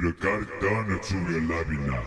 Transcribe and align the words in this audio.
türa 0.00 0.12
karta 0.12 0.66
on, 0.66 0.96
et 0.96 1.04
suvi 1.04 1.36
on 1.36 1.48
läbi, 1.48 1.76
näe. 1.76 2.02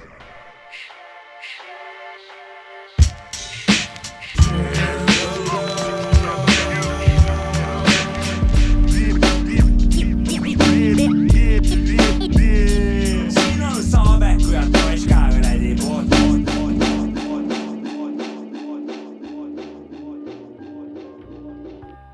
siin 13.29 13.63
on 13.63 13.83
Saabeku 13.83 14.51
ja 14.51 14.61
Toška 14.71 15.29
kuradi 15.29 15.75
pood, 15.81 16.05
pood, 16.09 16.41
pood, 16.45 16.75
pood, 17.15 17.45
pood, 17.55 18.83
pood, 19.27 19.53
pood, 19.99 20.31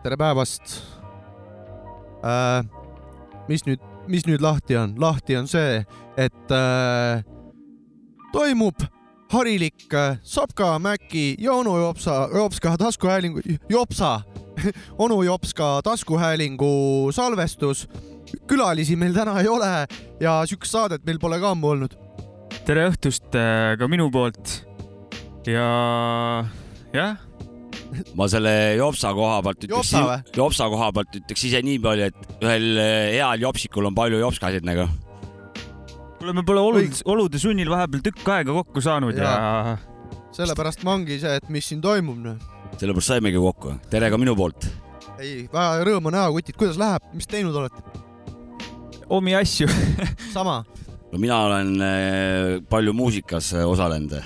tere 0.04 0.18
päevast 0.18 0.64
äh,. 2.24 2.77
Mis 3.48 3.66
nüüd, 3.68 3.82
mis 4.08 4.26
nüüd 4.28 4.44
lahti 4.44 4.78
on? 4.78 4.96
lahti 5.00 5.38
on 5.40 5.48
see, 5.48 5.82
et 6.18 6.54
äh, 6.54 7.24
toimub 8.34 8.88
harilik 9.32 9.94
äh, 9.94 10.18
Sapka, 10.24 10.80
Mäki 10.80 11.36
ja 11.40 11.54
onu 11.54 11.78
Jopsa, 11.78 12.30
Jopska 12.34 12.78
taskuhäälingu, 12.78 13.42
Jopsa, 13.70 14.22
onu 15.04 15.24
Jopska 15.24 15.82
taskuhäälingu 15.84 17.10
salvestus. 17.12 17.88
külalisi 18.48 18.96
meil 18.96 19.14
täna 19.14 19.40
ei 19.40 19.48
ole 19.48 19.88
ja 20.20 20.42
siukest 20.46 20.72
saadet 20.72 21.06
meil 21.06 21.20
pole 21.20 21.40
ka 21.40 21.52
ammu 21.56 21.68
olnud. 21.68 21.94
tere 22.66 22.90
õhtust 22.90 23.36
äh, 23.36 23.78
ka 23.80 23.88
minu 23.88 24.10
poolt. 24.12 24.68
ja 25.48 26.44
jah, 26.94 27.18
ma 28.18 28.28
selle 28.32 28.54
Jopsa 28.78 29.12
koha 29.16 29.42
pealt 29.46 29.66
ütleks, 29.68 29.92
Jopsa 30.36 30.68
koha 30.72 30.90
pealt 30.96 31.20
ütleks 31.20 31.44
ise 31.50 31.62
nii 31.66 31.80
palju, 31.84 32.10
et 32.12 32.42
ühel 32.44 32.66
eh, 32.82 33.18
heal 33.18 33.44
jopsikul 33.44 33.90
on 33.90 33.98
palju 33.98 34.22
jopskasid 34.22 34.68
nagu. 34.68 34.88
kuule, 36.20 36.34
me 36.34 36.44
pole 36.46 36.64
olud, 36.64 37.02
olude 37.06 37.42
sunnil 37.42 37.70
vahepeal 37.72 38.04
tükk 38.10 38.34
aega 38.34 38.56
kokku 38.60 38.84
saanud 38.84 39.18
ja, 39.18 39.34
Jaa. 39.36 39.78
sellepärast 40.36 40.84
ma 40.88 40.98
ongi 40.98 41.20
see, 41.22 41.36
et 41.40 41.52
mis 41.54 41.68
siin 41.70 41.84
toimub 41.84 42.18
noh. 42.24 42.42
sellepärast 42.78 43.14
saimegi 43.14 43.42
kokku. 43.42 43.78
tere 43.92 44.12
ka 44.14 44.20
minu 44.20 44.36
poolt. 44.38 44.70
ei, 45.20 45.46
väga 45.54 45.86
rõõm 45.88 46.12
on 46.12 46.18
näha, 46.18 46.34
kutid, 46.36 46.58
kuidas 46.60 46.80
läheb, 46.82 47.06
mis 47.18 47.30
teinud 47.30 47.56
olete? 47.56 47.86
omi 49.08 49.38
asju. 49.38 49.70
sama, 50.36 50.60
no 51.12 51.22
mina 51.22 51.40
olen 51.48 51.78
eh, 51.80 52.58
palju 52.70 52.94
muusikas 52.98 53.54
osalenud. 53.64 54.20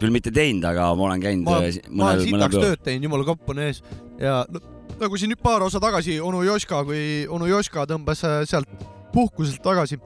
Küll 0.00 0.14
mitte 0.14 0.32
teinud, 0.34 0.64
aga 0.68 0.90
ma 0.98 1.08
olen 1.08 1.22
käinud 1.22 1.48
ma, 1.48 1.60
eh, 1.66 1.80
ma 1.88 2.12
olen 2.12 2.24
mõnel, 2.24 2.32
mõnel 2.32 2.52
sitaks 2.52 2.66
tööd 2.66 2.84
teinud, 2.86 3.08
jumala 3.08 3.26
kapp 3.28 3.52
on 3.54 3.62
ees 3.64 3.82
ja 4.20 4.40
no, 4.52 4.62
nagu 5.00 5.20
siin 5.20 5.32
nüüd 5.32 5.42
paar 5.42 5.64
osa 5.66 5.80
tagasi 5.82 6.18
onu 6.24 6.44
Joška, 6.46 6.82
kui 6.88 7.02
onu 7.30 7.50
Joška 7.50 7.86
tõmbas 7.90 8.24
äh, 8.26 8.40
sealt 8.48 8.70
puhkuselt 9.14 9.62
tagasi, 9.64 9.98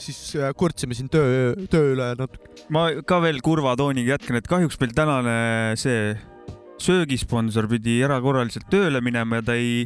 siis 0.00 0.18
äh, 0.38 0.52
kurtsime 0.56 0.96
siin 0.96 1.10
töö, 1.12 1.54
töö 1.72 1.94
üle 1.94 2.12
natuke. 2.18 2.50
ma 2.72 2.88
ka 3.06 3.20
veel 3.24 3.40
kurva 3.44 3.76
tooniga 3.78 4.16
jätkan, 4.16 4.40
et 4.40 4.50
kahjuks 4.50 4.80
meil 4.82 4.94
tänane 4.96 5.36
see 5.80 6.14
söögisponsor 6.80 7.68
pidi 7.70 8.00
erakorraliselt 8.04 8.70
tööle 8.72 9.02
minema 9.04 9.40
ja 9.40 9.50
ta 9.50 9.56
ei, 9.58 9.84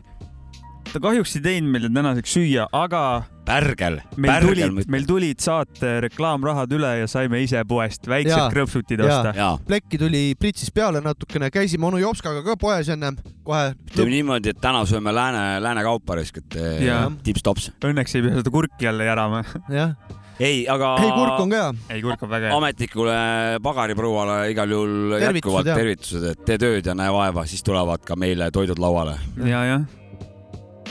ta 0.93 1.01
kahjuks 1.03 1.37
ei 1.39 1.45
teinud 1.45 1.73
meile 1.75 1.91
tänaseks 1.93 2.35
süüa, 2.37 2.67
aga 2.73 3.03
pärgel, 3.45 3.99
meil 4.17 4.33
pärgel 4.33 4.73
tulid, 4.73 4.91
meil 4.93 5.07
tulid 5.09 5.45
saate 5.45 5.93
reklaamrahad 6.05 6.73
üle 6.77 6.91
ja 7.03 7.11
saime 7.11 7.43
ise 7.45 7.61
poest 7.69 8.09
väiksed 8.11 8.55
krõpsutid 8.55 9.05
osta. 9.05 9.55
plekki 9.69 10.01
tuli 10.01 10.25
pritsis 10.41 10.73
peale 10.75 11.03
natukene, 11.05 11.51
käisime 11.55 11.89
onu 11.91 12.01
Jopskaga 12.03 12.45
ka 12.47 12.57
poes 12.61 12.91
ennem 12.93 13.19
kohe. 13.45 13.75
teeme 13.95 14.11
niimoodi, 14.17 14.55
et 14.55 14.61
täna 14.65 14.85
sööme 14.89 15.15
lääne, 15.15 15.45
lääne 15.65 15.87
kaupa 15.87 16.19
risk, 16.21 16.41
et 16.43 16.59
eh, 16.61 16.85
Jaa. 16.89 17.09
tips-tops. 17.25 17.71
Õnneks 17.85 18.17
ei 18.17 18.29
pea 18.29 18.39
seda 18.41 18.55
kurki 18.55 18.89
jälle 18.89 19.09
järama. 19.09 19.45
jah, 19.73 19.97
ei, 20.41 20.65
aga 20.71 20.95
ei 21.03 21.11
kurk 21.15 21.43
on 21.45 21.53
ka 21.53 21.61
hea. 21.61 21.75
ei, 21.95 22.03
kurk 22.03 22.23
on 22.25 22.31
väga 22.33 22.49
hea. 22.49 22.57
ametlikule 22.57 23.19
pagariprouale 23.63 24.39
igal 24.51 24.73
juhul 24.73 24.95
Tervitused, 25.19 25.37
jätkuvalt 25.37 25.69
jah. 25.71 25.83
tervitused, 25.83 26.31
et 26.33 26.47
tee 26.49 26.59
tööd 26.59 26.89
ja 26.91 26.97
näe 26.99 27.13
vaeva, 27.15 27.47
siis 27.51 27.63
tulevad 27.67 28.03
ka 28.07 28.17
meile 28.17 28.51
toidud 28.55 28.81
lauale. 28.83 29.19
ja, 29.45 29.65
jah, 29.69 29.85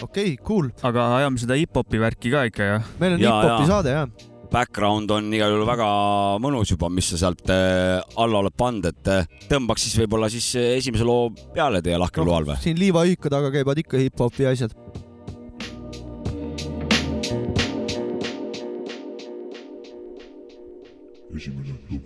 okei 0.01 0.33
okay,, 0.33 0.37
cool, 0.45 0.69
aga 0.85 1.07
ajame 1.19 1.41
seda 1.41 1.57
hip-hopi 1.59 2.01
värki 2.01 2.31
ka 2.33 2.45
ikka 2.49 2.69
jah. 2.69 2.93
meil 3.01 3.17
on 3.17 3.25
hip-hopi 3.25 3.67
saade 3.69 3.97
jah. 3.97 4.29
Background 4.53 5.09
on 5.09 5.31
igal 5.33 5.49
juhul 5.49 5.65
väga 5.65 5.85
mõnus 6.43 6.69
juba, 6.69 6.85
mis 6.93 7.07
sa 7.09 7.17
sealt 7.23 7.47
äh, 7.49 7.97
alla 8.21 8.43
oled 8.43 8.53
pannud, 8.53 8.85
et 8.85 9.09
äh, 9.09 9.25
tõmbaks 9.49 9.87
siis 9.87 9.97
võib-olla 10.03 10.29
siis 10.29 10.51
äh, 10.61 10.75
esimese 10.77 11.07
loo 11.07 11.31
peale 11.55 11.81
teie 11.81 11.97
lahkel 11.97 12.27
loal 12.29 12.45
või? 12.45 12.59
siin 12.61 12.77
liivaühika 12.77 13.33
taga 13.33 13.49
käivad 13.53 13.81
ikka 13.81 14.01
hip-hopi 14.01 14.49
asjad. 14.53 14.77
esimene 21.33 21.73
lugu. 21.89 22.03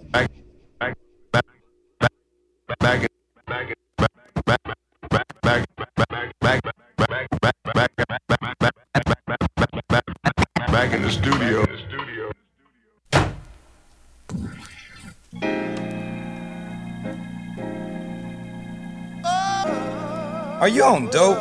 Are 20.60 20.68
you 20.68 20.84
on 20.84 21.08
dope? 21.08 21.38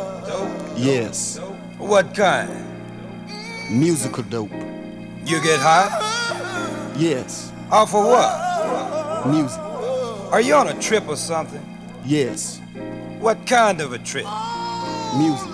Yes, 0.76 1.38
What 1.78 2.14
kind? 2.14 2.50
musical 3.70 4.22
dope. 4.24 4.50
You 5.24 5.40
get 5.42 5.58
high? 5.60 6.92
Yes, 6.96 7.52
Off 7.70 7.94
of 7.94 8.04
what? 8.04 9.26
music. 9.26 9.60
Are 10.32 10.40
you 10.40 10.54
on 10.54 10.68
a 10.68 10.74
trip 10.80 11.08
or 11.08 11.16
something? 11.16 11.64
Yes, 12.04 12.60
What 13.20 13.46
kind 13.46 13.80
of 13.80 13.92
a 13.92 13.98
trip? 13.98 14.26
music. 15.16 15.48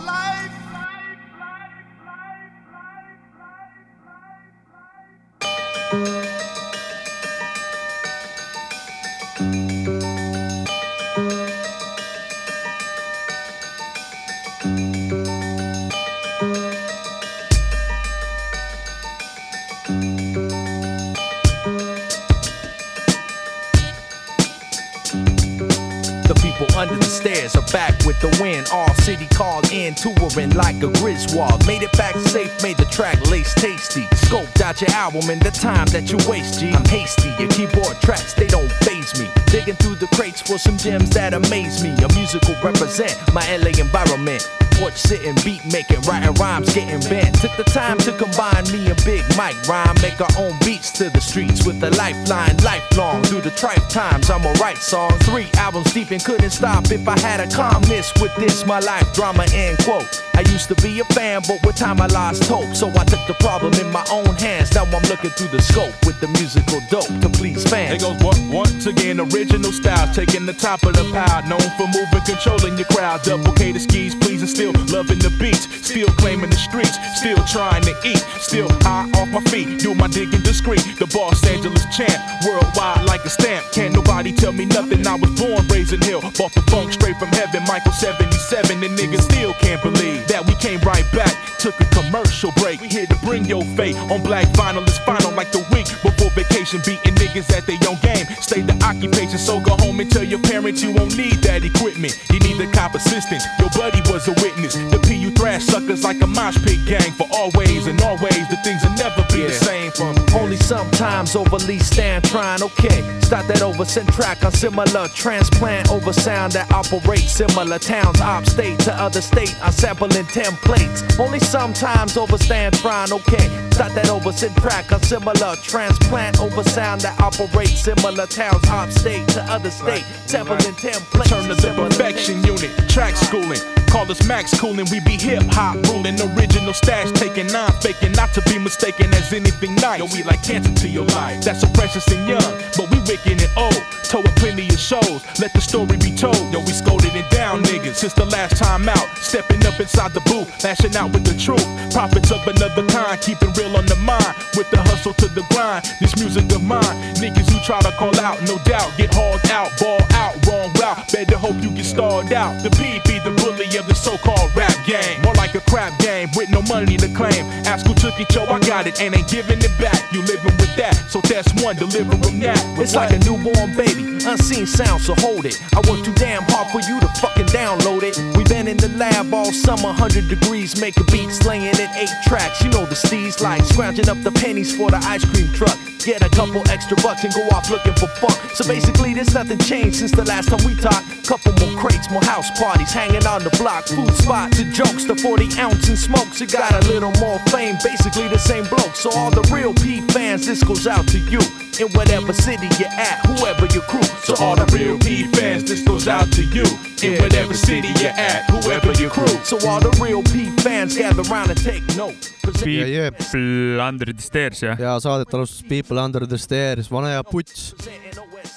Like 30.37 30.76
a 30.82 30.88
Griswold. 31.00 31.66
Made 31.66 31.82
it 31.82 31.93
back 31.93 32.15
safe, 32.16 32.62
made 32.62 32.78
the 32.78 32.87
track 32.87 33.20
lace 33.31 33.54
tasty. 33.54 34.03
Scoped 34.26 34.60
out 34.62 34.81
your 34.81 34.91
album 34.91 35.28
in 35.28 35.38
the 35.41 35.50
time 35.50 35.87
that 35.88 36.10
you 36.10 36.19
waste, 36.28 36.60
G. 36.60 36.70
I'm 36.70 36.84
hasty, 36.87 37.28
your 37.38 37.50
keyboard 37.50 38.00
tracks, 38.00 38.32
they 38.32 38.47
don't 38.47 38.70
phase 38.84 39.19
me. 39.20 39.28
Digging 39.47 39.76
through 39.76 39.97
the 39.97 40.06
crates 40.15 40.41
for 40.41 40.59
some 40.59 40.78
gems 40.78 41.10
that 41.10 41.34
amaze 41.34 41.82
me. 41.82 41.91
A 42.03 42.09
musical 42.15 42.54
represent 42.65 43.16
my 43.34 43.44
LA 43.56 43.78
environment. 43.78 44.61
Porch 44.82 44.97
sitting, 44.97 45.37
beat 45.44 45.65
making, 45.70 46.00
writing 46.00 46.34
rhymes, 46.43 46.75
getting 46.75 46.98
bent. 47.09 47.37
Took 47.41 47.56
the 47.56 47.62
time 47.62 47.98
to 47.98 48.10
combine 48.19 48.65
me 48.72 48.91
and 48.91 48.98
Big 49.04 49.22
Mike 49.37 49.54
rhyme, 49.69 49.94
make 50.03 50.20
our 50.20 50.34
own 50.37 50.59
beats 50.65 50.91
to 50.98 51.09
the 51.09 51.20
streets 51.20 51.65
with 51.65 51.81
a 51.84 51.91
lifeline, 51.91 52.56
lifelong. 52.65 53.22
Through 53.22 53.43
the 53.43 53.50
trife 53.50 53.88
times, 53.88 54.28
I'ma 54.28 54.50
write 54.60 54.78
songs. 54.78 55.22
Three 55.22 55.47
albums 55.54 55.93
deep 55.94 56.10
and 56.10 56.25
couldn't 56.25 56.50
stop 56.50 56.91
if 56.91 57.06
I 57.06 57.16
had 57.20 57.38
a 57.38 57.48
calmness 57.54 58.12
with 58.20 58.34
this, 58.34 58.66
my 58.66 58.81
life 58.81 59.06
drama, 59.15 59.47
end 59.54 59.78
quote. 59.84 60.20
I 60.34 60.41
used 60.50 60.66
to 60.69 60.75
be 60.82 60.99
a 60.99 61.04
fan, 61.14 61.43
but 61.47 61.64
with 61.64 61.76
time 61.76 62.00
I 62.00 62.06
lost 62.06 62.43
hope. 62.44 62.75
So 62.75 62.88
I 62.88 63.04
took 63.04 63.25
the 63.28 63.34
problem 63.34 63.75
in 63.75 63.93
my 63.93 64.04
own 64.10 64.34
hands. 64.34 64.75
Now 64.75 64.84
I'm 64.84 65.03
looking 65.06 65.31
through 65.31 65.49
the 65.49 65.62
scope 65.62 65.94
with 66.06 66.19
the 66.20 66.28
musical 66.28 66.81
dope 66.90 67.20
to 67.20 67.28
please 67.28 67.62
fans. 67.69 68.02
It 68.02 68.06
goes 68.06 68.19
what 68.25 68.40
once 68.50 68.87
again, 68.87 69.20
original 69.20 69.70
style, 69.70 70.12
taking 70.12 70.46
the 70.46 70.55
top 70.55 70.82
of 70.82 70.94
the 70.94 71.05
pile, 71.12 71.46
known 71.46 71.62
for 71.78 71.87
moving, 71.87 72.25
controlling 72.26 72.76
your 72.78 72.88
crowd. 72.88 73.23
Duplicate 73.23 73.75
the 73.75 73.81
skis, 73.81 74.14
pleasing, 74.17 74.49
still 74.49 74.71
loving 74.92 75.19
the 75.19 75.30
beats, 75.40 75.66
still 75.84 76.08
claiming 76.20 76.50
the 76.50 76.56
streets, 76.56 76.98
still 77.16 77.42
trying 77.44 77.82
to 77.82 77.94
eat, 78.04 78.22
still 78.38 78.69
high 78.82 79.08
off 79.16 79.28
my 79.28 79.40
feet, 79.50 79.78
do 79.78 79.94
my 79.94 80.08
digging 80.08 80.42
discreet. 80.42 80.82
The 80.98 81.06
Los 81.16 81.44
Angeles 81.46 81.84
champ, 81.94 82.19
worldwide 82.44 83.04
like 83.06 83.24
a 83.24 83.30
stamp. 83.30 83.64
Can't 83.72 83.94
nobody 83.94 84.32
tell 84.32 84.52
me 84.52 84.64
nothing. 84.66 85.06
I 85.06 85.14
was 85.14 85.30
born 85.40 85.66
raising 85.69 86.02
hill, 86.02 86.20
bought 86.38 86.52
the 86.54 86.62
funk 86.70 86.92
straight 86.92 87.16
from 87.16 87.28
heaven. 87.28 87.62
Michael 87.66 87.92
77, 87.92 88.82
and 88.82 88.98
niggas 88.98 89.22
still 89.22 89.54
can't 89.54 89.82
believe 89.82 90.26
that 90.28 90.44
we 90.46 90.54
came 90.56 90.80
right 90.80 91.06
back. 91.12 91.34
Took 91.58 91.78
a 91.80 91.86
commercial 91.94 92.52
break. 92.56 92.80
We 92.80 92.88
here 92.88 93.06
to 93.06 93.16
bring 93.25 93.44
your 93.44 93.62
fate 93.78 93.96
on 94.10 94.22
black 94.22 94.46
vinyl. 94.58 94.82
It's 94.82 94.98
final 94.98 95.32
like 95.32 95.52
the 95.52 95.64
week 95.72 95.86
before 96.02 96.30
vacation. 96.34 96.80
Beating 96.84 97.14
niggas 97.14 97.50
at 97.56 97.66
their 97.66 97.78
own 97.88 97.98
game. 98.02 98.26
Stay 98.40 98.62
the 98.62 98.75
occupation, 98.82 99.38
so 99.38 99.60
go 99.60 99.76
home 99.78 100.00
and 100.00 100.10
tell 100.10 100.25
your 100.25 100.40
parents 100.40 100.82
you 100.82 100.92
won't 100.92 101.16
need 101.16 101.38
that 101.46 101.64
equipment. 101.64 102.18
You 102.32 102.40
need 102.40 102.58
the 102.58 102.66
cop 102.72 102.94
assistance. 102.94 103.44
Your 103.58 103.70
buddy 103.70 104.02
was 104.10 104.26
a 104.28 104.34
witness. 104.42 104.51
The 104.56 105.00
PU 105.02 105.31
thrash 105.31 105.64
suckers 105.64 106.04
like 106.04 106.20
a 106.20 106.26
mosh 106.26 106.58
pit 106.64 106.84
gang. 106.87 107.12
For 107.12 107.26
always 107.32 107.87
and 107.87 108.00
always, 108.02 108.49
the 108.49 108.58
things 108.64 108.82
will 108.82 108.96
never 108.96 109.25
be 109.32 109.43
the 109.43 109.52
same. 109.52 109.90
from. 109.93 110.16
Only 110.34 110.56
sometimes 110.56 111.37
overly 111.37 111.78
stand 111.78 112.25
trying. 112.25 112.62
Okay, 112.62 113.02
start 113.20 113.46
that 113.49 113.62
over. 113.62 113.84
Send 113.84 114.12
track 114.12 114.44
on 114.44 114.52
similar 114.52 115.08
transplant 115.08 115.90
over 115.90 116.12
sound 116.12 116.52
that 116.52 116.70
operates 116.72 117.32
similar 117.32 117.78
towns, 117.78 118.20
op 118.20 118.44
state 118.46 118.78
to 118.81 118.93
other 118.94 119.20
state. 119.20 119.54
I'm 119.62 119.72
sampling 119.72 120.10
templates. 120.26 121.19
Only 121.19 121.40
sometimes 121.40 122.16
over 122.16 122.32
overstand 122.32 122.75
trying. 122.78 123.12
Okay, 123.12 123.49
start 123.70 123.94
that 123.94 124.08
over. 124.10 124.32
Send 124.32 124.56
track 124.56 124.93
on 124.93 125.02
similar 125.02 125.56
transplant 125.62 126.40
over 126.40 126.62
sound 126.64 127.02
that 127.02 127.20
operates 127.20 127.81
similar 127.81 128.26
towns, 128.26 128.66
op 128.69 128.90
state 128.90 129.26
to 129.28 129.43
other 129.44 129.70
state. 129.70 130.04
Sampling 130.26 130.58
templates. 130.76 131.28
Turn 131.28 131.49
to 131.49 131.54
the 131.54 131.72
perfection 131.75 132.43
unit, 132.44 132.70
track 132.88 133.16
schooling. 133.16 133.60
Call 133.92 134.10
us 134.10 134.26
Max 134.26 134.58
Coolin', 134.58 134.88
we 134.90 135.00
be 135.00 135.20
hip 135.20 135.44
hop 135.52 135.76
ruling. 135.84 136.16
Original 136.32 136.72
stash 136.72 137.12
taking 137.12 137.46
nine, 137.48 137.70
faking 137.84 138.12
not 138.12 138.32
to 138.32 138.40
be 138.48 138.56
mistaken 138.58 139.12
as 139.12 139.30
anything 139.34 139.74
nice. 139.76 139.98
Yo, 139.98 140.06
we 140.16 140.22
like 140.22 140.42
cancer 140.42 140.72
to 140.72 140.88
your 140.88 141.04
life. 141.12 141.44
That's 141.44 141.60
so 141.60 141.68
precious 141.74 142.08
and 142.08 142.26
young, 142.26 142.52
but 142.74 142.88
we 142.88 142.98
wicked 143.04 143.36
and 143.36 143.52
old. 143.54 143.76
Told 144.08 144.24
plenty 144.36 144.68
of 144.68 144.78
shows, 144.78 145.20
let 145.40 145.52
the 145.52 145.60
story 145.60 145.98
be 145.98 146.10
told. 146.16 146.40
Yo, 146.52 146.60
we 146.60 146.72
scolded 146.72 147.14
it 147.14 147.28
down, 147.30 147.62
niggas, 147.64 147.96
since 147.96 148.14
the 148.14 148.24
last 148.24 148.56
time 148.56 148.88
out. 148.88 149.08
Stepping 149.16 149.64
up 149.66 149.78
inside 149.78 150.12
the 150.12 150.20
booth, 150.20 150.48
lashing 150.64 150.96
out 150.96 151.12
with 151.12 151.24
the 151.24 151.36
truth. 151.36 151.64
Prophets 151.92 152.30
of 152.32 152.40
another 152.48 152.86
kind, 152.88 153.20
keeping 153.20 153.52
real 153.60 153.76
on 153.76 153.84
the 153.84 153.96
mind. 153.96 154.32
With 154.56 154.70
the 154.70 154.80
hustle 154.80 155.12
to 155.14 155.28
the 155.28 155.44
grind, 155.52 155.84
this 156.00 156.16
music 156.16 156.50
of 156.52 156.62
mine. 156.62 156.96
Niggas 157.20 157.48
who 157.52 157.60
try 157.60 157.80
to 157.80 157.92
call 157.92 158.18
out, 158.20 158.40
no 158.48 158.56
doubt, 158.64 158.88
get 158.96 159.12
hauled 159.12 159.44
out, 159.52 159.68
ball 159.78 160.00
out, 160.12 160.41
wrong 160.62 160.73
route. 160.75 161.12
Better 161.12 161.37
hope 161.37 161.56
you 161.62 161.70
get 161.70 161.85
stalled 161.85 162.32
out. 162.32 162.62
The 162.62 162.70
P 162.70 163.00
be 163.06 163.19
the 163.20 163.35
bully 163.43 163.67
of 163.76 163.87
the 163.87 163.94
so-called 163.94 164.55
rap 164.56 164.75
game. 164.87 165.23
More 165.23 165.35
like 165.35 165.55
a 165.55 165.61
crap 165.61 165.99
game 165.99 166.29
with 166.37 166.50
no 166.50 166.62
money 166.62 166.97
to 166.97 167.09
claim. 167.14 167.44
Ask 167.67 167.87
who 167.87 167.94
took 167.94 168.19
it, 168.20 168.32
yo, 168.35 168.44
I 168.44 168.59
got 168.61 168.87
it 168.87 169.00
and 169.00 169.14
ain't 169.14 169.29
giving 169.29 169.59
it 169.59 169.75
back. 169.81 170.00
You 170.12 170.23
living 170.23 170.56
with 170.56 170.75
that, 170.76 170.94
so 171.09 171.20
that's 171.20 171.53
one, 171.62 171.76
deliver 171.76 172.17
them 172.17 172.41
that. 172.41 172.61
It's 172.79 172.94
like 172.94 173.11
a 173.11 173.19
newborn 173.19 173.75
baby, 173.76 174.03
unseen 174.25 174.67
sound, 174.67 175.03
so 175.03 175.14
hold 175.19 175.47
it. 175.47 175.61
I 175.75 175.81
work 175.88 176.05
too 176.05 176.14
damn 176.14 176.43
hard 176.44 176.70
for 176.70 176.81
you 176.88 177.00
to 177.00 177.09
fucking 177.20 177.47
download 177.47 178.03
it. 178.03 178.19
We 178.37 178.44
been 178.44 178.69
in 178.69 178.76
the 178.76 178.88
lab 178.88 179.32
all 179.32 179.53
summer, 179.53 179.93
100 179.97 180.29
degrees, 180.29 180.81
making 180.81 181.06
beats, 181.11 181.44
laying 181.44 181.75
in 181.75 181.91
eight 181.97 182.14
tracks. 182.26 182.62
You 182.62 182.70
know 182.70 182.87
the 182.87 182.94
steez 182.94 183.41
like 183.41 183.62
scrounging 183.64 184.09
up 184.09 184.23
the 184.23 184.32
pennies 184.32 184.75
for 184.75 184.91
the 184.91 184.99
ice 184.99 185.25
cream 185.25 185.53
truck. 185.53 185.79
Get 186.05 186.20
a 186.20 186.29
couple 186.31 186.69
extra 186.69 186.97
bucks 186.97 187.23
and 187.23 187.32
go 187.32 187.47
off 187.55 187.70
looking 187.70 187.94
for 187.94 188.09
fun. 188.19 188.35
So 188.55 188.67
basically, 188.67 189.14
there's 189.14 189.35
nothing 189.35 189.59
changed 189.59 189.99
since 189.99 190.11
the 190.11 190.25
last 190.25 190.50
time 190.52 190.66
we 190.66 190.75
talked. 190.81 191.26
Couple 191.26 191.52
more 191.64 191.81
crates, 191.81 192.10
more 192.10 192.25
house 192.25 192.50
parties, 192.58 192.93
hanging 192.93 193.26
on 193.26 193.43
the 193.43 193.50
block, 193.56 193.87
food 193.87 194.12
spots, 194.14 194.58
the 194.58 194.64
jokes, 194.64 195.04
the 195.04 195.16
40 195.16 195.49
ounce 195.58 195.88
and 195.88 195.99
smokes. 195.99 196.40
It 196.40 196.52
got 196.52 196.72
a 196.72 196.87
little 196.88 197.12
more 197.20 197.38
fame, 197.49 197.76
basically 197.82 198.28
the 198.28 198.38
same 198.38 198.64
bloke. 198.64 198.94
So 198.94 199.10
all 199.12 199.31
the 199.31 199.43
real 199.52 199.72
P 199.75 200.00
fans, 200.12 200.46
this 200.46 200.62
goes 200.62 200.87
out 200.87 201.06
to 201.08 201.19
you. 201.19 201.40
In 201.81 201.88
whatever 201.96 202.32
city 202.32 202.69
you're 202.78 202.93
at, 202.93 203.25
whoever 203.25 203.66
your 203.72 203.82
crew. 203.82 204.02
So 204.25 204.34
all 204.44 204.56
the 204.56 204.66
real 204.76 204.99
P 204.99 205.26
fans, 205.32 205.64
this 205.64 205.82
goes 205.84 206.06
out 206.06 206.31
to 206.32 206.43
you. 206.43 206.66
In 207.02 207.20
whatever 207.22 207.54
city 207.54 207.88
you're 208.00 208.10
at, 208.10 208.44
whoever 208.50 208.93
your 209.00 209.10
crew. 209.10 209.34
So 209.44 209.56
all 209.66 209.81
the 209.81 209.90
real 210.02 210.22
P 210.22 210.50
fans 210.60 210.96
gather 210.96 211.22
around 211.22 211.50
and 211.50 211.58
take 211.62 211.82
note. 211.96 212.31
Ja, 212.66 212.84
jee. 212.84 213.10
People 213.10 213.81
under 213.81 214.12
the 214.12 214.22
stairs 214.22 214.60
jah? 214.60 214.76
ja 214.81 215.00
saadet 215.00 215.34
alustas 215.34 215.62
People 215.69 215.99
Under 215.99 216.26
the 216.26 216.38
Stairs, 216.38 216.90
vana 216.90 217.08
hea 217.08 217.22
puts. 217.25 217.75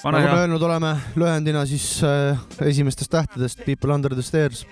Vana 0.02 0.20
nagu 0.20 0.34
me 0.34 0.40
öelnud 0.44 0.62
oleme, 0.66 0.90
lühendina 1.18 1.62
siis 1.68 1.86
äh, 2.04 2.38
esimestest 2.66 3.10
tähtedest 3.12 3.62
People 3.66 3.94
Under 3.94 4.14
the 4.14 4.22
Stairs 4.22 4.64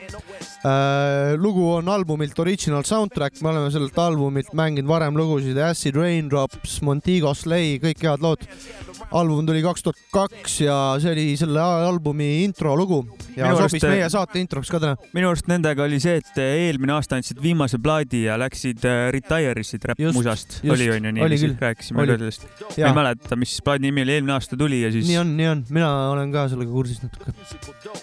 äh,. 0.65 1.35
lugu 1.37 1.67
on 1.75 1.89
albumilt 1.89 2.39
Original 2.39 2.85
Soundtrack, 2.85 3.41
me 3.43 3.51
oleme 3.53 3.71
sellelt 3.75 3.99
albumilt 3.99 4.53
mänginud 4.55 4.89
varem 4.89 5.17
lugusid 5.19 5.59
Acid 5.59 5.97
Raindrops, 5.97 6.81
Montego 6.83 7.35
Slay, 7.35 7.79
kõik 7.83 8.05
head 8.07 8.25
lood. 8.25 8.47
Album 9.13 9.47
tuli 9.47 9.63
kaks 9.65 9.85
tuhat 9.85 10.01
kaks 10.15 10.61
ja 10.65 10.77
see 11.03 11.13
oli 11.13 11.27
selle 11.41 11.61
albumi 11.61 12.45
intro 12.45 12.75
lugu 12.79 13.03
ja 13.37 13.49
Minu 13.49 13.61
sobis 13.63 13.83
arust- 13.83 13.91
meie 13.91 14.09
saate 14.13 14.41
introks 14.43 14.71
ka 14.73 14.81
täna. 14.83 14.97
minu 15.17 15.31
arust 15.31 15.49
nendega 15.51 15.85
oli 15.87 16.01
see, 16.03 16.17
et 16.23 16.41
eelmine 16.41 16.95
aasta 16.97 17.19
andsid 17.19 17.41
viimase 17.43 17.81
plaadi 17.83 18.25
ja 18.29 18.39
läksid 18.41 18.85
äh, 18.89 19.09
retire 19.15 19.65
isid 19.65 19.85
räppmusast. 19.91 20.61
oli 20.71 20.89
onju 20.97 21.15
nii 21.19 21.41
küll. 21.45 21.57
rääkisime 21.61 22.07
sellest. 22.11 22.47
ma 22.61 22.89
ei 22.89 22.97
mäleta, 23.01 23.39
mis 23.41 23.57
plaadi 23.65 23.89
nimi 23.89 24.05
oli, 24.07 24.17
eelmine 24.19 24.37
aasta 24.37 24.59
tuli 24.61 24.83
ja 24.83 24.93
siis 24.95 25.09
nii 25.11 25.21
on, 25.21 25.35
nii 25.37 25.51
on, 25.51 25.65
mina 25.75 25.91
olen 26.13 26.33
ka 26.35 26.47
sellega 26.53 26.71
kursis 26.73 27.03
natuke. 27.05 27.35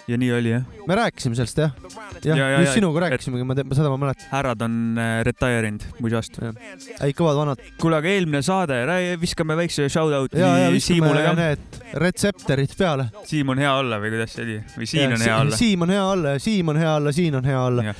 ja 0.08 0.20
nii 0.20 0.32
oli 0.38 0.54
jah. 0.56 0.68
me 0.86 1.00
rääkisime 1.02 1.38
sellest 1.38 1.64
jah, 1.64 1.74
Ja, 2.22 2.36
jah 2.36 2.50
ja,, 2.52 2.58
just 2.60 2.70
ja, 2.70 2.74
sinuga 2.78 3.00
rääkisimegi, 3.06 3.44
ma 3.46 3.54
tean, 3.58 3.72
seda 3.74 3.90
ma 3.90 3.96
mäletan. 3.98 4.28
härrad 4.30 4.60
on 4.62 4.74
äh, 5.00 5.12
retire 5.26 5.70
inud 5.72 5.86
musast. 6.04 6.38
ei, 6.42 7.14
kõvad 7.16 7.38
vanad. 7.40 7.62
kuule, 7.80 7.98
aga 7.98 8.12
eelmine 8.12 8.42
saade, 8.46 8.78
viskame 9.22 9.56
väikse 9.58 9.88
shout 9.92 10.14
out'i 10.16 10.38
ja, 10.38 10.52
ja 10.66 10.70
Siimule 10.92 11.24
ka. 11.24 11.32
need 11.38 11.80
retseptorid 12.02 12.76
peale. 12.78 13.08
Siim 13.28 13.52
on 13.52 13.60
hea 13.60 13.72
olla 13.78 13.98
või 14.02 14.12
kuidas 14.14 14.36
see 14.36 14.44
oli? 14.46 14.58
või 14.76 14.88
Siin 14.88 15.16
on 15.16 15.24
hea 15.26 15.38
olla? 15.44 15.58
Siim 15.58 15.86
on 15.86 15.92
hea 15.92 16.04
olla 16.04 16.36
ja 16.36 16.42
Siim 16.42 16.72
on 16.72 16.80
hea 16.80 16.94
olla, 16.96 17.12
siin 17.12 17.38
on 17.38 17.48
hea 17.48 17.62
olla. 17.62 17.94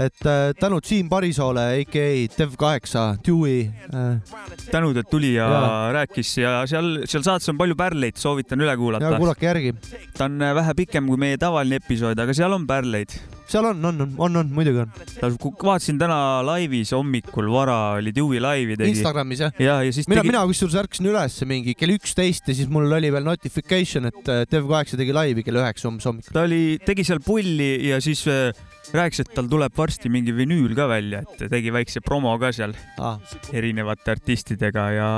et 0.00 0.26
äh, 0.26 0.52
tänud 0.60 0.86
Siim 0.86 1.08
Parisoole, 1.10 1.64
AKA 1.80 2.06
Dev8, 2.36 2.94
Dewey 3.26 3.66
äh,. 3.66 4.36
tänud, 4.70 4.96
et 4.96 5.10
tuli 5.10 5.34
ja, 5.34 5.48
ja 5.50 5.74
rääkis 6.00 6.36
ja 6.38 6.54
seal, 6.70 7.02
seal 7.10 7.26
saates 7.26 7.50
on 7.52 7.58
palju 7.60 7.76
pärleid, 7.78 8.16
soovitan 8.20 8.62
üle 8.62 8.72
ja 8.74 8.80
kuulata. 8.80 9.12
kuulake 9.18 9.50
järgi. 9.50 9.74
ta 10.16 10.30
on 10.30 10.40
äh, 10.42 10.54
vähe 10.54 10.78
pikem 10.84 11.10
kui 11.10 11.20
meie 11.20 11.38
tavaline 11.40 11.82
episood, 11.82 12.18
aga 12.18 12.36
seal 12.36 12.56
on 12.56 12.66
pärleid. 12.70 13.18
Seal 13.50 13.66
on, 13.70 13.84
on, 13.84 14.00
on, 14.04 14.14
on, 14.18 14.36
on, 14.42 14.50
muidugi 14.54 14.82
on. 14.84 14.92
vaatasin 15.40 15.98
täna 16.00 16.18
laivis 16.46 16.92
hommikul 16.94 17.50
vara 17.52 17.78
oli 17.98 18.12
Dewey 18.14 18.40
laivi 18.42 18.78
tegi. 18.78 18.94
Instagramis 18.94 19.44
jah? 19.44 19.54
ja, 19.58 19.80
ja 19.86 19.94
siis 19.94 20.08
mina, 20.10 20.22
tegi, 20.22 20.32
mina 20.32 20.44
kusjuures 20.50 20.78
ärkasin 20.84 21.10
üles 21.10 21.38
mingi 21.50 21.74
kell 21.78 21.96
üksteist 21.96 22.50
ja 22.50 22.56
siis 22.56 22.70
mul 22.72 22.90
oli 22.90 23.10
veel 23.12 23.26
notification, 23.26 24.10
et 24.10 24.30
äh, 24.30 24.44
Dev8 24.50 25.00
tegi 25.00 25.16
laivi 25.16 25.46
kell 25.46 25.60
üheksa 25.60 25.90
umbes 25.90 26.06
hommikul. 26.08 26.36
ta 26.36 26.46
oli, 26.46 26.78
tegi 26.86 27.06
seal 27.06 27.22
pulli 27.24 27.72
ja 27.90 28.00
siis 28.04 28.22
äh, 28.30 28.54
rääkis, 28.94 29.22
et 29.24 29.32
tal 29.34 29.48
tuleb 29.50 29.74
varsti 29.76 30.10
mingi 30.12 30.32
vinüül 30.34 30.72
ka 30.78 30.86
välja, 30.90 31.22
et 31.22 31.44
tegi 31.52 31.72
väikse 31.74 32.02
promo 32.04 32.32
ka 32.40 32.50
seal 32.54 32.74
ah. 33.02 33.18
erinevate 33.52 34.14
artistidega 34.14 34.86
ja 34.94 35.10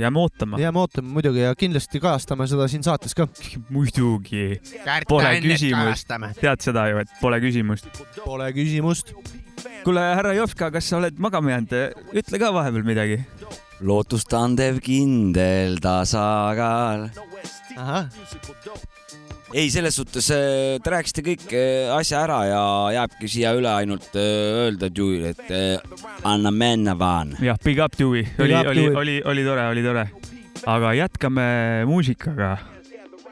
jääme 0.00 0.22
ootama. 0.22 0.60
jääme 0.60 0.82
ootama 0.82 1.14
muidugi 1.16 1.44
ja 1.44 1.54
kindlasti 1.58 2.00
kajastame 2.02 2.46
seda 2.50 2.68
siin 2.70 2.84
saates 2.86 3.16
ka. 3.18 3.28
muidugi, 3.76 4.58
pole 5.08 5.34
küsimust. 5.44 6.12
tead 6.40 6.64
seda 6.64 6.88
ju, 6.90 7.02
et 7.04 7.16
pole 7.20 7.40
küsimust. 7.42 7.88
Pole 8.24 8.48
küsimust. 8.56 9.14
kuule, 9.82 10.02
härra 10.16 10.34
Jopska, 10.38 10.70
kas 10.74 10.88
sa 10.88 11.00
oled 11.00 11.18
magama 11.18 11.56
jäänud? 11.56 11.76
ütle 12.14 12.38
ka 12.42 12.52
vahepeal 12.54 12.86
midagi. 12.86 13.20
lootustandev 13.82 14.80
kindel 14.84 15.78
tasakaal. 15.82 17.08
ahah, 17.76 18.08
ei, 19.52 19.70
selles 19.70 19.96
suhtes 19.96 20.30
äh, 20.32 20.78
te 20.82 20.92
rääkisite 20.92 21.24
kõik 21.26 21.46
äh, 21.52 21.90
asja 21.92 22.22
ära 22.24 22.38
ja 22.48 22.62
jääbki 22.96 23.28
siia 23.28 23.52
üle 23.56 23.68
ainult 23.68 24.08
äh, 24.16 24.24
öelda 24.64 24.88
Juil, 24.88 25.26
et 25.32 25.44
anna 26.24 26.52
minna 26.54 26.96
vaan. 26.98 27.36
jah, 27.42 27.60
Big 27.64 27.80
up 27.84 27.96
Dewey, 27.98 28.24
oli, 28.40 28.56
oli 28.56 28.88
oli, 28.88 29.16
oli 29.34 29.44
tore, 29.44 29.68
oli 29.74 29.84
tore. 29.84 30.06
aga 30.66 30.94
jätkame 30.96 31.46
muusikaga. 31.88 32.56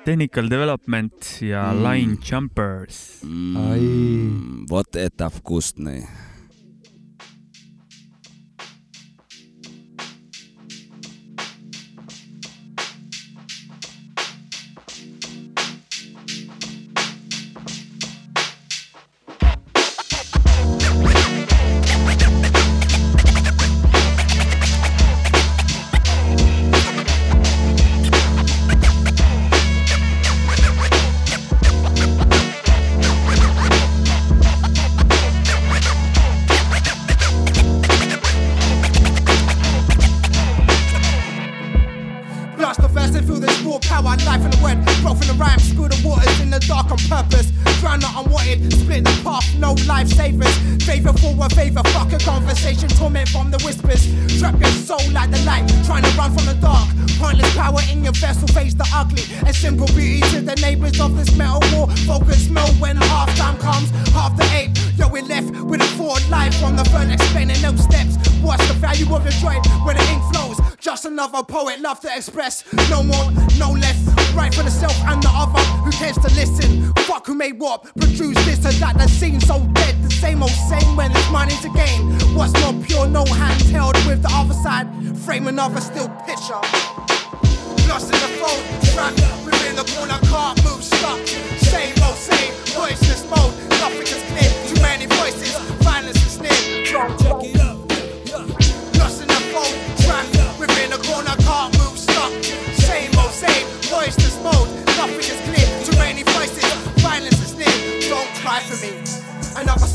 Technical 0.05 0.49
Development 0.49 1.13
ja 1.45 1.73
mm. 1.73 1.85
Line 1.85 2.17
Jumpers 2.25 3.21
mm,. 3.23 4.67
vot 4.71 4.97
etap 4.97 5.43
kustne 5.45 6.01
seems 79.41 79.47
so 79.47 79.67
dead. 79.75 80.03
The 80.03 80.11
same 80.11 80.43
old 80.43 80.51
same 80.51 80.97
when 80.97 81.11
it's 81.13 81.31
money 81.31 81.55
to 81.63 81.69
gain. 81.71 82.13
What's 82.35 82.53
more 82.61 82.75
pure? 82.85 83.07
No 83.07 83.25
handheld 83.25 83.95
with 84.07 84.23
the 84.23 84.31
other 84.33 84.55
side. 84.55 84.87
Frame 85.19 85.47
another 85.47 85.81
still 85.81 86.09
picture. 86.27 86.61
Lost 87.89 88.13
in 88.13 88.19
the 88.21 88.31
phone, 88.39 88.63
trapped 88.95 89.21
within 89.45 89.77
the 89.77 89.85
corner, 89.95 90.20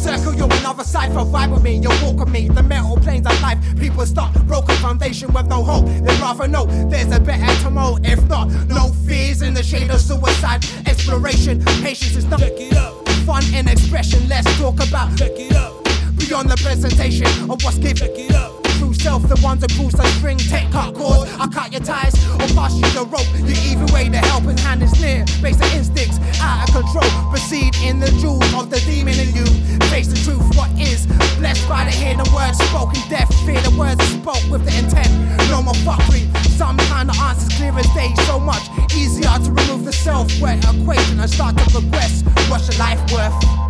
circle, 0.06 0.36
you're 0.36 0.54
another 0.62 0.84
cipher. 0.84 1.26
Vibe 1.34 1.52
with 1.54 1.64
me, 1.64 1.78
you 1.78 1.90
walk 2.04 2.20
with 2.20 2.30
me. 2.30 2.48
The 2.48 2.62
metal 2.62 2.98
planes 2.98 3.26
of 3.26 3.42
life. 3.42 3.58
People 3.80 4.06
stuck, 4.06 4.34
broken 4.44 4.76
foundation 4.76 5.34
with 5.34 5.48
no 5.48 5.64
hope. 5.64 5.86
They'd 6.06 6.20
rather 6.20 6.48
know 6.48 6.66
there's 6.90 7.12
a 7.12 7.20
better 7.20 7.52
tomorrow. 7.64 7.98
If 8.04 8.22
not, 8.28 8.46
no 8.68 8.90
fears 9.08 9.42
in 9.42 9.54
the 9.54 9.64
shade 9.64 9.90
of 9.90 10.00
suicide. 10.00 10.64
Exploration, 10.86 11.64
patience 11.82 12.16
is 12.16 12.26
not. 12.26 12.40
Check 12.40 12.60
it 12.60 12.78
up. 12.78 13.08
Fun 13.26 13.44
and 13.54 13.68
expression, 13.68 14.28
let's 14.30 14.48
talk 14.60 14.76
about. 14.88 15.18
Check 15.18 15.32
it 15.38 15.56
up. 15.56 15.84
Beyond 16.18 16.50
the 16.50 16.58
presentation 16.58 17.28
of 17.50 17.64
what's 17.64 17.80
given. 17.80 17.96
Check 17.96 18.18
it 18.18 18.36
up. 18.36 18.45
True 19.06 19.20
self, 19.20 19.30
the 19.30 19.40
ones 19.46 19.62
that 19.62 19.70
pulls 19.78 19.94
the 19.94 20.04
string, 20.18 20.38
take 20.38 20.72
cut 20.72 20.96
cords. 20.96 21.30
I 21.38 21.46
cut 21.48 21.72
your 21.72 21.82
ties 21.82 22.16
or 22.42 22.50
pass 22.58 22.74
you 22.74 22.90
the 22.90 23.06
rope. 23.06 23.30
You 23.38 23.54
even 23.70 23.86
way 23.94 24.10
the 24.10 24.18
helping 24.18 24.58
hand 24.58 24.82
is 24.82 25.00
near. 25.00 25.24
Basic 25.44 25.70
instincts 25.76 26.18
out 26.42 26.68
of 26.68 26.74
control. 26.74 27.06
Proceed 27.30 27.76
in 27.86 28.00
the 28.00 28.10
jewels 28.18 28.52
of 28.56 28.72
the 28.72 28.82
demon 28.82 29.14
in 29.14 29.30
you. 29.36 29.46
Face 29.94 30.08
the 30.08 30.18
truth, 30.26 30.42
what 30.58 30.72
is 30.80 31.06
blessed 31.38 31.70
by 31.70 31.86
the 31.86 31.94
the 32.18 32.26
words 32.34 32.58
spoken. 32.66 32.98
Deaf, 33.08 33.30
fear 33.46 33.62
the 33.62 33.76
words 33.78 34.02
spoke 34.10 34.42
with 34.50 34.66
the 34.66 34.74
intent. 34.74 35.14
No 35.54 35.62
more 35.62 35.78
fuckery. 35.86 36.26
Some 36.58 36.78
kind 36.90 37.10
of 37.10 37.18
answers 37.20 37.54
clear 37.58 37.78
as 37.78 37.86
day. 37.94 38.10
So 38.26 38.40
much 38.40 38.66
easier 38.96 39.30
to 39.30 39.52
remove 39.54 39.86
the 39.86 39.94
self-worth 39.94 40.66
equation 40.66 41.20
and 41.20 41.30
start 41.30 41.56
to 41.58 41.66
progress. 41.70 42.24
What's 42.50 42.66
your 42.74 42.80
life 42.82 43.02
worth? 43.14 43.65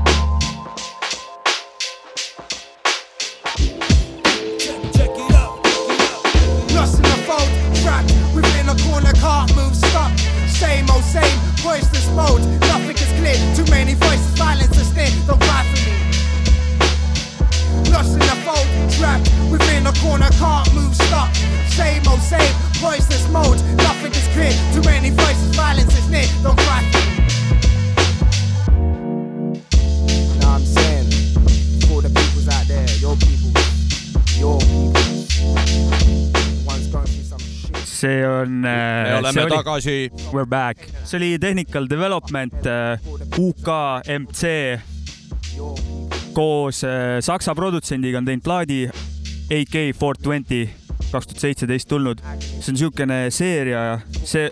See 38.06 38.28
on. 38.28 38.62
me 38.62 39.16
oleme 39.18 39.46
tagasi. 39.50 40.12
We're 40.34 40.46
back. 40.46 40.78
see 41.04 41.18
oli 41.18 41.40
Technical 41.40 41.88
Development 41.90 42.54
äh, 42.66 43.00
UK 43.40 43.68
MC 44.20 44.44
koos 46.34 46.84
äh, 46.84 47.22
Saksa 47.22 47.56
produtsendiga 47.56 48.20
on 48.20 48.28
teinud 48.28 48.44
plaadi 48.46 48.86
AK420 49.50 50.68
kaks 51.12 51.28
tuhat 51.32 51.42
seitseteist 51.42 51.90
tulnud. 51.90 52.22
see 52.22 52.74
on 52.74 52.78
niisugune 52.78 53.20
seeria, 53.32 54.00
see 54.24 54.50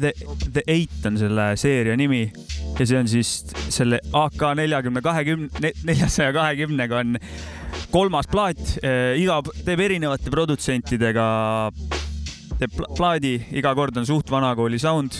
The, 0.00 0.12
The 0.52 0.62
Eight 0.66 1.06
on 1.06 1.18
selle 1.20 1.52
seeria 1.56 1.96
nimi 1.96 2.26
ja 2.78 2.86
see 2.86 2.98
on 2.98 3.08
siis 3.08 3.32
selle 3.68 4.00
AK 4.12 4.46
neljakümne 4.58 5.00
kahekümne, 5.04 5.72
neljasaja 5.84 6.32
kahekümnega 6.34 7.00
on 7.04 7.18
kolmas 7.92 8.28
plaat, 8.28 8.60
iga, 9.20 9.38
teeb 9.64 9.80
erinevate 9.84 10.32
produtsentidega 10.32 11.26
teeb 12.62 12.76
pla- 12.78 12.90
plaadi, 12.96 13.34
iga 13.58 13.74
kord 13.78 13.96
on 13.98 14.06
suht 14.08 14.30
vanakooli 14.32 14.78
sound 14.82 15.16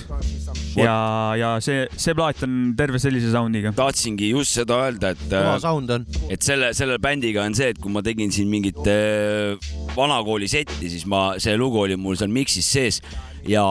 ja, 0.79 0.95
ja 1.39 1.51
see, 1.65 1.87
see 1.99 2.15
plaat 2.17 2.45
on 2.47 2.73
terve 2.79 3.01
sellise 3.03 3.33
sound'iga. 3.35 3.75
tahtsingi 3.77 4.31
just 4.33 4.57
seda 4.59 4.79
öelda, 4.87 5.13
et 5.17 5.25
kõva 5.27 5.57
äh, 5.57 5.63
sound 5.65 5.93
on. 5.97 6.07
et 6.33 6.45
selle, 6.45 6.73
selle 6.77 6.99
bändiga 7.03 7.47
on 7.47 7.57
see, 7.59 7.73
et 7.75 7.83
kui 7.83 7.93
ma 7.93 8.05
tegin 8.05 8.33
siin 8.35 8.51
mingit 8.53 8.81
äh, 8.91 9.59
vanakooli 9.97 10.51
setti, 10.51 10.91
siis 10.93 11.07
ma, 11.11 11.33
see 11.43 11.57
lugu 11.59 11.83
oli 11.85 11.99
mul 12.01 12.19
seal 12.21 12.33
mix'is 12.33 12.69
sees 12.69 13.03
ja 13.49 13.65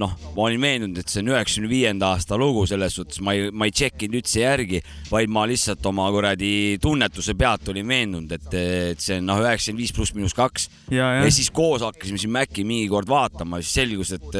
noh, 0.00 0.16
ma 0.34 0.46
olin 0.48 0.60
veendunud, 0.62 0.98
et 1.00 1.12
see 1.12 1.22
on 1.22 1.32
üheksakümne 1.32 1.70
viienda 1.70 2.12
aasta 2.14 2.36
lugu, 2.40 2.66
selles 2.68 2.98
suhtes 2.98 3.22
ma 3.24 3.34
ei, 3.36 3.48
ma 3.52 3.68
ei 3.68 3.74
tšekkinud 3.74 4.18
üldse 4.20 4.42
järgi, 4.42 4.82
vaid 5.12 5.32
ma 5.32 5.46
lihtsalt 5.48 5.84
oma 5.88 6.08
kuradi 6.14 6.50
tunnetuse 6.82 7.36
pealt 7.38 7.70
olin 7.72 7.88
veendunud, 7.88 8.34
et, 8.36 8.58
et 8.92 9.02
see 9.02 9.20
on 9.20 9.28
noh, 9.30 9.40
üheksakümmend 9.44 9.84
viis 9.84 9.94
pluss 9.96 10.14
miinus 10.16 10.36
kaks. 10.36 10.68
ja, 10.90 11.14
ja 11.18 11.28
ja, 11.28 11.32
siis 11.34 11.50
koos 11.54 11.82
hakkasime 11.84 12.20
siin 12.20 12.32
Maci 12.34 12.64
mingi 12.68 12.88
kord 12.90 13.08
vaatama, 13.10 13.60
siis 13.62 13.74
selgus, 13.80 14.12
et, 14.16 14.38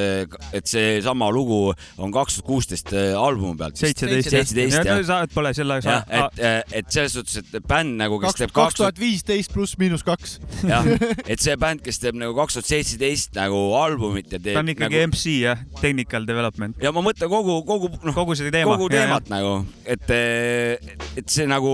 et 0.57 0.69
seesama 0.69 1.31
lugu 1.35 1.73
on 1.99 2.13
kaks 2.15 2.39
tuhat 2.39 2.49
kuusteist 2.49 2.93
albumi 2.93 3.57
pealt. 3.59 3.81
seitseteist. 3.81 4.31
seitseteist 4.33 4.81
jah. 4.83 5.03
sa 5.07 5.21
pole 5.33 5.53
selle 5.57 5.81
jah, 5.85 6.05
et, 6.09 6.45
et 6.81 6.93
selles 6.93 7.17
suhtes, 7.17 7.41
et 7.43 7.69
bänd 7.69 7.97
nagu, 8.01 8.21
kes 8.23 8.35
kaks 8.35 8.43
teeb 8.43 8.55
kaks 8.57 8.81
tuhat 8.83 9.01
viisteist 9.01 9.55
pluss 9.55 9.79
miinus 9.81 10.05
kaks. 10.07 10.39
jah, 10.69 10.87
et 11.25 11.41
see 11.41 11.57
bänd, 11.61 11.85
kes 11.85 12.03
teeb 12.03 12.19
nagu 12.21 12.37
kaks 12.39 12.59
tuhat 12.59 12.71
seitseteist 12.75 13.37
nagu 13.39 13.63
albumit 13.79 14.37
ja 14.37 14.43
teeb 14.43 14.58
ta 14.59 14.65
on 14.65 14.73
ikkagi 14.75 14.99
nagu, 14.99 15.13
MC 15.13 15.35
jah, 15.45 15.65
Technical 15.81 16.29
Development. 16.29 16.77
ja 16.83 16.93
ma 16.95 17.05
mõtlen 17.07 17.33
kogu, 17.33 17.59
kogu 17.69 17.93
noh, 18.03 18.17
kogu 18.17 18.37
see 18.39 18.53
teema. 18.55 18.75
kogu 18.75 18.91
teemat 18.93 19.31
nagu, 19.33 19.55
et, 19.87 20.11
et 20.11 21.27
see 21.31 21.47
nagu, 21.49 21.73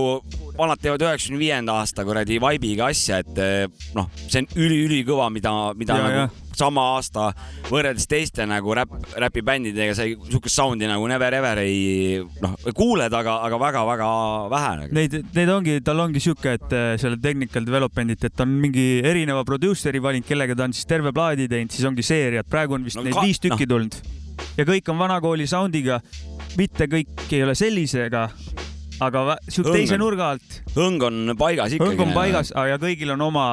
vanad 0.55 0.81
teevad 0.81 1.03
üheksakümne 1.05 1.41
viienda 1.41 1.79
aasta 1.81 2.05
kuradi 2.07 2.39
vibe'iga 2.43 2.89
asja, 2.93 3.21
et 3.25 3.85
noh, 3.97 4.09
see 4.27 4.43
on 4.43 4.49
üli-ülikõva, 4.55 5.29
mida, 5.33 5.55
mida 5.77 5.95
Ja, 5.95 6.07
nagu 6.09 6.23
ja. 6.25 6.31
Sama 6.59 6.83
aasta 6.95 7.29
võrreldes 7.69 8.07
teiste 8.09 8.45
nagu 8.49 8.73
räpp, 8.77 8.95
räpibändidega 9.21 9.95
sa 9.97 10.05
ei, 10.07 10.15
sihukest 10.29 10.55
sound'i 10.57 10.89
nagu 10.89 11.07
Never 11.09 11.37
Ever 11.37 11.61
ei 11.63 12.19
noh, 12.43 12.55
kuuled, 12.75 13.13
aga, 13.13 13.37
aga 13.47 13.59
väga-väga 13.61 14.09
vähe 14.53 14.73
nagu. 14.81 14.97
Neid, 14.99 15.17
need 15.35 15.53
ongi, 15.53 15.77
tal 15.85 16.03
ongi 16.03 16.23
sihuke, 16.23 16.55
et 16.59 16.75
äh, 16.75 16.91
selle 17.01 17.19
technical 17.21 17.65
development'it, 17.67 18.27
et 18.29 18.45
on 18.45 18.53
mingi 18.61 18.85
erineva 19.05 19.45
producer'i 19.47 20.01
valinud, 20.03 20.27
kellega 20.27 20.57
ta 20.57 20.67
on 20.67 20.75
siis 20.75 20.89
terve 20.89 21.13
plaadi 21.15 21.49
teinud, 21.51 21.73
siis 21.73 21.87
ongi 21.89 22.05
seeriad, 22.05 22.47
praegu 22.49 22.77
on 22.77 22.85
vist 22.87 22.99
no, 22.99 23.05
neid 23.05 23.17
ka- 23.17 23.25
viis 23.25 23.41
tükki 23.43 23.67
no. 23.67 23.75
tulnud. 23.75 23.99
ja 24.57 24.67
kõik 24.67 24.91
on 24.91 24.99
vanakooli 24.99 25.47
sound'iga, 25.49 25.99
mitte 26.59 26.89
kõik 26.91 27.27
ei 27.31 27.43
ole 27.45 27.55
sellisega, 27.57 28.29
aga 29.03 29.37
sihuke 29.49 29.73
teise 29.75 29.97
nurga 29.99 30.31
alt. 30.35 30.59
hõng 30.75 31.03
on 31.07 31.33
paigas 31.39 31.75
ikkagi. 31.75 31.95
õng 31.95 32.03
on 32.07 32.13
paigas 32.15 32.51
ja 32.55 32.77
kõigil 32.81 33.11
on 33.15 33.25
oma 33.27 33.45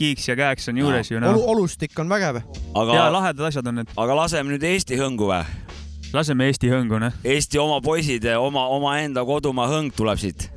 kiiks 0.00 0.28
ja 0.30 0.38
käeks 0.38 0.70
on 0.72 0.80
juures 0.82 1.10
ju 1.10 1.20
noh., 1.22 1.38
olustik 1.52 1.98
on 2.02 2.10
vägev. 2.10 2.40
ja 2.42 2.82
aga, 2.82 3.10
lahedad 3.14 3.50
asjad 3.50 3.70
on 3.70 3.82
need. 3.82 3.92
aga 3.96 4.18
laseme 4.24 4.54
nüüd 4.54 4.66
Eesti 4.72 4.98
hõngu 5.00 5.30
või? 5.30 5.44
laseme 6.14 6.50
Eesti 6.50 6.70
hõngu, 6.72 6.98
noh. 7.02 7.14
Eesti 7.24 7.60
oma 7.62 7.78
poisid, 7.84 8.26
oma, 8.38 8.66
omaenda 8.74 9.24
kodumaa 9.26 9.68
hõng 9.70 9.94
tuleb 9.94 10.18
siit. 10.18 10.50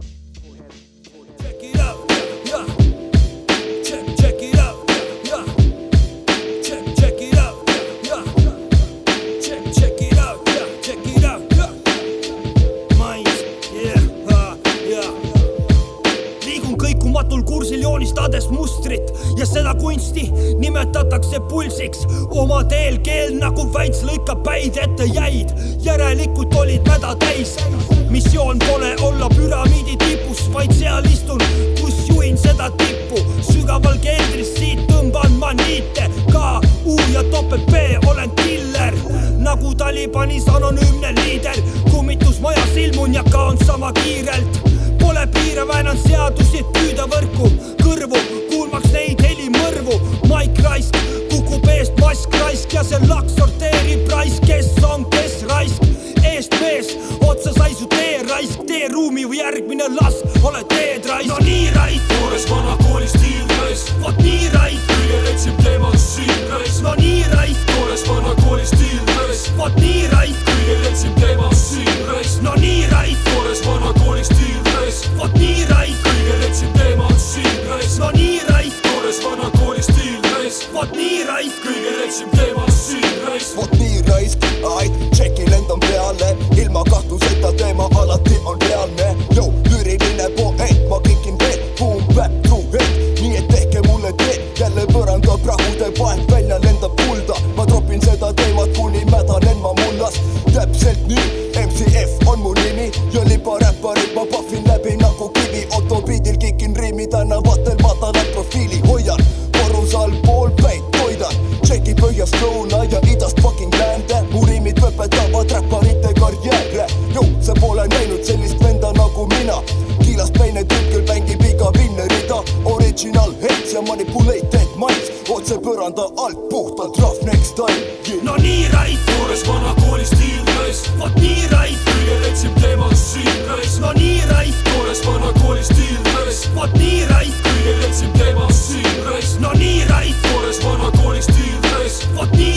Otse 125.54 125.62
põranda 125.62 126.04
alt 126.18 126.50
puhtalt 126.50 126.98
rough 127.00 127.22
next 127.26 127.56
time 127.56 127.78
yeah.. 128.08 128.24
no 128.24 128.36
nii 128.36 128.68
raisk. 128.74 129.06
toores 129.06 129.44
vana 129.48 129.74
kooli 129.82 130.06
stiil 130.06 130.46
raisk, 130.58 130.88
vot 131.00 131.16
nii 131.16 131.48
raisk. 131.52 131.86
kõige 131.90 132.18
retsim 132.24 132.56
teema 132.62 132.90
siin 132.96 133.46
raisk, 133.50 133.82
no 133.82 133.92
nii 133.98 134.22
raisk. 134.32 134.64
toores 134.70 135.04
vana 135.06 135.34
kooli 135.42 135.64
stiil 135.64 136.00
raisk, 136.16 136.50
vot 136.56 136.74
nii 136.78 137.06
raisk. 137.12 137.46
kõige 137.46 137.76
retsim 137.84 138.18
teema 138.18 138.50
siin 138.52 138.98
raisk, 139.06 139.40
no 139.46 139.54
nii 139.60 139.86
raisk. 139.92 140.28
toores 140.30 140.64
vana 140.66 140.92
kooli 140.98 141.22
stiil 141.22 141.70
raisk, 141.70 142.10
vot 142.18 142.38
nii 142.38 142.53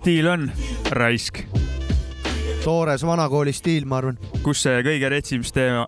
stiil 0.00 0.26
on? 0.32 0.48
raisk. 0.96 1.42
toores 2.64 3.02
vanakooli 3.04 3.52
stiil, 3.52 3.84
ma 3.88 3.98
arvan. 4.00 4.16
kus 4.44 4.62
see 4.64 4.80
kõige 4.84 5.10
retsim 5.12 5.44
teema, 5.44 5.86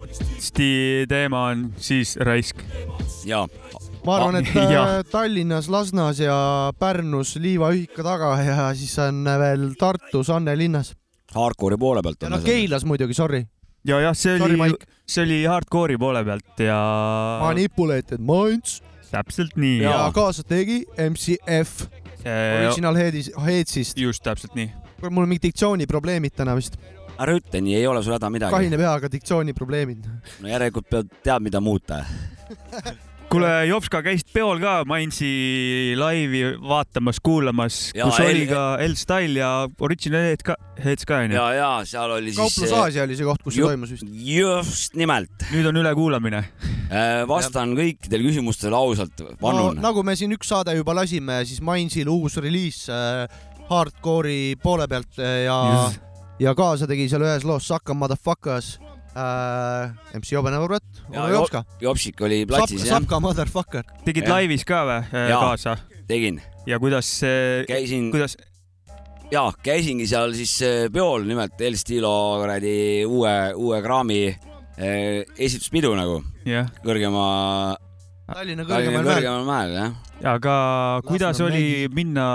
teema 1.08 1.46
on 1.52 1.66
siis 1.80 2.16
raisk? 2.20 2.60
jaa. 3.28 3.46
ma 4.04 4.16
arvan, 4.18 4.40
et 4.42 4.50
Ah, 4.56 4.72
jah. 4.72 4.90
äh, 4.98 5.04
Tallinnas, 5.10 5.68
Lasnas 5.72 6.20
ja 6.20 6.36
Pärnus 6.78 7.36
liivaühika 7.40 8.04
taga 8.04 8.34
ja 8.44 8.68
siis 8.76 8.94
on 9.00 9.24
veel 9.24 9.72
Tartus 9.80 10.30
Anne 10.30 10.56
linnas. 10.58 10.92
Hardcore'i 11.32 11.78
poole 11.80 12.02
pealt 12.04 12.20
ja 12.22 12.28
no 12.28 12.42
Keilas 12.44 12.84
muidugi, 12.84 13.14
sorry. 13.16 13.46
ja 13.88 14.00
jah, 14.04 14.12
see 14.16 14.36
Sorry, 14.38 14.60
oli 14.60 14.76
see 15.08 15.24
oli 15.24 15.40
hardcore'i 15.48 15.96
poole 15.98 16.20
pealt 16.28 16.60
ja. 16.60 16.76
Manipulated 17.40 18.20
Minds 18.20 18.82
täpselt 19.12 19.56
nii. 19.56 19.80
ja 19.86 20.10
kaasa 20.14 20.44
tegi 20.44 20.82
MCF 21.00 21.86
Original 22.26 22.98
Headis, 22.98 23.30
Headsist. 23.46 23.98
just 23.98 24.22
täpselt 24.24 24.54
nii. 24.58 24.70
mul 25.02 25.24
on 25.24 25.28
mingid 25.28 25.48
diktsiooniprobleemid 25.50 26.36
täna 26.38 26.56
vist. 26.58 26.76
ära 27.18 27.36
ütle 27.38 27.60
nii, 27.60 27.76
ei 27.78 27.86
ole 27.86 28.02
sul 28.02 28.16
häda 28.16 28.30
midagi. 28.32 28.54
kahine 28.54 28.78
peaga 28.80 29.10
diktsiooniprobleemid. 29.12 30.10
no 30.40 30.52
järelikult 30.52 30.90
pead, 30.90 31.16
tead, 31.22 31.42
mida 31.42 31.60
muuta. 31.60 32.04
kuule, 33.32 33.50
Jopska, 33.68 34.02
käisid 34.04 34.28
peol 34.34 34.58
ka 34.60 34.72
Mainsi 34.88 35.28
laivi 35.98 36.42
vaatamas, 36.60 37.18
kuulamas, 37.24 37.78
kus 37.96 38.18
El- 38.20 38.28
oli 38.28 38.42
ka 38.50 38.64
L-Style 38.84 39.40
ja 39.40 39.50
Original 39.80 40.26
Head 40.28 40.44
ka, 40.46 40.56
Heads 40.82 41.06
ka 41.08 41.22
onju. 41.24 41.36
ja, 41.38 41.46
ja 41.56 41.70
seal 41.88 42.12
oli 42.18 42.32
siis. 42.34 42.40
kauplus 42.42 42.74
Aasia 42.76 43.06
oli 43.06 43.16
see 43.18 43.26
koht, 43.28 43.42
kus 43.44 43.56
see 43.56 43.64
toimus 43.64 43.94
vist. 43.94 44.04
just 44.12 44.98
nimelt. 44.98 45.32
nüüd 45.52 45.68
on 45.70 45.80
ülekuulamine. 45.82 46.42
vastan 47.28 47.72
kõikidele 47.78 48.26
küsimustele 48.28 48.76
ausalt, 48.76 49.16
no 49.24 49.34
vannun. 49.40 49.80
nagu 49.80 50.04
me 50.04 50.16
siin 50.18 50.34
üks 50.36 50.52
saade 50.52 50.76
juba 50.76 50.94
lasime, 51.00 51.40
siis 51.48 51.62
Mainsil 51.64 52.08
uus 52.12 52.36
reliis 52.36 52.84
äh, 52.92 53.24
hardcore'i 53.72 54.56
poole 54.62 54.88
pealt 54.88 55.18
äh, 55.18 55.44
ja 55.46 55.58
Yes. 55.72 56.00
ja 56.42 56.54
kaasa 56.58 56.86
tegi 56.90 57.08
seal 57.08 57.22
ühes 57.24 57.44
loos 57.48 57.64
Suck 57.68 57.88
a 57.90 57.94
motherfuckers 57.96 58.74
äh,. 59.16 60.18
MC 60.18 60.32
Jobenevat, 60.32 60.82
Ja 61.12 61.24
Ono 61.24 61.32
Jopska. 61.34 61.64
Jopsik 61.80 62.20
oli 62.20 62.46
platsis 62.46 62.84
jah, 62.86 62.98
Sapka 62.98 63.20
motherfucker. 63.20 63.84
tegid 64.04 64.24
Jah. 64.26 64.36
laivis 64.38 64.64
ka 64.64 64.84
või 64.88 65.02
Jaa. 65.28 65.40
kaasa? 65.40 65.76
tegin, 66.08 66.40
ja 66.66 66.78
kuidas 66.78 67.06
see, 67.20 67.64
käisin, 67.68 68.10
kuidas, 68.12 68.36
ja 69.32 69.46
käisingi 69.64 70.06
seal 70.06 70.34
siis 70.36 70.54
eh, 70.62 70.88
peol, 70.92 71.24
nimelt 71.28 71.60
El 71.60 71.76
Stilo 71.80 72.38
kuradi 72.40 73.04
uue, 73.06 73.34
uue 73.56 73.78
kraami 73.82 74.18
eh, 74.28 75.22
esituspidu 75.38 75.94
nagu 75.96 76.18
jah, 76.44 76.68
kõrgema, 76.84 77.76
Tallinna 78.32 78.66
kõrgemal 78.68 79.02
mäel. 79.04 79.14
kõrgemal 79.16 79.48
mäel 79.48 79.74
jah. 79.76 79.96
aga 80.34 80.54
kuidas 81.06 81.38
Lasnamäe 81.38 81.50
oli 81.50 81.94
minna 81.94 82.26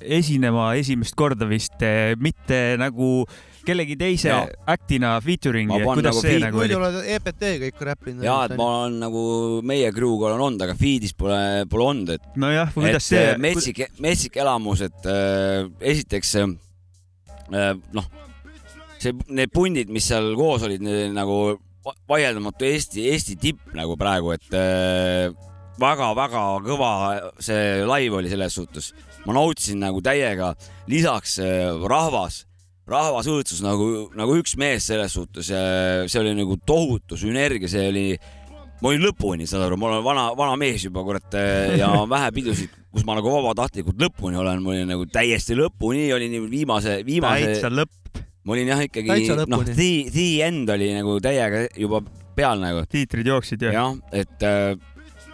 esinema 0.00 0.72
esimest 0.80 1.16
korda 1.18 1.48
vist, 1.50 1.82
mitte 2.20 2.60
nagu 2.80 3.24
kellegi 3.66 3.96
teise 3.98 4.30
Jaa. 4.30 4.46
act'ina 4.74 5.12
featuring'i 5.22 5.70
panen 5.70 6.00
kuidas 6.00 6.08
nagu 6.10 6.22
see 6.22 6.32
feat- 6.34 6.44
nagu 6.46 6.62
oli 6.62 6.72
muidu? 6.72 6.78
oled 6.80 7.10
EPT-ga 7.16 7.70
ikka 7.70 7.88
räppinud. 7.92 8.24
ja, 8.26 8.38
et 8.48 8.56
ma 8.58 8.68
olen 8.82 8.98
nagu 9.02 9.24
meie 9.66 9.92
crew'ga 9.94 10.30
olen 10.30 10.46
olnud, 10.48 10.64
aga 10.66 10.76
feed'is 10.78 11.14
pole, 11.18 11.40
pole 11.70 11.88
olnud, 11.92 12.14
et 12.16 12.40
nojah, 12.42 12.72
kuidas 12.74 13.02
et 13.04 13.08
see 13.10 13.24
eh,, 13.32 13.38
metsik, 13.42 13.84
metsik 14.02 14.38
elamus, 14.42 14.84
et 14.88 15.10
äh, 15.10 15.68
esiteks 15.92 16.34
äh, 16.42 17.74
noh, 17.94 18.08
see, 18.98 19.14
need 19.30 19.52
pundid, 19.54 19.92
mis 19.94 20.10
seal 20.10 20.32
koos 20.38 20.66
olid, 20.66 20.82
nagu 21.14 21.38
vaieldamatu 22.08 22.68
Eesti, 22.68 23.08
Eesti 23.12 23.38
tipp 23.40 23.74
nagu 23.76 23.96
praegu, 23.98 24.34
et 24.36 24.54
väga-väga 25.82 26.44
kõva 26.66 26.92
see 27.42 27.82
laiv 27.88 28.18
oli 28.20 28.30
selles 28.30 28.54
suhtes. 28.54 28.92
ma 29.26 29.36
nautisin 29.36 29.78
nagu 29.78 30.00
täiega, 30.02 30.52
lisaks 30.90 31.38
äh, 31.38 31.70
rahvas, 31.86 32.44
rahvas 32.90 33.28
õõtsus 33.30 33.62
nagu, 33.62 34.10
nagu 34.18 34.34
üks 34.40 34.56
mees 34.58 34.86
selles 34.90 35.14
suhtes, 35.14 35.46
see 35.46 36.20
oli 36.20 36.34
nagu 36.34 36.56
tohutu 36.66 37.16
sünergia, 37.16 37.70
see 37.70 37.88
oli 37.88 38.06
ma 38.82 38.90
olin 38.90 39.04
lõpuni, 39.06 39.46
saad 39.46 39.68
aru, 39.68 39.78
ma 39.78 39.92
olen 39.92 40.02
vana, 40.04 40.24
vana 40.38 40.58
mees 40.58 40.82
juba 40.88 41.04
kurat 41.06 41.36
eh, 41.38 41.76
ja 41.78 41.92
vähe 42.12 42.32
pidusid, 42.34 42.74
kus 42.90 43.06
ma 43.06 43.14
nagu 43.18 43.30
vabatahtlikult 43.30 44.00
lõpuni 44.02 44.40
olen, 44.42 44.62
ma 44.64 44.74
olin 44.74 44.90
nagu 44.90 45.06
täiesti 45.06 45.56
lõpuni, 45.58 46.08
olin 46.14 46.34
viimase, 46.50 46.98
viimase, 47.06 47.46
täitsa 47.46 47.70
lõpp, 47.70 48.01
ma 48.44 48.54
olin 48.56 48.70
jah 48.72 48.80
ikkagi 48.86 49.28
noh, 49.46 49.62
the, 49.68 49.90
the 50.10 50.26
end 50.46 50.70
oli 50.74 50.88
nagu 50.96 51.18
täiega 51.22 51.66
juba 51.78 52.00
peal 52.36 52.58
nagu 52.62 52.82
tiitrid 52.90 53.28
jooksid 53.28 53.62
ja. 53.68 53.74
jah, 53.76 53.92
et 54.12 54.42
äh, 54.48 54.72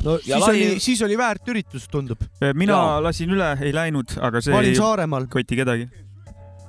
no 0.04 0.18
Ja 0.26 0.36
siis 0.38 0.44
lai- 0.44 0.50
oli, 0.56 0.80
siis 0.82 1.00
oli 1.06 1.16
väärt 1.18 1.48
üritus, 1.50 1.86
tundub. 1.90 2.20
mina 2.54 2.74
Jaa. 2.76 2.98
lasin 3.08 3.32
üle, 3.34 3.52
ei 3.64 3.72
läinud, 3.74 4.12
aga 4.20 4.42
see 4.44 4.52
ma 4.54 4.60
olin 4.60 4.74
ei 4.74 4.78
Saaremaal. 4.78 5.26
koti 5.32 5.56
kedagi. 5.58 5.88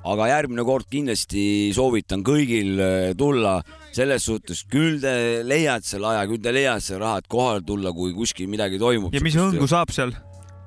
aga 0.09 0.29
järgmine 0.31 0.63
kord 0.65 0.87
kindlasti 0.89 1.43
soovitan 1.75 2.23
kõigil 2.25 2.79
äh, 2.79 3.11
tulla 3.19 3.57
selles 3.91 4.23
suhtes, 4.29 4.63
küll 4.69 4.99
te 5.03 5.41
leiate 5.43 5.85
selle 5.91 6.07
aja, 6.13 6.23
küll 6.29 6.39
te 6.41 6.53
leiate 6.55 6.85
selle 6.85 7.03
raha, 7.03 7.19
et 7.19 7.27
kohale 7.27 7.61
tulla, 7.67 7.91
kui 7.91 8.13
kuskil 8.15 8.47
midagi 8.49 8.79
toimub. 8.79 9.13
ja 9.13 9.21
mis 9.25 9.35
hõngu 9.37 9.67
saab 9.69 9.91
seal? 9.91 10.13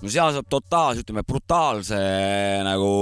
No 0.02 0.10
seal 0.10 0.34
saab 0.34 0.48
totaalse, 0.50 1.04
ütleme 1.04 1.24
brutaalse 1.26 1.98
nagu 2.66 2.92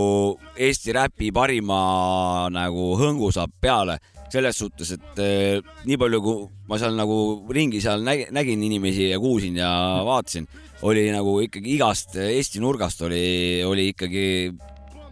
Eesti 0.60 0.94
räpi 0.96 1.30
parima 1.34 2.48
nagu 2.52 2.94
hõngu 3.00 3.32
saab 3.34 3.54
peale. 3.60 3.98
Selles 4.30 4.60
suhtes, 4.60 4.92
et 4.94 5.20
eh, 5.24 5.70
nii 5.88 5.96
palju, 5.98 6.20
kui 6.22 6.42
ma 6.70 6.76
seal 6.78 6.94
nagu 6.94 7.16
ringi 7.50 7.80
seal 7.82 8.04
nägin, 8.06 8.28
nägin 8.36 8.60
inimesi 8.62 9.08
ja 9.08 9.18
kuulsin 9.18 9.56
ja 9.58 9.70
vaatasin, 10.06 10.46
oli 10.86 11.08
nagu 11.10 11.32
ikkagi 11.42 11.72
igast 11.74 12.14
Eesti 12.22 12.62
nurgast 12.62 13.02
oli, 13.08 13.24
oli 13.66 13.88
ikkagi 13.90 14.26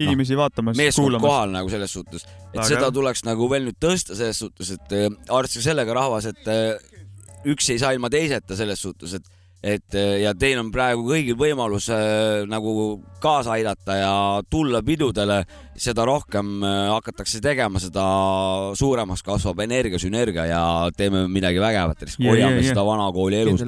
inimesi 0.06 0.38
vaatamas, 0.38 0.78
meeskond 0.78 1.08
kuulamas. 1.08 1.26
kohal 1.26 1.56
nagu 1.56 1.72
selles 1.72 1.96
suhtes, 1.96 2.28
et 2.52 2.60
Väga 2.60 2.68
seda 2.70 2.92
tuleks 2.94 3.24
nagu 3.26 3.48
veel 3.50 3.66
nüüd 3.66 3.80
tõsta 3.82 4.14
selles 4.14 4.38
suhtes, 4.38 4.70
et 4.76 4.94
eh, 4.94 5.08
arvestage 5.34 5.66
sellega 5.66 5.98
rahvas, 5.98 6.30
et 6.30 6.52
eh, 6.54 7.02
üks 7.50 7.72
ei 7.74 7.82
saa 7.82 7.96
ilma 7.96 8.10
teiseta 8.12 8.54
selles 8.58 8.86
suhtes, 8.86 9.18
et 9.18 9.26
et 9.62 9.94
äh, 9.94 10.20
ja 10.22 10.34
teil 10.38 10.60
on 10.60 10.70
praegu 10.74 11.02
kõigil 11.08 11.36
võimalus 11.38 11.88
äh, 11.90 12.44
nagu 12.50 13.00
kaasa 13.22 13.56
aidata 13.56 13.96
ja 13.98 14.12
tulla 14.50 14.82
pidudele, 14.86 15.40
seda 15.78 16.06
rohkem 16.06 16.58
äh, 16.62 16.84
hakatakse 16.92 17.42
tegema, 17.42 17.82
seda 17.82 18.04
suuremaks 18.78 19.24
kasvab 19.26 19.64
energiasünergia 19.66 20.46
ja 20.52 20.62
teeme 20.96 21.26
midagi 21.28 21.62
vägevat, 21.62 22.06
Ja, 22.06 22.12
ja, 22.18 22.30
hoiame 22.30 22.62
ja. 22.62 22.68
seda 22.70 22.86
vanakooli 22.86 23.42
elus. 23.42 23.66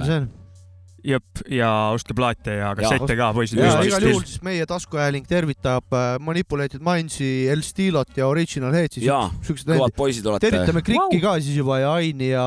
jep, 1.07 1.43
ja 1.51 1.71
ostke 1.95 2.15
plaate 2.17 2.57
ja 2.59 2.71
kassette 2.79 3.17
ka, 3.19 3.31
poisid. 3.37 3.61
ja 3.63 3.73
igal 3.87 4.05
juhul 4.05 4.25
siis 4.27 4.43
meie 4.45 4.67
taskuhääling 4.69 5.27
tervitab 5.29 5.97
äh, 5.97 6.15
Manipulated 6.23 6.83
Mindsi, 6.85 7.49
El 7.51 7.65
Stilot 7.67 8.17
ja 8.19 8.29
Original 8.31 8.75
Headsi. 8.77 9.03
Jaa, 9.07 9.29
kõvad 9.47 9.97
poisid 9.97 10.27
olete. 10.27 10.51
tervitame 10.51 10.85
Krikki 10.87 11.23
ka 11.23 11.37
siis 11.41 11.57
juba 11.61 11.81
ja 11.83 11.95
Aini 11.97 12.33
ja 12.33 12.45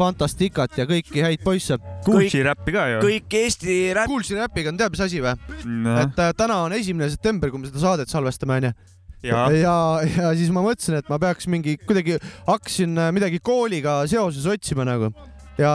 Fantastikat 0.00 0.78
ja 0.80 0.86
kõiki 0.88 1.24
häid 1.24 1.42
poisse. 1.44 1.76
Gucci 2.06 2.44
räppi 2.46 2.76
ka 2.76 2.86
ju. 2.94 3.02
kõik 3.04 3.40
Eesti 3.40 3.80
räpp. 3.96 4.12
Kuulsi 4.12 4.38
räpiga 4.38 4.72
on 4.72 4.80
tead 4.80 4.94
mis 4.94 5.04
asi 5.04 5.24
või? 5.24 5.34
Noh. 5.64 6.04
et 6.04 6.22
äh, 6.22 6.32
täna 6.36 6.62
on 6.66 6.76
esimene 6.76 7.10
september, 7.12 7.52
kui 7.52 7.62
me 7.62 7.70
seda 7.70 7.84
saadet 7.84 8.12
salvestame, 8.12 8.60
onju. 8.60 8.72
ja, 9.26 9.42
ja, 9.52 9.74
ja 10.04 10.30
siis 10.36 10.52
ma 10.52 10.64
mõtlesin, 10.64 11.00
et 11.00 11.10
ma 11.12 11.20
peaks 11.20 11.48
mingi 11.52 11.76
kuidagi 11.82 12.16
hakkasin 12.48 12.96
äh, 12.96 13.12
midagi 13.16 13.42
kooliga 13.44 14.00
seoses 14.10 14.48
otsima 14.48 14.86
nagu 14.88 15.12
ja 15.60 15.72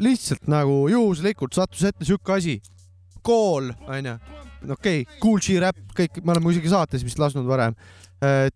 lihtsalt 0.00 0.48
nagu 0.50 0.82
juhuslikult 0.92 1.56
sattus 1.56 1.86
ette 1.88 2.06
sihuke 2.08 2.34
asi. 2.36 2.58
kool, 3.22 3.70
onju. 3.88 4.16
okei 4.72 5.02
okay,, 5.02 5.18
Cool 5.20 5.40
G 5.44 5.58
Rap, 5.62 5.78
kõik, 5.96 6.20
me 6.24 6.34
oleme 6.34 6.54
isegi 6.54 6.72
saates 6.72 7.04
vist 7.04 7.20
lasknud 7.20 7.48
varem. 7.48 7.76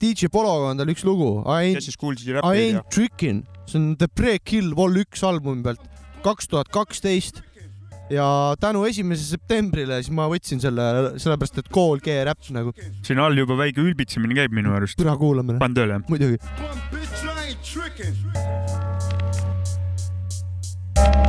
DJ 0.01 0.27
Pologa 0.33 0.73
on 0.73 0.81
tal 0.81 0.91
üks 0.91 1.05
lugu. 1.07 1.37
I 1.47 1.77
siis 1.79 1.99
Cool 2.01 2.19
I 2.19 2.41
ain't? 2.43 2.88
tricking, 2.91 3.45
see 3.67 3.79
on 3.79 3.93
The 4.01 4.09
Pre-Kill 4.11 4.73
Vol 4.79 5.03
üks 5.05 5.23
albumi 5.27 5.62
pealt, 5.67 5.83
kaks 6.25 6.51
tuhat 6.51 6.73
kaksteist 6.73 7.43
ja 8.12 8.27
tänu 8.61 8.85
esimesele 8.88 9.37
septembrile 9.37 10.01
siis 10.03 10.12
ma 10.15 10.27
võtsin 10.31 10.61
selle, 10.62 10.85
sellepärast 11.23 11.62
et 11.62 11.71
kool 11.73 12.03
G 12.03 12.19
Rap 12.27 12.43
nagu. 12.55 12.75
siin 13.07 13.23
all 13.23 13.38
juba 13.38 13.57
väike 13.61 13.81
ülbitsemine 13.85 14.37
käib 14.43 14.57
minu 14.57 14.75
arust. 14.77 14.99
türa 15.01 15.17
kuulamine. 15.21 15.61
pann 15.62 15.77
tööle. 15.77 16.01
muidugi. 16.09 16.41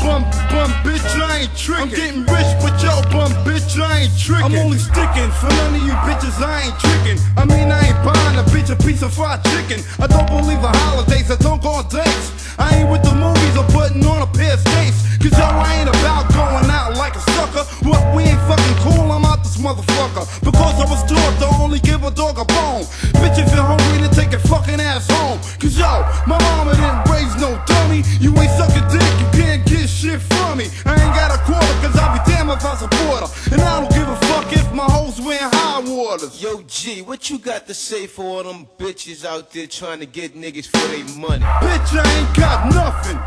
Bum, 0.03 0.23
bum, 0.51 0.69
bitch, 0.83 1.01
I 1.17 1.47
ain't 1.47 1.55
tricking. 1.57 1.83
I'm 1.83 1.89
getting 1.89 2.21
rich, 2.27 2.51
but 2.61 2.75
yo, 2.83 3.01
bum, 3.09 3.31
bitch, 3.47 3.79
I 3.79 4.05
ain't 4.05 4.17
tricking. 4.17 4.45
I'm 4.45 4.65
only 4.65 4.77
sticking 4.77 5.31
for 5.39 5.49
none 5.49 5.75
of 5.75 5.81
you 5.81 5.93
bitches, 6.05 6.37
I 6.43 6.69
ain't 6.69 6.77
tricking. 6.79 7.17
I 7.37 7.45
mean, 7.45 7.71
I 7.71 7.87
ain't 7.87 7.99
buying 8.05 8.37
a 8.37 8.43
bitch 8.53 8.69
a 8.69 8.75
piece 8.75 9.01
of 9.01 9.13
fried 9.13 9.43
chicken. 9.45 9.83
I 9.99 10.07
don't 10.07 10.27
believe 10.27 10.59
in 10.59 10.73
holidays, 10.85 11.31
I 11.31 11.37
don't 11.37 11.61
go 11.61 11.81
on 11.81 11.87
dates. 11.87 12.31
I 12.59 12.77
ain't 12.77 12.89
with 12.91 13.03
the 13.03 13.15
movies 13.15 13.55
or 13.57 13.65
putting 13.73 14.05
on 14.05 14.21
a 14.21 14.27
pair 14.27 14.53
of 14.53 14.59
skates. 14.59 15.01
Cause 15.17 15.33
yo, 15.39 15.45
I 15.45 15.79
ain't 15.79 15.89
about 15.89 16.27
going 16.33 16.69
out 16.69 16.97
like 16.97 17.15
a 17.15 17.23
sucker. 17.33 17.63
What, 17.87 18.03
we 18.15 18.23
ain't 18.23 18.41
fucking 18.45 18.77
cool, 18.83 19.11
I'm 19.11 19.22
this 19.53 19.63
motherfucker. 19.63 20.25
Because 20.43 20.75
I 20.79 20.89
was 20.89 21.03
taught 21.03 21.39
to 21.39 21.61
only 21.61 21.79
give 21.79 22.03
a 22.03 22.11
dog 22.11 22.37
a 22.39 22.45
bone. 22.45 22.83
Bitch, 23.21 23.37
if 23.37 23.53
you're 23.53 23.63
hungry, 23.63 24.01
then 24.01 24.11
take 24.11 24.31
your 24.31 24.41
fucking 24.41 24.79
ass 24.79 25.07
home. 25.09 25.39
Cause 25.59 25.77
yo, 25.77 26.05
my 26.27 26.37
mama 26.41 26.73
didn't 26.75 27.09
raise 27.11 27.35
no 27.41 27.61
dummy. 27.65 28.03
You 28.19 28.35
ain't 28.37 28.51
suck 28.51 28.71
a 28.71 28.83
dick, 28.89 29.13
you 29.19 29.29
can't 29.33 29.65
get 29.65 29.87
shit 29.89 30.21
from 30.21 30.57
me. 30.57 30.67
I 30.85 30.93
ain't 30.93 31.15
got 31.15 31.31
a 31.33 31.39
quarter, 31.43 31.73
cause 31.81 31.95
I'll 31.97 32.13
be 32.13 32.31
damned 32.31 32.49
if 32.51 32.65
I 32.65 32.75
support 32.75 33.19
her. 33.23 33.53
And 33.53 33.61
I 33.61 33.81
don't 33.81 33.91
give 33.91 34.07
a 34.07 34.17
fuck 34.27 34.51
if 34.53 34.73
my 34.73 34.85
hoes 34.85 35.21
wearing 35.21 35.49
high 35.51 35.79
waters. 35.85 36.41
Yo, 36.41 36.61
G, 36.67 37.01
what 37.01 37.29
you 37.29 37.37
got 37.37 37.67
to 37.67 37.73
say 37.73 38.07
for 38.07 38.23
all 38.23 38.43
them 38.43 38.67
bitches 38.77 39.25
out 39.25 39.51
there 39.51 39.67
trying 39.67 39.99
to 39.99 40.05
get 40.05 40.35
niggas 40.35 40.67
for 40.67 40.85
their 40.89 41.05
money? 41.17 41.43
Bitch, 41.61 41.89
I 41.93 42.05
ain't 42.17 42.35
got 42.35 42.73
nothing. 42.73 43.19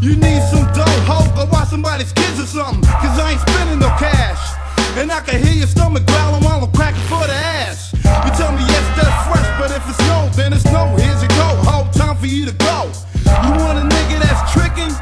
You 0.00 0.16
need 0.16 0.42
some 0.50 0.66
dough, 0.74 1.00
hoe, 1.08 1.34
go 1.34 1.50
watch 1.50 1.68
somebody's 1.68 2.12
kids 2.12 2.38
or 2.38 2.46
something. 2.46 2.82
Cause 2.84 3.18
I 3.18 3.32
ain't 3.32 3.40
spending 3.40 3.78
no 3.78 3.88
cash. 3.98 4.54
And 4.96 5.10
I 5.10 5.20
can 5.20 5.42
hear 5.42 5.52
your 5.52 5.66
stomach 5.66 6.06
growling 6.06 6.44
while 6.44 6.62
I'm 6.62 6.70
cracking 6.70 7.02
for 7.10 7.26
the 7.26 7.34
ass. 7.34 7.92
You 7.92 8.30
tell 8.38 8.52
me 8.54 8.62
yes, 8.62 8.84
that's 8.94 9.26
fresh, 9.26 9.48
but 9.58 9.74
if 9.74 9.82
it's 9.90 9.98
no, 10.06 10.30
then 10.38 10.52
it's 10.52 10.64
no. 10.70 10.86
Here's 10.94 11.20
your 11.20 11.34
go, 11.34 11.50
ho, 11.66 11.90
time 11.90 12.14
for 12.16 12.26
you 12.26 12.46
to 12.46 12.52
go. 12.52 12.86
You 13.26 13.50
want 13.58 13.82
a 13.82 13.84
nigga 13.90 14.22
that's 14.22 14.54
tricking? 14.54 14.94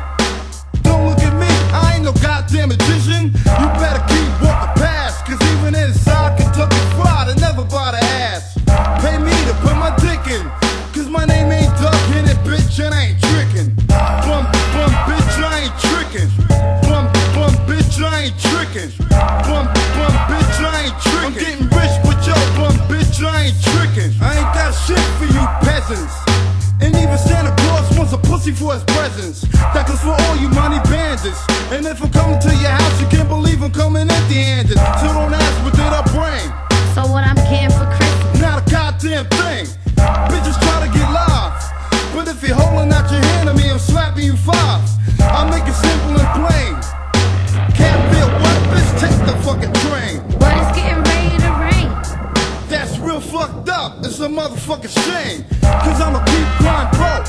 Don't 0.81 1.07
look 1.07 1.21
at 1.21 1.37
me, 1.37 1.47
I 1.77 1.97
ain't 1.97 2.05
no 2.05 2.13
goddamn 2.25 2.71
magician. 2.71 3.37
You 3.37 3.67
better 3.77 4.01
keep 4.09 4.33
walking 4.41 4.73
past, 4.81 5.27
cause 5.29 5.37
even 5.53 5.77
inside 5.77 6.41
Kentucky 6.41 6.81
Fried, 6.97 7.29
I 7.29 7.35
never 7.37 7.63
bought 7.63 7.93
a 7.93 8.03
ass. 8.25 8.57
Pay 9.05 9.21
me 9.21 9.37
to 9.45 9.55
put 9.61 9.77
my 9.77 9.93
dick 10.01 10.25
in, 10.25 10.49
cause 10.97 11.09
my 11.13 11.27
name 11.27 11.53
ain't 11.53 11.71
Doug 11.77 12.01
Hennet, 12.09 12.41
bitch, 12.49 12.81
and 12.81 12.95
I 12.97 13.13
ain't 13.13 13.21
tricking. 13.21 13.69
Bum, 14.25 14.49
bum, 14.73 14.91
bitch, 15.05 15.37
I 15.37 15.69
ain't 15.69 15.77
tricking. 15.85 16.33
Bum, 16.89 17.13
bum, 17.37 17.53
bitch, 17.69 18.01
I 18.01 18.33
ain't 18.33 18.39
tricking. 18.41 18.91
Bum, 19.45 19.69
I 23.53 23.61
tricking. 23.61 24.13
I 24.21 24.41
ain't 24.41 24.53
got 24.57 24.73
shit 24.73 25.01
for 25.21 25.29
you 25.29 25.45
peasants. 25.61 26.15
And 26.81 26.95
even 26.97 27.19
Santa 27.19 27.55
Claus 27.63 27.87
wants 27.97 28.13
a 28.13 28.19
pussy 28.19 28.53
for 28.53 28.75
his 28.75 28.83
presents. 28.85 29.43
That 29.75 29.87
goes 29.87 30.01
for 30.01 30.17
all 30.17 30.37
you 30.37 30.49
money 30.49 30.81
bandits. 30.89 31.39
And 31.71 31.87
if 31.87 32.03
I'm 32.03 32.11
coming 32.11 32.41
to 32.41 32.53
your 32.57 32.75
house, 32.75 33.01
you 33.01 33.07
can't 33.07 33.29
believe 33.29 33.63
I'm 33.63 33.71
coming 33.71 34.09
empty 34.09 34.43
handed. 34.43 34.79
So 35.01 35.07
don't 35.13 35.33
ask 35.33 35.55
what 35.65 35.75
did 35.75 35.93
I 35.93 36.03
bring. 36.11 36.47
So 36.97 37.07
what 37.13 37.25
I'm 37.25 37.37
getting 37.37 37.71
for 37.71 37.87
Christmas? 37.93 38.41
Not 38.41 38.67
a 38.67 38.71
goddamn 38.71 39.27
thing. 39.37 39.67
Bitches 40.33 40.59
try 40.59 40.77
to 40.87 40.91
get 40.91 41.07
live. 41.13 41.55
But 42.15 42.29
if 42.29 42.43
you're 42.43 42.57
holding 42.57 42.93
out 42.93 43.11
your 43.13 43.23
hand 43.37 43.49
at 43.49 43.57
me, 43.57 43.71
I'm 43.71 43.79
slapping 43.79 44.25
you 44.25 44.37
five. 44.37 44.83
I'll 45.21 45.49
make 45.49 45.65
it 45.69 45.77
simple 45.77 46.19
and 46.19 46.31
plain. 46.35 46.73
Can't 47.77 48.03
feel 48.11 48.29
what, 48.43 48.59
bitch, 48.73 48.91
take 48.99 49.17
the 49.29 49.37
fucking 49.45 49.73
fucked 53.43 53.69
up. 53.69 53.99
It's 54.05 54.21
a 54.21 54.29
motherfucking 54.29 54.95
shame. 55.07 55.45
Cause 55.83 56.01
I'ma 56.01 56.23
keep 56.25 56.47
grind 56.59 56.91
broke. 56.95 57.27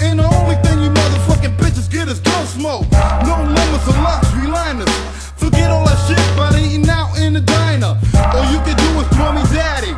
And 0.00 0.18
the 0.18 0.28
only 0.38 0.56
thing 0.62 0.82
you 0.82 0.90
motherfucking 0.90 1.56
bitches 1.56 1.90
get 1.90 2.08
is 2.08 2.20
gun 2.20 2.46
smoke. 2.46 2.86
No 3.26 3.34
limits 3.42 3.86
or 3.90 3.98
luxury 4.06 4.46
liners. 4.46 4.94
Forget 5.36 5.70
all 5.70 5.84
that 5.86 5.98
shit 6.06 6.22
about 6.34 6.54
eating 6.54 6.88
out 6.88 7.16
in 7.18 7.32
the 7.34 7.40
diner. 7.40 7.98
All 8.34 8.46
you 8.52 8.60
can 8.66 8.76
do 8.76 8.90
is 9.02 9.08
call 9.16 9.32
me 9.32 9.42
daddy. 9.50 9.94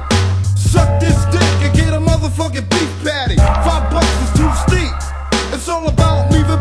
Suck 0.57 0.88
this 1.01 1.19
dick 1.35 1.57
and 1.67 1.75
get 1.77 1.93
a 1.93 2.01
motherfucking 2.01 2.69
beef 2.71 2.93
patty. 3.05 3.37
Five 3.37 3.91
bucks 3.93 4.17
is 4.25 4.33
too 4.38 4.53
steep. 4.65 4.95
It's 5.53 5.69
all 5.69 5.87
about 5.87 6.33
leaving 6.33 6.61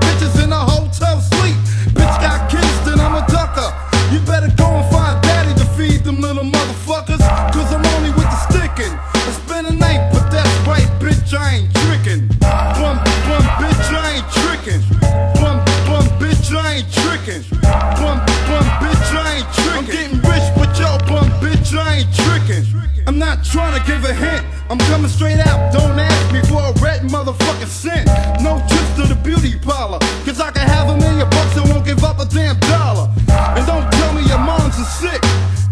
not 23.41 23.51
trying 23.51 23.79
to 23.79 23.85
give 23.87 24.03
a 24.05 24.13
hint. 24.13 24.45
I'm 24.69 24.77
coming 24.89 25.09
straight 25.09 25.39
out. 25.39 25.73
Don't 25.73 25.97
ask 25.99 26.33
me 26.33 26.41
for 26.41 26.61
a 26.61 26.73
red 26.81 27.01
motherfucking 27.09 27.67
cent. 27.67 28.07
No 28.41 28.57
trips 28.69 28.95
to 28.95 29.13
the 29.13 29.19
beauty 29.23 29.57
parlor. 29.59 29.99
Cause 30.25 30.39
I 30.39 30.51
can 30.51 30.67
have 30.67 30.89
a 30.89 30.97
million 30.97 31.29
bucks 31.29 31.57
and 31.57 31.69
won't 31.69 31.85
give 31.85 32.03
up 32.03 32.19
a 32.19 32.25
damn 32.25 32.59
dollar. 32.71 33.09
And 33.57 33.65
don't 33.65 33.89
tell 33.93 34.13
me 34.13 34.23
your 34.27 34.39
moms 34.39 34.77
are 34.77 34.91
sick. 35.01 35.21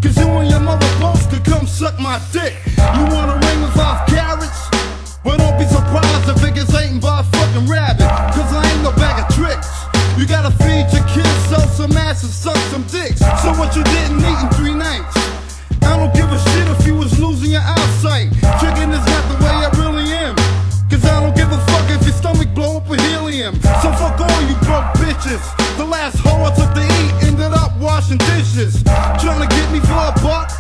Cause 0.02 0.18
you 0.18 0.28
and 0.28 0.50
your 0.50 0.60
mother 0.60 0.88
both 1.00 1.30
could 1.30 1.44
come 1.46 1.68
suck 1.68 2.00
my 2.00 2.20
dick. 2.32 2.54
You 2.78 3.04
want 3.14 3.30
a 3.32 3.38
ring 3.48 3.62
with 3.62 3.74
five 3.76 4.08
carrots? 4.08 4.70
Well, 5.24 5.38
don't 5.38 5.58
be 5.60 5.66
surprised 5.66 6.30
if 6.30 6.44
it 6.44 6.56
gets 6.56 6.74
eaten 6.74 7.00
by 7.00 7.22
a 7.22 7.24
fucking 7.24 7.68
rabbit. 7.68 8.10
Cause 8.34 8.50
I 8.54 8.64
ain't 8.66 8.84
no 8.84 8.92
bag 8.94 9.24
of 9.24 9.28
tricks. 9.36 9.68
You 10.18 10.28
gotta 10.28 10.52
feed 10.64 10.92
your 10.92 11.06
kids, 11.08 11.32
sell 11.48 11.68
some 11.68 11.96
ass 11.96 12.24
and 12.24 12.32
suck 12.32 12.58
some 12.74 12.84
dicks. 12.84 13.20
So 13.42 13.54
what 13.56 13.76
you 13.76 13.84
didn't 13.84 14.19
up. 23.44 23.56
So 23.82 23.92
fuck 23.94 24.20
all 24.20 24.42
you 24.44 24.56
broke 24.68 24.90
bitches. 25.00 25.44
The 25.78 25.86
last 25.86 26.18
hoe 26.20 26.44
I 26.44 26.52
took 26.56 26.74
to 26.74 26.84
eat 26.84 27.28
ended 27.28 27.54
up 27.54 27.78
washing 27.80 28.18
dishes. 28.18 28.84
Trying 29.22 29.42
to 29.42 29.48
get 29.48 29.72
me 29.72 29.80
for 29.80 29.96
a 29.96 30.14
buck? 30.22 30.52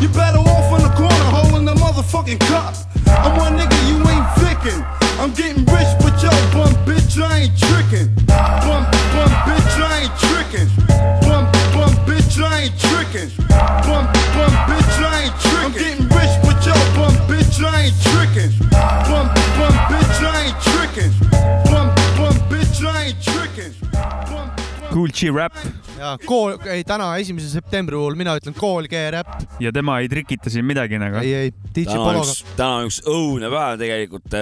You 0.00 0.08
better 0.08 0.38
off 0.38 0.68
in 0.78 0.82
the 0.86 0.94
corner 0.94 1.28
holding 1.34 1.64
the 1.64 1.74
motherfucking 1.74 2.40
cup. 2.40 2.74
I'm 3.06 3.36
one 3.36 3.56
nigga 3.58 3.78
you 3.88 3.96
ain't 4.06 4.28
picking. 4.42 4.84
I'm 5.18 5.32
getting 5.32 5.64
rich, 5.66 5.90
but 6.00 6.14
yo, 6.22 6.30
bum 6.52 6.72
bitch, 6.86 7.20
I 7.20 7.48
ain't 7.48 7.58
tricking. 7.58 8.27
DJ 25.18 25.32
Rap 25.34 25.54
ja 25.98 26.12
kool, 26.22 26.54
ei 26.70 26.84
täna, 26.86 27.08
esimese 27.18 27.48
septembri 27.50 27.96
puhul 27.98 28.14
mina 28.18 28.36
ütlen 28.38 28.54
kool 28.54 28.86
G-räpp. 28.90 29.40
ja 29.58 29.72
tema 29.74 29.96
ei 29.98 30.06
trikita 30.10 30.50
siin 30.52 30.66
midagi 30.68 30.98
nagu. 31.00 31.18
ei, 31.24 31.32
ei, 31.34 31.50
DJ 31.74 31.96
Pologa 31.98 32.22
üks, 32.30 32.44
täna 32.54 32.76
on 32.84 32.86
üks 32.90 33.00
õudne 33.02 33.50
päev 33.50 33.80
tegelikult. 33.82 34.36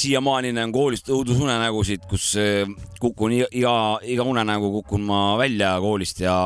siiamaani 0.00 0.54
näen 0.56 0.72
koolist 0.72 1.10
õudusunenägusid, 1.12 2.06
kus 2.08 2.30
äh, 2.40 2.64
kukun 3.02 3.34
iga, 3.36 3.74
iga 4.08 4.24
unenägu 4.24 4.72
kukun 4.80 5.04
ma 5.04 5.20
välja 5.40 5.74
koolist 5.84 6.24
ja 6.24 6.36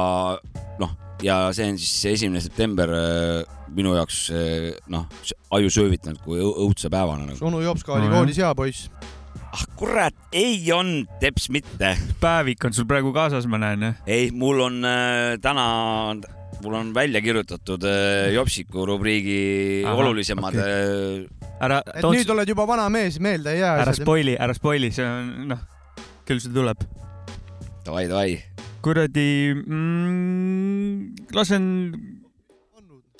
noh, 0.83 0.97
ja 1.23 1.45
see 1.55 1.71
on 1.71 1.79
siis 1.79 2.17
esimene 2.17 2.43
september 2.43 2.91
äh, 2.91 3.61
minu 3.75 3.95
jaoks 3.95 4.25
äh, 4.35 4.71
noh, 4.91 5.07
aju 5.55 5.71
söövitanud 5.79 6.19
kui 6.27 6.43
õu- 6.43 6.57
õudse 6.67 6.91
päevana 6.91 7.31
nagu. 7.31 7.39
onu 7.47 7.63
Jopska 7.63 7.95
oli 8.01 8.09
Nojah. 8.09 8.19
koolis 8.19 8.43
hea 8.43 8.55
poiss. 8.59 8.91
Ah 9.55 9.65
kurat, 9.79 10.15
ei 10.35 10.59
on, 10.75 11.05
teps 11.23 11.49
mitte. 11.55 11.95
päevik 12.21 12.65
on 12.67 12.75
sul 12.75 12.87
praegu 12.91 13.13
kaasas, 13.15 13.47
ma 13.51 13.61
näen, 13.63 13.87
jah? 13.87 14.01
ei, 14.11 14.31
mul 14.35 14.63
on 14.65 14.81
äh, 14.89 15.37
täna, 15.43 15.67
mul 16.65 16.79
on 16.79 16.91
välja 16.97 17.23
kirjutatud 17.23 17.87
äh, 17.87 18.33
Jopsiku 18.35 18.87
rubriigi 18.89 19.85
Ahah, 19.87 20.03
olulisemad 20.03 20.59
okei. 20.59 21.29
äh, 21.29 21.53
ära, 21.63 21.83
et 21.95 22.09
nüüd 22.09 22.35
oled 22.35 22.51
juba 22.51 22.67
vana 22.69 22.89
mees, 22.93 23.21
meelde 23.23 23.55
ei 23.55 23.63
jää. 23.63 23.77
ära 23.85 23.95
spoili, 23.97 24.35
ära 24.41 24.57
spoili, 24.57 24.91
see 24.95 25.07
on, 25.07 25.31
noh, 25.55 25.63
küll 26.27 26.43
see 26.43 26.55
tuleb. 26.55 26.83
davai, 27.87 28.09
davai. 28.11 28.35
kuradi 28.85 29.29
mm,, 29.55 31.31
lasen 31.37 31.71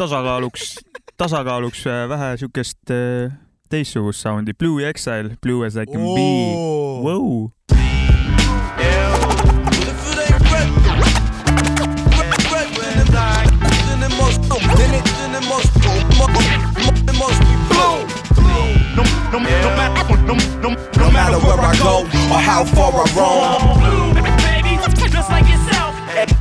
tasakaaluks, 0.01 0.75
tasakaaluks 1.21 1.87
äh, 1.87 2.05
vähe 2.11 2.35
siukest 2.43 2.91
äh, 2.91 3.39
teistsugust 3.75 4.21
soundi. 4.21 4.53
Blue 4.53 4.81
Exile, 4.81 5.37
Blue 5.41 5.65
as 5.65 5.77
I 5.77 5.85
can 5.85 6.15
be 6.15 6.55
oh.. 6.57 7.01
Wow. 7.03 7.51
No 20.97 21.11
matter 21.11 21.39
where 21.39 21.59
I 21.59 21.77
go 21.79 22.03
or 22.33 22.41
how 22.41 22.65
far 22.65 22.93
I 22.93 23.05
roam. 23.17 24.05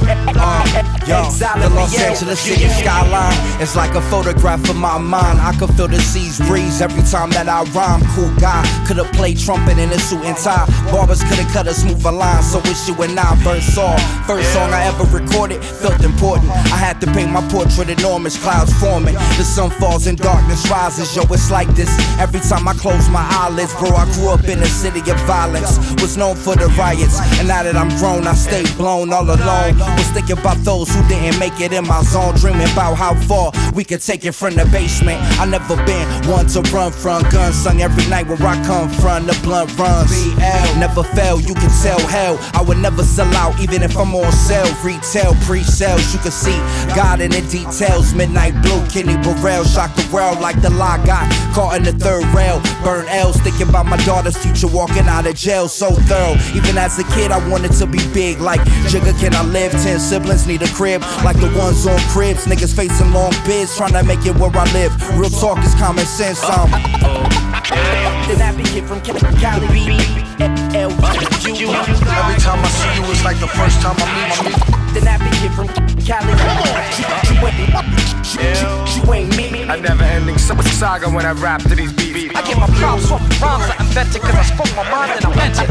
Uh, 0.06 0.84
yo, 1.08 1.24
uh, 1.24 1.60
the 1.60 1.70
Los 1.76 1.98
Angeles 2.00 2.40
city 2.40 2.68
skyline 2.68 3.62
is 3.62 3.76
like 3.76 3.96
a 3.96 4.02
photograph 4.10 4.68
of 4.70 4.76
my 4.76 4.98
mind. 4.98 5.40
I 5.40 5.56
could 5.58 5.70
feel 5.76 5.88
the 5.88 6.00
seas 6.00 6.40
breeze 6.40 6.82
every 6.82 7.04
time 7.04 7.30
that 7.32 7.48
I 7.48 7.64
rhyme. 7.72 8.02
Cool 8.16 8.34
guy, 8.40 8.64
could've 8.88 9.12
played 9.14 9.40
trumpet 9.40 9.78
in 9.78 9.90
a 9.92 10.00
suit 10.00 10.24
and 10.26 10.38
tie. 10.38 10.68
Barbers 10.92 11.24
could've 11.24 11.48
cut 11.54 11.68
a 11.68 11.74
smoother 11.74 12.12
line, 12.12 12.44
so 12.44 12.60
it's 12.66 12.88
you 12.88 12.96
and 13.04 13.18
I 13.18 13.36
verse 13.44 13.78
off. 13.78 14.02
First 14.28 14.52
song 14.54 14.74
I 14.74 14.86
ever 14.86 15.06
recorded 15.06 15.64
felt 15.64 16.04
important. 16.04 16.52
I 16.52 16.78
had 16.78 17.00
to 17.02 17.08
paint 17.08 17.32
my 17.32 17.46
portrait 17.48 17.90
enormous, 17.90 18.38
clouds 18.38 18.74
forming. 18.80 19.16
The 19.40 19.44
sun 19.44 19.70
falls 19.80 20.08
and 20.08 20.18
darkness 20.18 20.70
rises. 20.70 21.16
Yo, 21.16 21.24
it's 21.32 21.50
like 21.50 21.70
this 21.70 21.92
every 22.20 22.42
time 22.42 22.68
I 22.68 22.74
close 22.74 23.08
my 23.10 23.26
eyelids, 23.32 23.74
bro. 23.76 23.96
I 23.96 24.06
grew 24.14 24.30
up 24.30 24.44
in 24.46 24.60
a 24.60 24.66
city 24.66 25.00
of 25.12 25.20
violence, 25.22 25.80
was 26.02 26.18
known 26.18 26.36
for 26.36 26.56
the 26.56 26.68
riots, 26.78 27.20
and 27.40 27.48
now 27.48 27.64
that 27.64 27.78
I'm 27.78 27.90
grown, 28.00 28.28
I 28.28 28.34
stay 28.34 28.64
blown 28.76 29.14
all 29.14 29.24
alone. 29.24 29.94
Was 30.04 30.12
thinking 30.12 30.38
about 30.38 30.58
those 30.66 30.90
who 30.90 31.02
didn't 31.08 31.40
make 31.40 31.60
it 31.62 31.72
in 31.72 31.88
my 31.88 32.02
zone, 32.04 32.36
dreaming 32.36 32.68
about 32.74 32.96
how 32.96 33.16
far 33.24 33.52
we 33.74 33.84
could 33.84 34.02
take 34.02 34.26
it 34.26 34.34
from 34.34 34.56
the 34.56 34.66
basement. 34.66 35.22
I 35.40 35.46
never 35.46 35.76
been 35.86 36.08
one 36.28 36.48
to 36.48 36.62
run 36.74 36.92
from 36.92 37.24
guns 37.32 37.56
sung 37.56 37.82
every 37.82 38.06
night 38.10 38.28
where 38.28 38.42
I 38.44 38.56
come 38.66 38.90
from. 38.90 39.28
The 39.28 39.40
blunt 39.44 39.78
runs, 39.78 40.12
BL 40.36 40.80
never 40.80 41.04
fail. 41.16 41.40
You 41.40 41.54
can 41.54 41.72
tell 41.82 42.00
hell. 42.08 42.38
I 42.54 42.62
would 42.64 42.80
never 42.80 43.04
sell 43.04 43.34
out, 43.36 43.60
even 43.62 43.82
if 43.82 43.96
I'm 43.96 44.14
on 44.16 44.32
sale. 44.32 44.68
Retail, 44.84 45.36
pre-sales, 45.46 46.14
you 46.14 46.20
can 46.20 46.32
see 46.32 46.58
God 46.96 47.22
in 47.22 47.32
the 47.32 47.42
details. 47.48 48.14
Midnight 48.14 48.60
blue, 48.62 48.84
Kenny 48.88 49.16
Burrell 49.24 49.64
shocked 49.64 49.96
the 49.96 50.10
world 50.14 50.40
like 50.42 50.62
the 50.62 50.70
lie 50.72 51.02
got 51.06 51.32
caught 51.54 51.78
in 51.78 51.84
the 51.84 51.94
third 51.94 52.26
rail. 52.36 52.60
Burn 52.84 53.08
L's, 53.08 53.38
thinking 53.38 53.70
about 53.70 53.86
my 53.86 53.98
daughter's 54.06 54.38
future 54.38 54.68
walking 54.68 55.08
out 55.08 55.28
of 55.28 55.36
jail. 55.36 55.68
So 55.68 55.92
thorough. 55.92 56.36
Even 56.56 56.78
as 56.78 57.00
a 57.00 57.06
kid, 57.16 57.32
I 57.32 57.40
wanted 57.48 57.72
to 57.74 57.86
be 57.86 58.00
big 58.14 58.42
like 58.42 58.60
Jigga. 58.92 59.14
Can 59.20 59.34
I 59.36 59.44
live? 59.44 59.72
Ten 59.84 60.00
siblings 60.00 60.48
need 60.48 60.62
a 60.62 60.68
crib 60.68 61.02
like 61.26 61.38
the 61.42 61.54
ones 61.58 61.86
on 61.86 62.00
cribs. 62.08 62.46
Niggas 62.46 62.74
facing 62.74 63.12
long 63.12 63.34
bids, 63.46 63.76
trying 63.76 63.92
to 63.92 64.02
make 64.04 64.26
it 64.26 64.34
where 64.38 64.50
I 64.54 64.64
live. 64.72 64.94
Real 65.20 65.30
talk 65.30 65.58
is 65.60 65.76
common 65.76 66.06
sense. 66.06 66.42
Um, 66.46 66.72
the 66.72 68.36
nappy 68.40 68.64
kid 68.64 68.88
from 68.88 69.02
Cali. 69.02 70.33
Every 70.44 72.36
time 72.42 72.60
I 72.60 72.68
see 72.68 72.92
you, 73.00 73.06
it's 73.12 73.24
like 73.24 73.40
the 73.40 73.48
first 73.48 73.80
time 73.82 73.96
I 73.98 74.06
meet 74.12 74.28
my 74.30 74.44
music. 74.44 74.94
The 74.94 75.00
nappy 75.00 75.32
kid 75.40 75.52
from 75.54 75.68
Cali. 76.04 76.34
You 78.94 79.14
ain't 79.14 79.38
me. 79.38 79.62
A 79.64 79.78
never 79.78 80.04
ending 80.04 80.38
saga 80.84 81.08
when 81.10 81.26
I 81.26 81.32
rap 81.32 81.62
to 81.64 81.76
these 81.76 81.94
beats. 81.94 82.36
I 82.36 82.42
get 82.44 82.58
my 82.58 82.68
props 82.76 83.10
off 83.10 83.24
the 83.24 83.36
rhymes 83.40 83.72
I 83.72 83.76
invented 83.80 84.22
cause 84.22 84.36
I 84.36 84.44
spoke 84.44 84.72
my 84.76 84.84
mind 84.92 85.12
and 85.16 85.26
I 85.26 85.32
meant 85.40 85.56
it. 85.56 85.70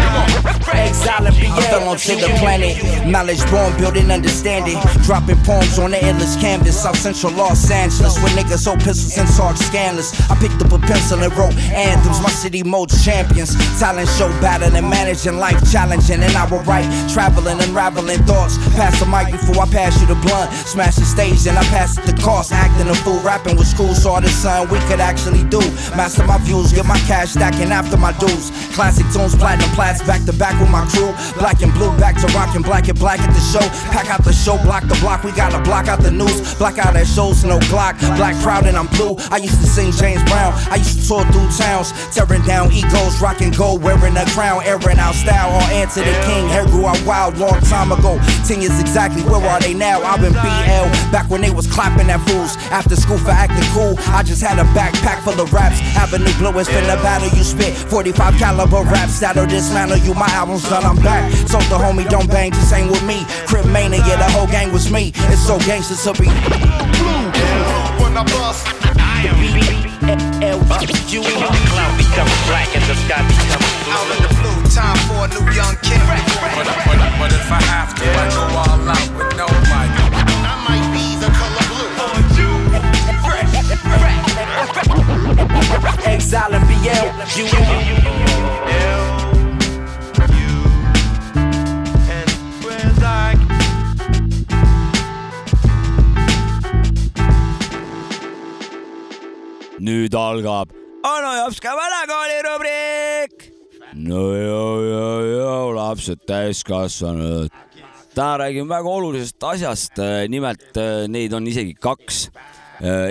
Exile 0.73 1.27
and 1.27 1.37
I 1.37 1.61
fell 1.69 1.89
onto 1.89 2.15
the 2.17 2.31
planet. 2.41 2.81
Knowledge 3.07 3.45
born, 3.51 3.77
building 3.77 4.11
understanding. 4.11 4.79
Dropping 5.05 5.37
poems 5.45 5.79
on 5.79 5.91
the 5.91 6.01
endless 6.03 6.35
canvas. 6.37 6.81
South 6.83 6.97
Central 6.97 7.33
Los 7.35 7.71
Angeles. 7.71 8.17
Where 8.23 8.33
niggas 8.33 8.65
hold 8.65 8.81
pistols 8.81 9.19
and 9.19 9.29
talk 9.37 9.57
scandalous. 9.57 10.09
I 10.31 10.35
picked 10.41 10.65
up 10.65 10.73
a 10.73 10.79
pencil 10.79 11.21
and 11.23 11.33
wrote 11.37 11.57
anthems. 11.77 12.21
My 12.23 12.31
city 12.31 12.63
modes 12.63 13.05
champions. 13.05 13.53
Talent 13.79 14.09
show 14.17 14.33
battling, 14.63 14.89
managing 14.89 15.39
life 15.39 15.59
challenging. 15.71 16.23
And 16.23 16.35
I 16.37 16.47
will 16.51 16.63
write, 16.63 16.87
traveling, 17.11 17.61
unraveling 17.61 18.23
thoughts. 18.25 18.59
Pass 18.75 18.99
the 19.01 19.07
mic 19.07 19.33
before 19.33 19.63
I 19.63 19.69
pass 19.69 20.01
you 20.01 20.07
the 20.07 20.15
blunt. 20.15 20.53
Smash 20.53 20.97
the 20.97 21.05
stage 21.05 21.47
and 21.47 21.59
I 21.59 21.65
pass 21.65 21.99
it 21.99 22.05
the 22.05 22.15
cost. 22.23 22.53
Acting 22.53 22.89
a 22.89 22.95
fool, 22.95 23.21
rapping 23.21 23.57
with 23.57 23.73
cool. 23.77 23.95
Saw 23.95 24.21
the 24.21 24.29
son 24.29 24.69
we 24.69 24.79
could 24.91 25.01
actually 25.01 25.45
do. 25.45 25.61
Master 25.97 26.27
my 26.27 26.39
views, 26.39 26.73
get 26.73 26.87
my 26.87 26.99
cash 27.11 27.31
stacking 27.31 27.73
after 27.73 27.97
my 27.97 28.13
dues. 28.19 28.51
Classic 28.75 29.07
tunes, 29.13 29.35
platinum 29.37 29.71
plats, 29.75 30.03
back 30.03 30.25
to 30.25 30.33
back 30.33 30.59
with 30.61 30.71
my 30.71 30.87
crew. 30.87 31.13
Black 31.39 31.63
and 31.63 31.73
blue, 31.75 31.91
back 31.99 32.17
to 32.21 32.27
rockin' 32.35 32.63
black 32.63 32.89
and 32.89 32.99
black 32.99 33.21
at 33.21 33.33
the 33.35 33.41
show. 33.41 33.65
Pack 33.91 34.11
out 34.11 34.25
the 34.25 34.33
show, 34.33 34.57
block 34.63 34.87
the 34.87 34.97
block. 35.01 35.25
We 35.25 35.33
gotta 35.33 35.61
block 35.63 35.89
out 35.89 36.01
the 36.01 36.11
news. 36.11 36.55
Block 36.55 36.79
out 36.79 36.97
at 36.97 37.07
shows, 37.07 37.45
no 37.45 37.59
Glock. 37.71 37.99
Black 38.17 38.37
crowd 38.43 38.67
and 38.67 38.77
I'm 38.77 38.87
blue. 38.99 39.17
I 39.31 39.39
used 39.39 39.61
to 39.61 39.67
sing 39.67 39.93
James 39.93 40.23
Brown. 40.25 40.53
I 40.71 40.77
used 40.77 41.01
to 41.01 41.09
tour 41.09 41.25
through 41.33 41.49
towns, 41.57 41.93
tearing 42.15 42.43
down 42.43 42.73
egos, 42.73 43.21
rocking 43.21 43.51
gold, 43.51 43.83
wearing 43.83 44.17
a 44.17 44.25
crown, 44.27 44.42
airing 44.43 44.99
out 44.99 45.15
style. 45.15 45.51
All 45.51 45.63
answer 45.71 46.01
the 46.01 46.13
king. 46.27 46.49
Hair 46.49 46.67
grew 46.67 46.87
out 46.87 47.01
wild 47.07 47.39
long 47.39 47.61
time 47.63 47.93
ago. 47.93 48.19
Ten 48.47 48.61
years 48.61 48.79
exactly. 48.81 49.23
Where 49.23 49.41
are 49.41 49.61
they 49.61 49.75
now? 49.75 50.03
I've 50.03 50.21
been 50.21 50.33
BL 50.33 50.87
back 51.13 51.31
when 51.31 51.41
they 51.41 51.51
was 51.51 51.67
clapping 51.67 52.11
at 52.11 52.21
fools. 52.29 52.57
After 52.71 52.97
school 52.97 53.19
for 53.19 53.31
acting 53.31 53.65
cool, 53.73 53.95
I 54.15 54.23
just 54.23 54.43
had 54.43 54.59
a 54.59 54.65
backpack 54.75 55.23
full 55.23 55.41
of 55.41 55.53
raps. 55.53 55.81
Avenue 55.97 56.33
Blue 56.39 56.59
is 56.59 56.69
finna 56.69 57.01
battle 57.03 57.29
you 57.37 57.45
spit. 57.45 57.75
45 57.75 58.35
caliber 58.35 58.83
raps 58.83 59.21
that'll 59.21 59.47
dismantle 59.47 59.99
you. 59.99 60.15
My 60.15 60.29
album's 60.31 60.69
done, 60.69 60.85
I'm 60.85 60.97
back. 60.97 61.31
Told 61.47 61.65
the 61.65 61.79
homie, 61.79 62.09
don't 62.09 62.29
bang, 62.29 62.51
just 62.53 62.73
hang 62.73 62.89
with 62.89 63.05
me. 63.05 63.25
Crib 63.47 63.67
mania, 63.67 63.99
yeah, 63.99 64.17
the 64.17 64.31
whole 64.33 64.47
gang 64.47 64.73
was 64.73 64.91
me. 64.91 65.13
It's 65.31 65.47
so 65.47 65.59
gangster 65.61 65.97
to 65.97 66.21
be. 66.21 66.29
When 68.03 68.17
I 68.17 68.25
bust. 68.25 68.83
You 70.13 71.23
cloud 71.23 71.97
becomes 71.97 72.29
black 72.45 72.69
and 72.77 72.85
the 72.85 72.95
sky 72.95 73.25
becomes 73.25 73.65
blue. 73.81 73.97
Out 73.97 74.13
in 74.13 74.21
the 74.23 74.29
blue, 74.37 74.61
time 74.69 74.97
for 75.09 75.25
a 75.25 75.29
new 75.29 75.41
young 75.57 75.77
king. 75.81 76.05
But, 76.05 76.69
but, 76.85 77.01
but 77.19 77.33
if 77.33 77.51
I 77.51 77.63
have 77.63 77.95
to, 77.95 78.05
I 78.05 78.29
go 78.29 78.45
all 78.61 78.89
out 78.93 79.09
with. 79.17 79.33
I 79.41 80.57
might 80.69 80.85
be 80.93 81.17
the 81.17 81.33
color 81.33 81.65
blue. 81.73 81.97
Oh, 81.97 82.13
Exile 86.05 86.55
and 86.57 86.67
BL. 86.69 87.09
You. 87.39 89.22
Nüüd 99.93 100.15
algab 100.17 100.73
onu 101.03 101.31
Jopska 101.37 101.75
vanakooli 101.77 102.39
rubriik. 102.47 103.53
no 103.95 104.23
joo, 104.37 104.83
joo, 104.87 105.21
joo, 105.27 105.75
lapsed 105.77 106.23
täiskasvanud. 106.27 107.51
täna 108.15 108.39
räägime 108.39 108.69
väga 108.69 108.89
olulisest 108.89 109.45
asjast, 109.45 110.01
nimelt 110.29 110.77
eh, 110.77 111.09
neid 111.09 111.33
on 111.33 111.47
isegi 111.47 111.75
kaks. 111.75 112.29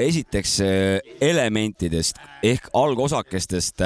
esiteks 0.02 0.60
eh, 0.66 1.00
elementidest 1.22 2.18
ehk 2.44 2.66
algosakestest, 2.76 3.80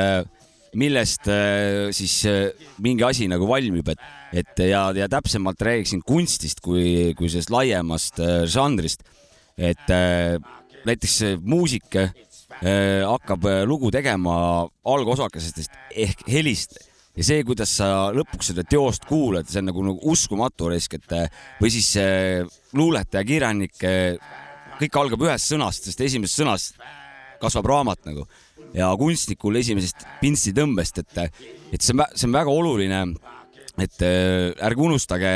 millest 0.76 1.28
eh, 1.30 1.92
siis 1.94 2.16
eh, 2.26 2.70
mingi 2.82 3.04
asi 3.06 3.28
nagu 3.30 3.48
valmib, 3.48 3.90
et, 3.94 4.02
et 4.34 4.64
ja, 4.70 4.88
ja 4.96 5.08
täpsemalt 5.12 5.62
räägiksin 5.62 6.02
kunstist 6.06 6.64
kui, 6.66 7.14
kui 7.18 7.30
sellest 7.30 7.54
laiemast 7.54 8.20
eh, 8.20 8.46
žanrist. 8.50 9.04
et 9.58 9.90
eh, 9.90 10.40
näiteks 10.86 11.16
eh, 11.26 11.38
muusik 11.42 11.96
eh, 11.98 12.14
hakkab 13.06 13.48
eh, 13.52 13.62
lugu 13.68 13.92
tegema 13.94 14.66
algosakestest 14.88 15.76
ehk 15.92 16.26
helist. 16.32 16.78
Ja 17.16 17.24
see, 17.24 17.44
kuidas 17.48 17.72
sa 17.78 18.10
lõpuks 18.12 18.52
seda 18.52 18.66
teost 18.68 19.06
kuulad, 19.08 19.48
see 19.48 19.62
on 19.62 19.70
nagu, 19.70 19.84
nagu 19.88 20.12
uskumatu 20.12 20.68
risk, 20.72 20.98
et 20.98 21.14
äh, 21.16 21.30
või 21.62 21.72
siis 21.72 21.94
luuletaja, 22.76 23.24
kirjanik, 23.24 23.78
kõik 24.82 24.98
algab 25.00 25.24
ühest 25.24 25.54
sõnast, 25.54 25.88
sest 25.88 26.04
esimesest 26.04 26.42
sõnast 26.42 26.82
kasvab 27.40 27.70
raamat 27.72 28.04
nagu. 28.10 28.26
Ja 28.76 28.90
kunstnikul 29.00 29.56
esimesest 29.62 30.04
pintslitõmbest, 30.20 31.00
et, 31.06 31.40
et 31.72 31.80
see 31.80 31.96
on, 31.96 32.04
see 32.12 32.28
on 32.28 32.36
väga 32.36 32.52
oluline 32.52 33.00
et 33.82 34.04
äh, 34.06 34.54
ärge 34.64 34.84
unustage 34.86 35.32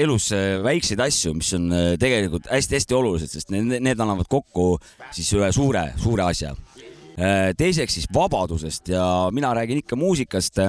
elus 0.00 0.30
äh, 0.34 0.58
väikseid 0.64 1.02
asju, 1.04 1.34
mis 1.38 1.52
on 1.54 1.68
äh, 1.74 1.92
tegelikult 2.00 2.48
hästi-hästi 2.50 2.96
olulised, 2.98 3.30
sest 3.30 3.52
need, 3.54 3.76
need 3.78 4.02
annavad 4.02 4.26
kokku 4.30 4.72
siis 5.14 5.30
ühe 5.38 5.50
suure, 5.54 5.90
suure 6.00 6.26
asja. 6.26 6.56
teiseks 7.58 7.98
siis 7.98 8.06
vabadusest 8.14 8.88
ja 8.94 9.04
mina 9.34 9.50
räägin 9.54 9.82
ikka 9.82 9.96
muusikast. 9.98 10.60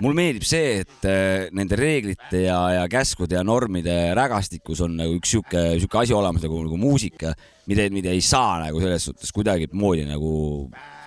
mulle 0.00 0.16
meeldib 0.16 0.44
see, 0.48 0.80
et 0.80 1.06
nende 1.52 1.76
reeglite 1.76 2.42
ja, 2.46 2.58
ja 2.72 2.84
käskude 2.88 3.36
ja 3.36 3.42
normide 3.44 4.14
rägastikus 4.16 4.80
on 4.80 4.96
nagu 4.96 5.18
üks 5.18 5.34
sihuke, 5.34 5.64
sihuke 5.76 5.98
asi 6.00 6.14
olemas 6.16 6.42
nagu, 6.42 6.62
nagu 6.64 6.76
muusika, 6.80 7.34
mida, 7.68 7.88
mida 7.92 8.12
ei 8.12 8.20
saa 8.24 8.58
nagu 8.64 8.80
selles 8.80 9.04
suhtes 9.10 9.32
kuidagimoodi 9.32 10.06
nagu 10.08 10.32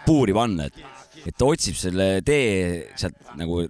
puuri 0.06 0.34
panna, 0.34 0.70
et, 0.70 0.78
et 1.26 1.36
ta 1.38 1.50
otsib 1.50 1.78
selle 1.78 2.22
tee 2.26 2.94
sealt 2.96 3.36
nagu 3.38 3.64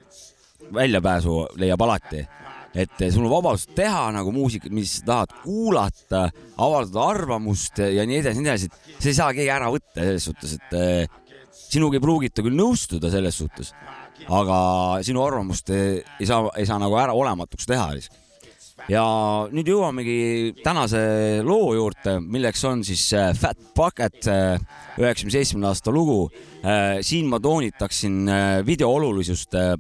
väljapääsu 0.75 1.39
leiab 1.62 1.81
alati. 1.86 2.25
et 2.73 3.03
sul 3.13 3.27
on 3.27 3.29
vabadus 3.29 3.67
teha 3.75 4.07
nagu 4.15 4.31
muusikat, 4.33 4.71
mis 4.73 4.95
sa 4.97 5.05
tahad 5.05 5.33
kuulata, 5.43 6.23
avaldada 6.57 7.03
arvamust 7.05 7.77
ja 7.77 8.05
nii 8.09 8.17
edasi, 8.17 8.41
nii 8.41 8.49
edasi, 8.49 8.65
et 8.65 8.95
see 8.97 9.12
ei 9.12 9.17
saa 9.19 9.27
keegi 9.29 9.51
ära 9.53 9.67
võtta 9.69 10.01
selles 10.01 10.25
suhtes, 10.25 10.55
et 10.57 10.73
eh, 10.79 11.05
sinuga 11.53 11.99
ei 11.99 12.01
pruugita 12.01 12.41
küll 12.41 12.57
nõustuda 12.57 13.13
selles 13.13 13.38
suhtes, 13.38 13.75
aga 14.25 14.57
sinu 15.05 15.21
arvamust 15.21 15.69
eh, 15.69 16.01
ei 16.17 16.25
saa, 16.25 16.49
ei 16.57 16.65
saa 16.65 16.81
nagu 16.81 16.97
ära 16.97 17.13
olematuks 17.13 17.69
teha 17.69 17.91
ja 18.91 19.03
nüüd 19.53 19.69
jõuamegi 19.69 20.53
tänase 20.63 21.01
loo 21.45 21.73
juurde, 21.77 22.17
milleks 22.21 22.63
on 22.67 22.83
siis 22.86 23.05
eh, 23.15 23.31
Fat 23.38 23.59
Bucket 23.75 24.27
eh, 24.31 24.57
üheksakümne 24.99 25.36
seitsmenda 25.38 25.71
aasta 25.73 25.93
lugu. 25.93 26.29
siin 27.01 27.27
ma 27.27 27.39
toonitaksin 27.43 28.29
eh, 28.29 28.65
video 28.65 28.89
olulisust 28.95 29.53
eh, 29.59 29.73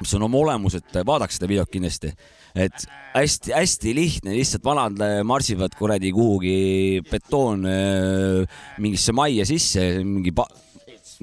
mis 0.00 0.14
on 0.16 0.26
oma 0.26 0.40
olemuselt, 0.40 0.90
vaadake 1.06 1.34
seda 1.34 1.48
videot 1.50 1.70
kindlasti, 1.70 2.10
et 2.54 2.86
hästi-hästi 3.14 3.94
lihtne, 3.96 4.34
lihtsalt 4.36 4.64
vanad 4.66 5.00
marsivad 5.26 5.74
kuradi 5.78 6.12
kuhugi 6.14 6.56
betoon 7.10 7.66
äh, 7.70 8.60
mingisse 8.82 9.14
majja 9.16 9.46
sisse, 9.48 9.88
mingi 10.06 10.34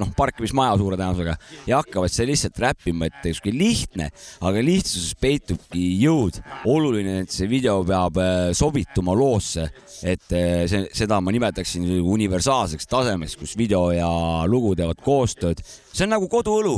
noh, 0.02 0.12
parkimismaja 0.18 0.78
suure 0.80 0.98
tõenäosusega 1.00 1.36
ja 1.70 1.82
hakkavad 1.82 2.14
seal 2.14 2.32
lihtsalt 2.32 2.60
räppima, 2.62 3.08
et 3.10 3.28
sihuke 3.28 3.54
lihtne, 3.56 4.10
aga 4.42 4.64
lihtsuses 4.66 5.16
peitubki 5.22 5.84
jõud. 6.02 6.42
oluline, 6.72 7.22
et 7.24 7.34
see 7.34 7.50
video 7.50 7.82
peab 7.88 8.18
äh, 8.22 8.52
sobituma 8.58 9.16
loosse, 9.18 9.68
et 10.04 10.36
äh, 10.36 10.66
see, 10.72 10.88
seda 10.98 11.22
ma 11.22 11.34
nimetaksin 11.34 11.86
universaalseks 12.02 12.90
tasemeks, 12.90 13.38
kus 13.40 13.56
video 13.58 13.90
ja 13.96 14.10
lugu 14.50 14.74
teevad 14.76 15.02
koostööd. 15.04 15.62
see 15.92 16.06
on 16.06 16.16
nagu 16.16 16.30
koduõlu, 16.32 16.78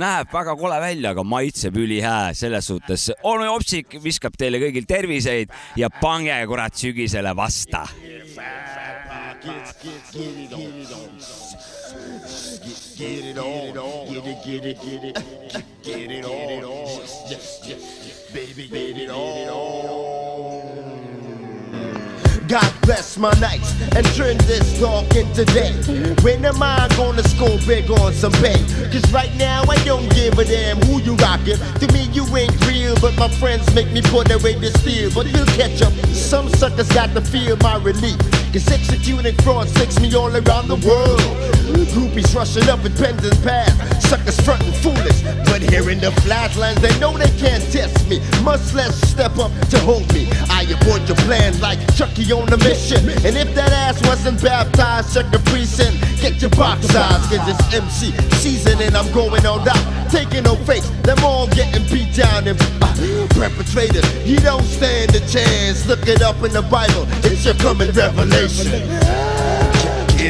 näeb 0.00 0.32
väga 0.32 0.56
kole 0.58 0.80
välja, 0.82 1.12
aga 1.14 1.24
maitseb 1.24 1.76
ülihää, 1.76 2.34
selles 2.34 2.70
suhtes 2.72 3.10
onu 3.22 3.46
Jopsik 3.46 3.98
viskab 4.02 4.36
teile 4.38 4.60
kõigil 4.62 4.86
terviseid 4.88 5.52
ja 5.76 5.90
pange 6.00 6.38
kurat 6.46 6.74
sügisele 6.74 7.36
vasta. 7.36 7.86
Get 9.46 9.54
it 10.14 10.52
on, 10.52 10.60
get 10.70 10.90
it, 10.90 11.45
get 12.96 13.24
it, 13.24 13.38
on. 13.38 14.06
get 14.08 14.26
it, 14.26 14.44
get 14.44 14.64
it 14.64 14.80
get 14.82 15.04
it. 15.04 15.64
Get 15.82 16.10
it 16.10 16.24
on, 16.24 16.62
baby, 18.32 18.68
get 18.68 18.96
it 18.96 19.10
on. 19.10 20.86
God 22.48 22.72
bless 22.82 23.18
my 23.18 23.32
nights 23.40 23.74
and 23.96 24.06
turn 24.14 24.38
this 24.46 24.78
dark 24.80 25.14
into 25.16 25.44
day. 25.46 25.72
When 26.22 26.44
am 26.44 26.62
I 26.62 26.88
gonna 26.96 27.22
score 27.24 27.58
big 27.66 27.90
on 27.90 28.12
some 28.12 28.32
pay? 28.32 28.64
Cause 28.92 29.12
right 29.12 29.34
now 29.36 29.64
I 29.68 29.76
don't 29.84 30.08
give 30.14 30.38
a 30.38 30.44
damn 30.44 30.78
who 30.82 31.00
you 31.02 31.16
rockin'. 31.16 31.58
To 31.58 31.92
me 31.92 32.04
you 32.12 32.24
ain't 32.36 32.66
real, 32.66 32.94
but 33.00 33.16
my 33.16 33.28
friends 33.28 33.72
make 33.74 33.90
me 33.92 34.00
put 34.00 34.30
away 34.30 34.54
the 34.54 34.70
steel. 34.78 35.10
But 35.12 35.26
we'll 35.32 35.46
catch 35.46 35.82
up. 35.82 35.92
Some 36.14 36.48
suckers 36.48 36.88
got 36.90 37.12
to 37.14 37.20
feel 37.20 37.56
my 37.58 37.76
relief. 37.82 38.45
Cause 38.56 38.72
executing 38.72 39.36
fraud 39.44 39.68
takes 39.74 40.00
me 40.00 40.14
all 40.14 40.32
around 40.32 40.68
the 40.68 40.80
world. 40.88 41.20
Groupies 41.92 42.34
rushing 42.34 42.66
up 42.70 42.82
with 42.82 42.96
pens 42.96 43.22
and 43.22 43.36
pads. 43.44 44.08
Suckers 44.08 44.40
frontin' 44.40 44.72
foolish. 44.80 45.20
But 45.44 45.60
here 45.60 45.90
in 45.90 46.00
the 46.00 46.10
flatlands, 46.24 46.80
they 46.80 46.98
know 46.98 47.12
they 47.18 47.28
can't 47.36 47.62
test 47.70 48.08
me. 48.08 48.18
Much 48.42 48.72
less 48.72 48.96
step 49.10 49.36
up 49.36 49.52
to 49.68 49.78
hold 49.80 50.10
me. 50.14 50.30
I 50.48 50.62
abort 50.72 51.06
your 51.06 51.18
plan 51.28 51.60
like 51.60 51.80
Chucky 51.96 52.32
on 52.32 52.50
a 52.50 52.56
mission. 52.56 53.04
And 53.26 53.36
if 53.36 53.54
that 53.54 53.72
ass 53.72 54.00
wasn't 54.08 54.40
baptized, 54.40 55.12
check 55.12 55.26
a 55.34 55.38
precinct. 55.50 56.00
Get 56.22 56.40
your 56.40 56.50
box 56.50 56.86
size, 56.88 57.26
cause 57.28 57.44
it's 57.52 57.74
MC 57.74 58.16
season 58.36 58.80
and 58.80 58.96
I'm 58.96 59.10
going 59.12 59.44
on 59.44 59.68
out. 59.68 60.10
Taking 60.10 60.44
no 60.44 60.56
fakes, 60.64 60.88
them 61.02 61.18
all 61.22 61.46
getting 61.48 61.84
beat 61.92 62.14
down 62.14 62.48
and 62.48 62.58
uh, 62.80 63.26
perpetrated. 63.36 64.04
You 64.24 64.38
don't 64.38 64.64
stand 64.64 65.14
a 65.14 65.20
chance. 65.28 65.86
Look 65.86 66.06
it 66.06 66.22
up 66.22 66.42
in 66.42 66.52
the 66.52 66.62
Bible, 66.62 67.04
it's 67.26 67.44
your 67.44 67.54
coming 67.54 67.90
revelation. 67.90 68.45
Get 68.46 68.54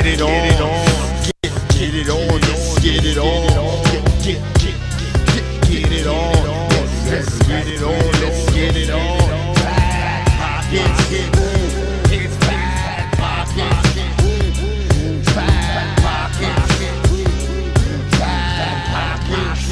it 0.06 0.22
on, 0.22 0.30
get, 0.32 1.52
get 1.68 1.94
it 1.94 2.08
on, 2.08 2.40
let's 2.40 2.78
get 2.80 3.04
it 3.04 3.18
on. 3.18 3.84
Get, 3.84 4.04
get, 4.24 4.40
get, 4.56 4.74
get, 5.28 5.44
get 5.68 5.92
it 5.92 6.06
on. 6.06 6.32
Let's 7.10 7.38
get 7.46 7.66
it 7.68 7.82
on, 7.82 7.92
let's 8.22 8.50
get 8.54 8.74
it 8.74 8.88
on. 8.88 9.18
Pockets, 10.38 11.10
get, 11.10 11.28
it's 12.10 12.36
bad 12.38 13.12
pockets, 13.18 13.94
get, 13.94 14.16
bad 15.34 15.98
pockets, 16.00 16.78
get, 16.80 16.96
bad 18.12 19.20
pockets. 19.28 19.68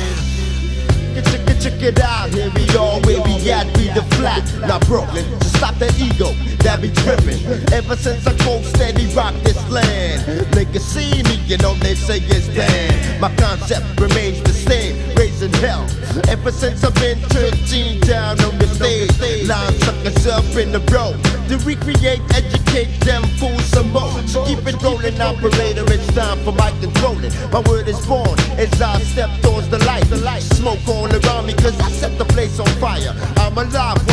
Check 1.31 1.49
it, 1.49 1.57
check 1.63 1.81
it 1.83 1.99
out, 1.99 2.29
here 2.29 2.51
we 2.55 2.69
are, 2.77 3.01
where 3.01 3.23
we 3.23 3.51
at, 3.51 3.67
we 3.79 3.89
the 3.89 4.14
flat, 4.25 4.69
not 4.69 4.87
Brooklyn. 4.87 5.25
To 5.39 5.49
stop 5.49 5.75
that 5.77 5.93
ego, 6.01 6.33
that 6.65 6.81
be 6.81 6.89
trippin'. 6.91 7.41
Ever 7.73 7.97
since 7.97 8.27
I 8.27 8.33
cold 8.39 8.65
steady 8.65 9.07
rock 9.15 9.35
this 9.45 9.61
land, 9.71 10.23
niggas 10.57 10.81
see 10.81 11.23
me, 11.29 11.37
you 11.45 11.59
know 11.59 11.75
they 11.75 11.95
say 11.95 12.19
it's 12.21 12.49
bad. 12.49 13.21
My 13.21 13.35
concept 13.37 13.85
remains 14.01 14.43
the 14.43 14.53
same, 14.53 14.97
raising 15.17 15.53
hell. 15.61 15.85
Ever 16.29 16.51
since 16.51 16.83
I've 16.85 16.95
been 16.95 17.19
13 17.37 18.01
down 18.01 18.41
on 18.41 18.57
the 18.59 18.69
stage, 18.69 19.13
line 19.47 19.75
suckers 19.85 20.27
up 20.27 20.45
in 20.57 20.73
the 20.73 20.81
road 20.93 21.21
to 21.49 21.59
recreate, 21.59 22.23
educate 22.33 22.89
them 23.01 23.23
fools 23.39 23.65
some 23.67 23.93
more. 23.93 24.17
Keep 24.47 24.67
it 24.67 24.81
rolling, 24.83 25.21
operator. 25.21 25.85
It's 25.93 26.07
time 26.15 26.39
for 26.45 26.53
my 26.53 26.71
controlling. 26.81 27.33
My 27.53 27.61
word 27.69 27.89
is 27.89 28.01
born 28.07 28.39
as 28.57 28.73
I 28.81 28.99
step 29.01 29.31
towards 29.43 29.69
the 29.69 29.79
light. 29.85 30.05
The 30.09 30.17
light 30.17 30.43
smoke 30.43 30.81
all 30.89 31.07
around 31.07 31.47
me 31.47 31.53
cause 31.55 31.79
I 31.81 31.91
set 31.91 32.17
the 32.17 32.25
place 32.25 32.59
on 32.59 32.67
fire. 32.81 33.13
I'm 33.37 33.59
a 33.59 33.65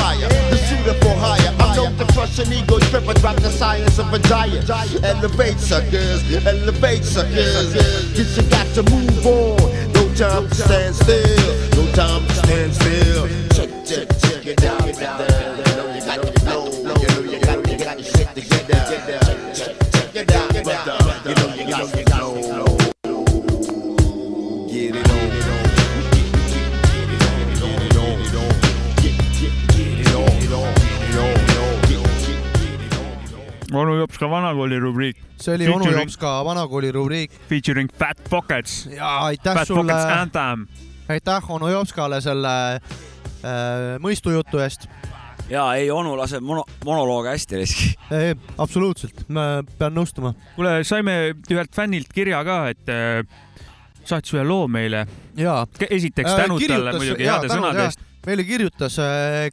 wire, 0.01 0.29
the 0.49 0.57
shooter 0.67 0.97
for 1.01 1.15
hire. 1.15 1.53
I'm 1.59 1.75
known 1.75 1.97
to 1.97 2.05
crush 2.13 2.39
an 2.39 2.51
ego 2.51 2.79
trip 2.89 3.07
and 3.07 3.19
drop 3.21 3.37
the 3.37 3.51
science 3.51 3.99
of 3.99 4.11
a 4.13 4.19
giant. 4.19 4.69
Elevate 5.03 5.59
suckers, 5.59 6.21
elevate 6.45 7.03
suckers. 7.03 7.73
Cause 8.15 8.37
you 8.37 8.43
got 8.49 8.67
to 8.75 8.83
move 8.91 9.25
on. 9.25 9.57
No 9.93 10.03
time 10.15 10.47
to 10.49 10.55
stand 10.55 10.95
still. 10.95 11.53
No 11.77 11.83
time 11.93 12.25
to 12.27 12.33
stand 12.35 12.73
still. 12.73 13.27
Check, 13.55 13.69
check, 13.85 14.07
check 14.21 14.45
it 14.47 14.63
out. 14.63 14.85
You 14.85 14.93
know 16.45 16.67
you. 17.07 17.31
You 17.31 17.37
you. 17.37 18.11
Check, 18.11 18.37
it 20.15 20.29
out. 20.31 21.25
You 21.25 21.35
know 21.35 21.53
you 21.55 21.65
got 21.69 21.87
flow. 21.89 22.20
Onu 33.71 33.95
Jopska 33.95 34.29
vanakooli 34.29 34.79
rubriik. 34.79 35.17
see 35.41 35.55
oli 35.55 35.67
onu 35.67 35.91
Jopska 35.91 36.45
vanakooli 36.45 36.91
rubriik. 36.91 37.31
Featuring 37.49 37.89
Fat 37.97 38.17
Pockets. 38.29 38.85
ja 38.95 39.17
aitäh 39.17 39.53
Fat 39.53 39.67
sulle 39.67 39.93
aitäh 41.09 41.51
onu 41.51 41.69
Jopskale 41.71 42.21
selle 42.21 42.53
äh, 42.75 43.95
mõistujutu 44.03 44.61
eest. 44.63 44.87
ja 45.49 45.65
ei, 45.75 45.89
onu 45.91 46.15
laseb 46.17 46.43
mono, 46.43 46.65
monolooge 46.85 47.35
hästi 47.35 47.61
riski. 47.61 47.89
absoluutselt, 48.57 49.25
ma 49.29 49.63
pean 49.77 49.95
nõustuma. 49.95 50.33
kuule, 50.55 50.81
saime 50.87 51.17
ühelt 51.51 51.75
fännilt 51.75 52.13
kirja 52.13 52.43
ka, 52.47 52.61
et 52.71 52.91
äh, 52.91 53.23
saatis 54.03 54.37
ühe 54.37 54.45
loo 54.47 54.67
meile. 54.71 55.05
esiteks 55.89 56.31
tänud 56.43 56.63
talle 56.67 56.95
muidugi 56.97 57.27
heade 57.27 57.51
sõnade 57.51 57.89
eest. 57.89 58.07
meile 58.25 58.47
kirjutas 58.47 58.99
äh, 58.99 59.49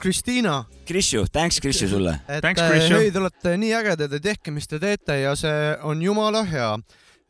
Kristiina. 0.00 0.64
Krisju, 0.88 1.26
thanks 1.32 1.60
Krisju 1.60 1.88
sulle. 1.88 2.16
et 2.28 2.44
äh, 2.44 2.90
hei, 2.90 3.10
te 3.12 3.20
olete 3.20 3.56
nii 3.60 3.74
ägedad 3.76 4.12
ja 4.16 4.20
tehke, 4.20 4.50
mis 4.50 4.68
te 4.68 4.80
teete 4.80 5.20
ja 5.20 5.34
see 5.36 5.76
on 5.86 6.02
jumala 6.02 6.42
hea. 6.48 6.72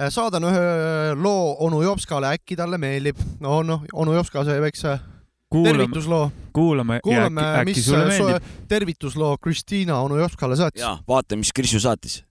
saadan 0.09 0.47
ühe 0.49 1.15
loo 1.19 1.57
onu 1.67 1.83
Jopskale, 1.83 2.31
äkki 2.39 2.57
talle 2.57 2.79
meeldib. 2.79 3.19
no 3.41 3.63
noh, 3.63 3.83
onu 3.93 4.15
Jopska 4.15 4.45
sai 4.45 4.61
väikse 4.61 4.99
kuulame, 5.51 5.79
tervitusloo. 5.79 6.31
kuulame, 6.53 7.01
kuulame 7.05 7.43
ja, 7.43 7.61
äkki, 7.61 7.81
äkki 7.81 8.07
mis 8.07 8.69
tervitusloo 8.69 9.37
Kristiina 9.39 9.99
onu 10.01 10.19
Jopskale 10.19 10.57
saatis. 10.57 10.83
ja 10.83 10.99
vaata, 11.09 11.37
mis 11.37 11.53
Krissu 11.53 11.81
saatis. 11.81 12.25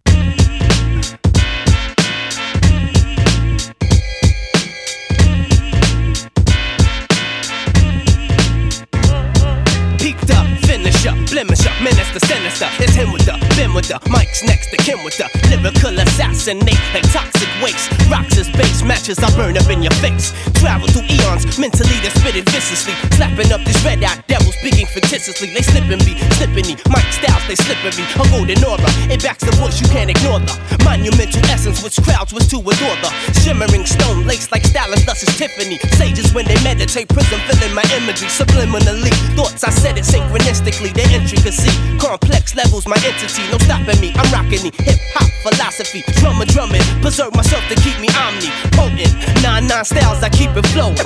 limits 11.39 11.68
the 11.85 12.19
sinister. 12.27 12.67
It's 12.83 12.93
him 12.93 13.11
with 13.11 13.25
the, 13.25 13.37
Ben 13.55 13.73
with 13.73 13.87
the, 13.87 13.99
Mike's 14.09 14.43
next 14.43 14.67
to 14.71 14.77
Kim 14.77 15.03
with 15.03 15.15
the 15.15 15.31
lyrical 15.47 15.95
assassinate 15.95 16.79
like 16.93 17.07
toxic 17.11 17.47
waste. 17.63 17.87
Rocks 18.11 18.37
as 18.37 18.49
base 18.51 18.83
matches, 18.83 19.19
I 19.19 19.29
burn 19.37 19.55
up 19.55 19.69
in 19.69 19.81
your 19.83 19.95
face. 20.03 20.33
Travel 20.59 20.87
through 20.91 21.07
eons, 21.07 21.47
mentally 21.55 21.95
they 22.03 22.11
spit 22.11 22.35
it 22.35 22.49
viciously. 22.49 22.93
Slapping 23.15 23.51
up 23.51 23.63
these 23.63 23.79
red 23.85 24.03
eyed 24.03 24.23
devils, 24.27 24.55
speaking 24.59 24.87
fictitiously. 24.87 25.53
They 25.53 25.63
slipping 25.63 26.03
me, 26.03 26.19
slipping 26.35 26.67
me. 26.67 26.75
Mike 26.91 27.11
Styles, 27.15 27.45
they 27.47 27.55
slipping 27.55 27.95
me. 27.95 28.03
A 28.19 28.23
golden 28.27 28.59
aura, 28.67 28.89
it 29.07 29.23
backs 29.23 29.43
the 29.47 29.55
voice, 29.55 29.79
you 29.79 29.87
can't 29.87 30.11
ignore 30.11 30.43
the 30.43 30.53
monumental 30.83 31.43
essence 31.47 31.83
which 31.83 31.95
crowds 32.03 32.33
was 32.33 32.47
to 32.49 32.57
adore 32.59 32.97
the 32.99 33.09
shimmering 33.39 33.85
stone 33.85 34.25
laced 34.27 34.51
like 34.51 34.65
stylus, 34.65 35.05
thus 35.05 35.23
is 35.23 35.31
Tiffany. 35.37 35.77
Sages 35.95 36.33
when 36.33 36.45
they 36.45 36.59
meditate, 36.63 37.07
prism 37.07 37.39
filling 37.47 37.73
my 37.73 37.85
imagery 37.95 38.27
subliminally. 38.27 39.13
Thoughts 39.37 39.63
I 39.63 39.69
said 39.69 39.97
it 39.97 40.03
synchronistically, 40.03 40.91
their 40.93 41.09
intricacy. 41.13 41.68
Complex 41.99 42.55
levels, 42.55 42.87
my 42.87 42.95
entity, 43.05 43.43
no 43.51 43.57
stopping 43.59 43.99
me. 43.99 44.11
I'm 44.15 44.31
rocking 44.31 44.63
the 44.63 44.71
hip 44.83 44.99
hop 45.13 45.29
philosophy. 45.43 46.03
Drummer 46.19 46.45
drumming, 46.45 46.81
preserve 47.01 47.35
myself 47.35 47.63
to 47.69 47.75
keep 47.75 47.99
me 47.99 48.09
omni 48.15 48.49
potent. 48.75 49.13
Nine 49.43 49.67
nine 49.67 49.85
styles, 49.85 50.23
I 50.23 50.29
keep 50.29 50.51
it 50.55 50.65
flowing. 50.67 50.97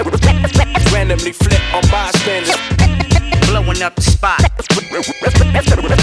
Randomly 0.94 1.32
flip 1.32 1.62
on 1.74 1.84
bystanders. 1.90 2.56
Blowing 3.48 3.82
up 3.82 3.96
the 3.96 4.02
spot. 4.02 4.42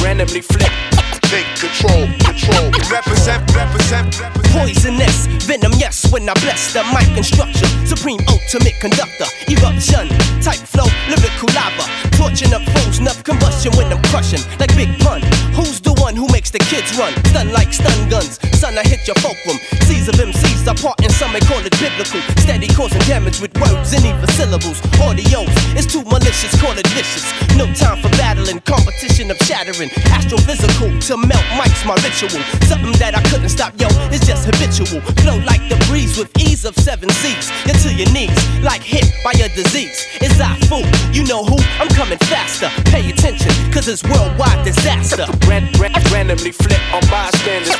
Randomly 0.02 0.40
flip. 0.40 1.09
Take 1.30 1.46
control, 1.54 2.10
control. 2.26 2.72
Represent, 2.90 3.38
represent, 3.54 4.18
represent. 4.18 4.50
Poisonous 4.50 5.26
venom, 5.46 5.70
yes, 5.78 6.10
when 6.10 6.28
I 6.28 6.34
bless 6.42 6.72
the 6.72 6.82
mic 6.90 7.06
instruction. 7.16 7.70
Supreme 7.86 8.18
ultimate 8.26 8.74
conductor, 8.82 9.30
eruption, 9.46 10.10
type 10.42 10.58
flow, 10.58 10.90
lyrical 11.06 11.46
lava. 11.54 11.86
Torching 12.18 12.52
up 12.52 12.66
foes, 12.74 12.98
enough 12.98 13.22
combustion 13.22 13.70
when 13.78 13.86
I'm 13.94 14.02
crushing, 14.10 14.42
like 14.58 14.74
Big 14.74 14.90
Pun. 14.98 15.22
Who's 15.54 15.80
the 15.80 15.94
one 16.02 16.16
who 16.16 16.26
makes 16.34 16.50
the 16.50 16.58
kids 16.58 16.98
run? 16.98 17.14
Stun 17.30 17.52
like 17.52 17.72
stun 17.72 18.10
guns, 18.10 18.42
son, 18.58 18.76
I 18.76 18.82
hit 18.82 19.06
your 19.06 19.14
fulcrum. 19.22 19.62
Seas 19.86 20.08
of 20.10 20.18
MCs 20.18 20.66
are 20.66 20.74
part 20.74 20.98
and 20.98 21.12
some 21.14 21.32
may 21.32 21.40
call 21.46 21.62
it 21.62 21.70
biblical. 21.78 22.20
Steady 22.42 22.66
causing 22.74 23.00
damage 23.06 23.40
with 23.40 23.54
words 23.62 23.94
and 23.94 24.02
even 24.04 24.26
syllables. 24.34 24.82
Audios, 24.98 25.46
it's 25.78 25.86
too 25.86 26.02
malicious, 26.10 26.58
call 26.60 26.74
it 26.74 26.86
vicious. 26.90 27.22
No 27.54 27.70
time 27.78 28.02
for 28.02 28.10
battling, 28.18 28.58
competition 28.66 29.30
of 29.30 29.38
shattering. 29.46 29.90
Astrophysical 30.10 30.90
to 31.06 31.19
melt 31.26 31.44
mics, 31.58 31.84
my 31.86 31.94
ritual. 32.00 32.42
Something 32.64 32.92
that 32.98 33.14
I 33.16 33.22
couldn't 33.28 33.50
stop, 33.50 33.74
yo, 33.80 33.88
it's 34.10 34.26
just 34.26 34.46
habitual. 34.46 35.00
Flow 35.22 35.38
like 35.44 35.62
the 35.68 35.76
breeze 35.88 36.16
with 36.18 36.30
ease 36.38 36.64
of 36.64 36.74
seven 36.76 37.08
seas. 37.10 37.50
You're 37.66 37.76
to 37.84 37.90
your 37.92 38.10
knees, 38.12 38.36
like 38.62 38.82
hit 38.82 39.06
by 39.24 39.32
a 39.36 39.48
disease. 39.52 40.06
Is 40.20 40.40
I 40.40 40.56
fool? 40.68 40.86
You 41.12 41.24
know 41.26 41.44
who? 41.44 41.56
I'm 41.80 41.88
coming 41.88 42.18
faster. 42.30 42.68
Pay 42.90 43.10
attention, 43.10 43.50
cause 43.72 43.88
it's 43.88 44.02
worldwide 44.04 44.64
disaster. 44.64 45.26
Ran, 45.46 45.70
ran, 45.78 45.92
randomly 46.12 46.52
flip 46.52 46.80
on 46.94 47.02
bystanders. 47.10 47.74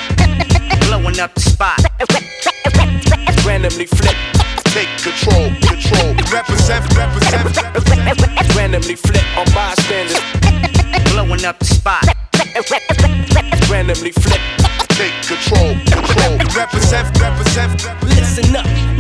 Blowing 0.89 1.21
up 1.21 1.35
the 1.35 1.41
spot. 1.41 1.81
Randomly 3.47 3.87
flip. 3.87 4.17
Take 4.71 4.91
control, 5.03 5.51
control. 5.67 6.15
Represent, 6.31 6.85
represent, 6.95 7.45
represent. 7.57 8.57
Randomly 8.57 8.97
flip 8.97 9.25
on 9.37 9.47
bystanders. 9.55 10.21
Blowing 11.13 11.45
up 11.45 11.59
the 11.59 11.65
spot. 11.65 12.05
Randomly 13.91 14.13
flip. 14.13 14.41
Take 14.91 15.13
control, 15.27 15.75
control. 15.85 16.39
Represent, 16.55 17.19
represent, 17.19 17.85
represent. 17.85 18.00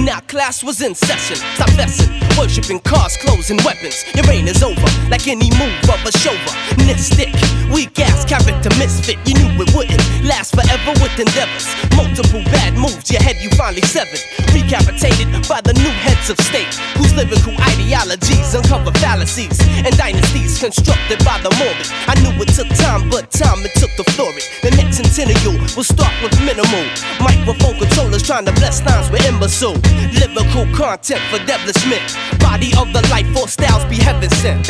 Now 0.00 0.20
class 0.20 0.64
was 0.64 0.80
in 0.80 0.94
session. 0.94 1.36
Stop 1.54 1.76
messing, 1.76 2.08
worshipping 2.38 2.80
cars, 2.80 3.18
clothes, 3.18 3.50
and 3.50 3.60
weapons. 3.68 4.02
Your 4.14 4.24
reign 4.24 4.48
is 4.48 4.62
over, 4.62 4.88
like 5.12 5.28
any 5.28 5.50
move 5.60 5.84
of 5.92 6.00
a 6.08 6.12
chauvinistic. 6.16 7.28
Weak 7.68 8.00
ass 8.00 8.24
character 8.24 8.72
misfit, 8.80 9.20
you 9.28 9.34
knew 9.36 9.52
it 9.60 9.70
wouldn't 9.76 10.00
last 10.24 10.56
forever 10.56 10.96
with 11.04 11.12
endeavors. 11.20 11.68
Multiple 11.94 12.40
bad 12.48 12.74
moves, 12.80 13.12
your 13.12 13.20
head 13.20 13.36
you 13.44 13.50
finally 13.60 13.84
severed. 13.84 14.24
Recapitated 14.56 15.28
by 15.46 15.60
the 15.60 15.76
new 15.76 15.92
heads 16.00 16.30
of 16.30 16.40
state, 16.40 16.72
whose 16.96 17.12
lyrical 17.12 17.52
ideologies 17.76 18.54
uncover 18.56 18.90
fallacies 19.04 19.60
and 19.84 19.92
dynasties 20.00 20.58
constructed 20.58 21.20
by 21.28 21.36
the 21.44 21.52
morbid. 21.60 21.86
I 22.08 22.16
knew 22.24 22.32
it 22.40 22.48
took 22.56 22.72
time, 22.80 23.10
but 23.10 23.30
time 23.30 23.60
it 23.68 23.76
took 23.76 23.92
the 24.00 24.08
floor 24.16 24.32
it. 24.32 24.48
The 24.64 24.72
next 24.80 24.96
centennial 24.96 25.60
will 25.76 25.84
start 25.84 26.16
with 26.24 26.32
minimal 26.40 26.88
microphone 27.20 27.76
controllers 27.76 28.24
trying 28.24 28.46
to 28.46 28.52
bless 28.56 28.80
lines 28.82 29.10
with 29.10 29.28
imbecile. 29.28 29.76
Lyrical 30.18 30.66
content 30.76 31.20
for 31.30 31.38
devilishment. 31.46 32.16
Body 32.40 32.72
of 32.78 32.92
the 32.92 33.02
life 33.10 33.26
force 33.34 33.52
styles 33.52 33.84
be 33.86 33.96
heaven 33.96 34.30
sent. 34.30 34.68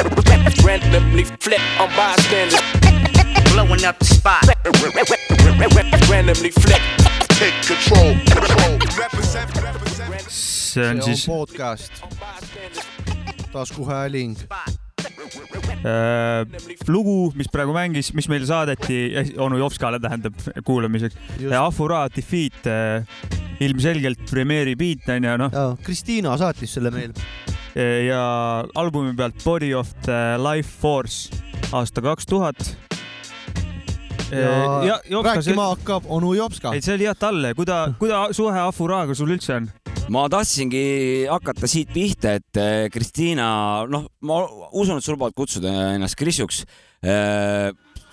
Randomly 0.64 1.24
flip 1.24 1.60
on 1.80 1.88
bystanders. 1.96 2.60
Blowing 3.52 3.84
up 3.84 3.98
the 3.98 4.04
spot. 4.04 4.44
Randomly 6.10 6.50
flip. 6.50 6.82
Take 7.40 7.54
control, 7.66 8.14
control. 8.28 8.78
Represent, 8.98 9.50
represent. 9.62 9.90
see 10.30 10.86
on 10.86 11.02
see 11.02 11.14
siis 11.14 11.28
on 11.28 11.36
podcast. 11.36 11.92
taskuhääling. 13.52 14.36
äh, 15.84 16.46
lugu, 16.88 17.32
mis 17.34 17.48
praegu 17.52 17.72
mängis, 17.74 18.12
mis 18.14 18.28
meile 18.28 18.46
saadeti 18.46 19.00
onu 19.38 19.58
Jopskale 19.58 19.98
tähendab 20.00 20.34
kuulamiseks. 20.64 21.16
Afura 21.58 22.08
Defeat 22.16 22.66
äh, 22.66 23.06
ilmselgelt 23.60 24.24
premeeri 24.30 24.76
beat 24.78 25.08
on 25.12 25.28
ju 25.28 25.36
noh. 25.40 25.56
Kristiina 25.84 26.36
saatis 26.40 26.76
selle 26.76 26.92
meile. 26.94 27.14
ja 28.06 28.22
albumi 28.74 29.14
pealt 29.16 29.44
Body 29.44 29.74
of 29.74 29.92
the 30.06 30.38
Life 30.40 30.80
Force 30.80 31.30
aasta 31.72 32.02
kaks 32.02 32.26
tuhat. 32.26 32.76
ja 34.30 35.00
rääkima 35.22 35.68
hakkab 35.74 36.04
onu 36.06 36.34
Jopska. 36.34 36.74
ei, 36.74 36.82
see 36.82 36.94
oli 36.94 37.08
jah 37.08 37.16
talle, 37.18 37.54
kuida-, 37.58 37.92
kuida 37.98 38.28
suhe 38.32 38.58
Afuraga 38.62 39.14
sul 39.14 39.34
üldse 39.34 39.56
on? 39.58 39.70
ma 40.10 40.26
tahtsingi 40.30 41.26
hakata 41.30 41.68
siit 41.70 41.92
pihta, 41.94 42.34
et 42.40 42.58
eh, 42.58 42.88
Kristiina, 42.90 43.46
noh, 43.90 44.08
ma 44.26 44.42
usun, 44.74 44.98
et 44.98 45.06
sa 45.06 45.14
lubad 45.14 45.34
kutsuda 45.36 45.74
ennast 45.94 46.18
Krisuks. 46.18 46.64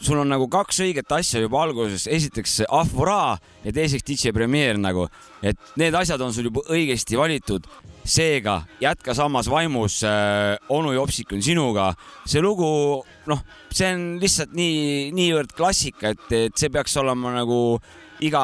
Sul 0.01 0.19
on 0.21 0.29
nagu 0.29 0.47
kaks 0.51 0.81
õiget 0.85 1.11
asja 1.17 1.41
juba 1.41 1.61
alguses, 1.65 2.07
esiteks 2.11 2.61
Afura 2.69 3.37
ja 3.63 3.73
teiseks 3.73 4.05
DJ 4.07 4.33
Premier 4.35 4.79
nagu, 4.81 5.07
et 5.41 5.57
need 5.79 5.95
asjad 5.97 6.21
on 6.21 6.33
sul 6.35 6.51
juba 6.51 6.65
õigesti 6.73 7.19
valitud. 7.19 7.67
seega 8.07 8.61
jätka 8.79 9.11
samas 9.11 9.49
vaimus 9.51 9.97
äh,, 10.07 10.55
onu 10.69 10.93
Jopsik 10.93 11.33
on 11.33 11.41
sinuga. 11.43 11.93
see 12.25 12.39
lugu, 12.41 13.03
noh, 13.27 13.41
see 13.69 13.89
on 13.93 14.05
lihtsalt 14.21 14.53
nii, 14.55 15.11
niivõrd 15.11 15.51
klassika, 15.51 16.13
et, 16.15 16.31
et 16.31 16.55
see 16.55 16.69
peaks 16.69 16.95
olema 16.97 17.33
nagu 17.35 17.81
iga 18.23 18.41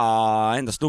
endast 0.59 0.81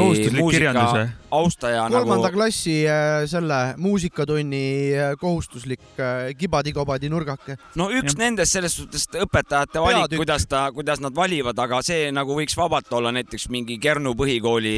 Kohustuslik 0.00 0.50
kirjandus 0.56 0.92
või? 0.94 1.06
austaja 1.36 1.82
kolmanda 1.90 2.28
nagu 2.28 2.36
klassi 2.36 2.76
äh, 2.88 3.24
selle 3.28 3.58
muusikatunni 3.82 4.62
äh, 4.94 5.14
kohustuslik 5.20 5.82
äh, 5.98 6.30
kibadi-kobadi 6.38 7.10
nurgake. 7.12 7.56
no 7.76 7.88
üks 7.92 8.16
nendest 8.18 8.56
selles 8.56 8.76
suhtes 8.78 9.08
õpetajate 9.10 9.82
valik, 9.82 10.16
kuidas 10.16 10.46
ta, 10.48 10.66
kuidas 10.74 11.02
nad 11.04 11.16
valivad, 11.16 11.58
aga 11.58 11.82
see 11.86 12.08
nagu 12.14 12.36
võiks 12.38 12.56
vabalt 12.58 12.92
olla 12.96 13.12
näiteks 13.16 13.48
mingi 13.52 13.78
Kernu 13.82 14.14
põhikooli 14.18 14.76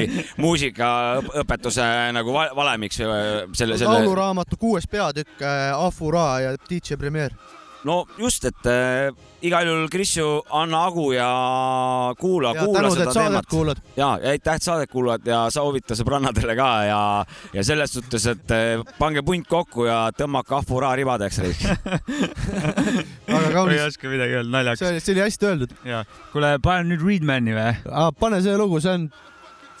muusikaõpetuse 0.44 1.86
nagu 2.16 2.34
va- 2.34 2.50
valemiks 2.56 3.00
selle, 3.00 3.46
selle. 3.54 3.78
lauluraamatu 3.84 4.58
kuues 4.60 4.88
peatükk 4.90 5.44
Afura 5.76 6.28
ja 6.42 6.56
DJ 6.68 6.98
Premier. 7.00 7.34
No 7.88 8.04
just, 8.18 8.44
et 8.44 8.66
äh, 8.68 9.10
igal 9.46 9.68
juhul 9.68 9.88
Krissu, 9.92 10.26
anna 10.56 10.82
hagu 10.86 11.06
ja 11.14 11.28
kuula, 12.20 12.52
kuula 12.58 12.80
tänud, 12.80 12.96
seda 12.96 13.06
saadet 13.14 13.30
teemat. 13.30 13.48
kuulad. 13.50 13.80
ja, 13.96 14.10
ja 14.22 14.34
aitäh, 14.34 14.58
et 14.58 14.66
saadet 14.66 14.92
kuulad 14.92 15.26
ja 15.26 15.42
soovita 15.52 15.96
sõbrannadele 15.98 16.56
ka 16.58 16.68
ja, 16.88 17.00
ja 17.56 17.64
selles 17.66 17.94
suhtes, 17.96 18.26
et 18.34 18.54
äh, 18.56 18.84
pange 18.98 19.24
punt 19.26 19.48
kokku 19.48 19.88
ja 19.88 20.02
tõmmake 20.16 20.56
Afura 20.60 20.92
ribadeks. 20.98 21.40
väga 23.30 23.46
ei 23.46 23.54
kaunis. 23.54 23.82
oska 23.86 24.12
midagi 24.12 24.38
öelda, 24.40 24.50
naljakas. 24.58 25.00
see 25.04 25.14
oli, 25.14 25.24
hästi 25.24 25.50
öeldud. 25.52 25.74
ja, 25.88 26.04
kuule, 26.34 26.54
pane 26.62 26.88
nüüd 26.90 27.04
Readmani 27.06 27.56
või? 27.56 27.74
pane 28.20 28.42
see 28.44 28.56
lugu, 28.60 28.82
see 28.84 28.96
on, 28.98 29.10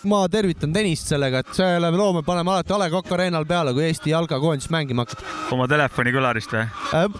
ma 0.08 0.22
tervitan 0.32 0.72
Tõnist 0.74 1.10
sellega, 1.10 1.42
et 1.42 1.52
selle 1.56 1.90
loo 1.94 2.12
me 2.16 2.22
paneme 2.26 2.54
alati 2.54 2.72
A 2.74 2.78
Le 2.80 2.90
Coq 2.92 3.12
Arena'l 3.16 3.46
peale, 3.48 3.74
kui 3.76 3.84
Eesti 3.88 4.14
jalkakoondis 4.14 4.70
mängima 4.72 5.04
hakkab. 5.04 5.24
oma 5.52 5.68
telefoni 5.68 6.14
kõlarist 6.14 6.54
või? 6.56 6.66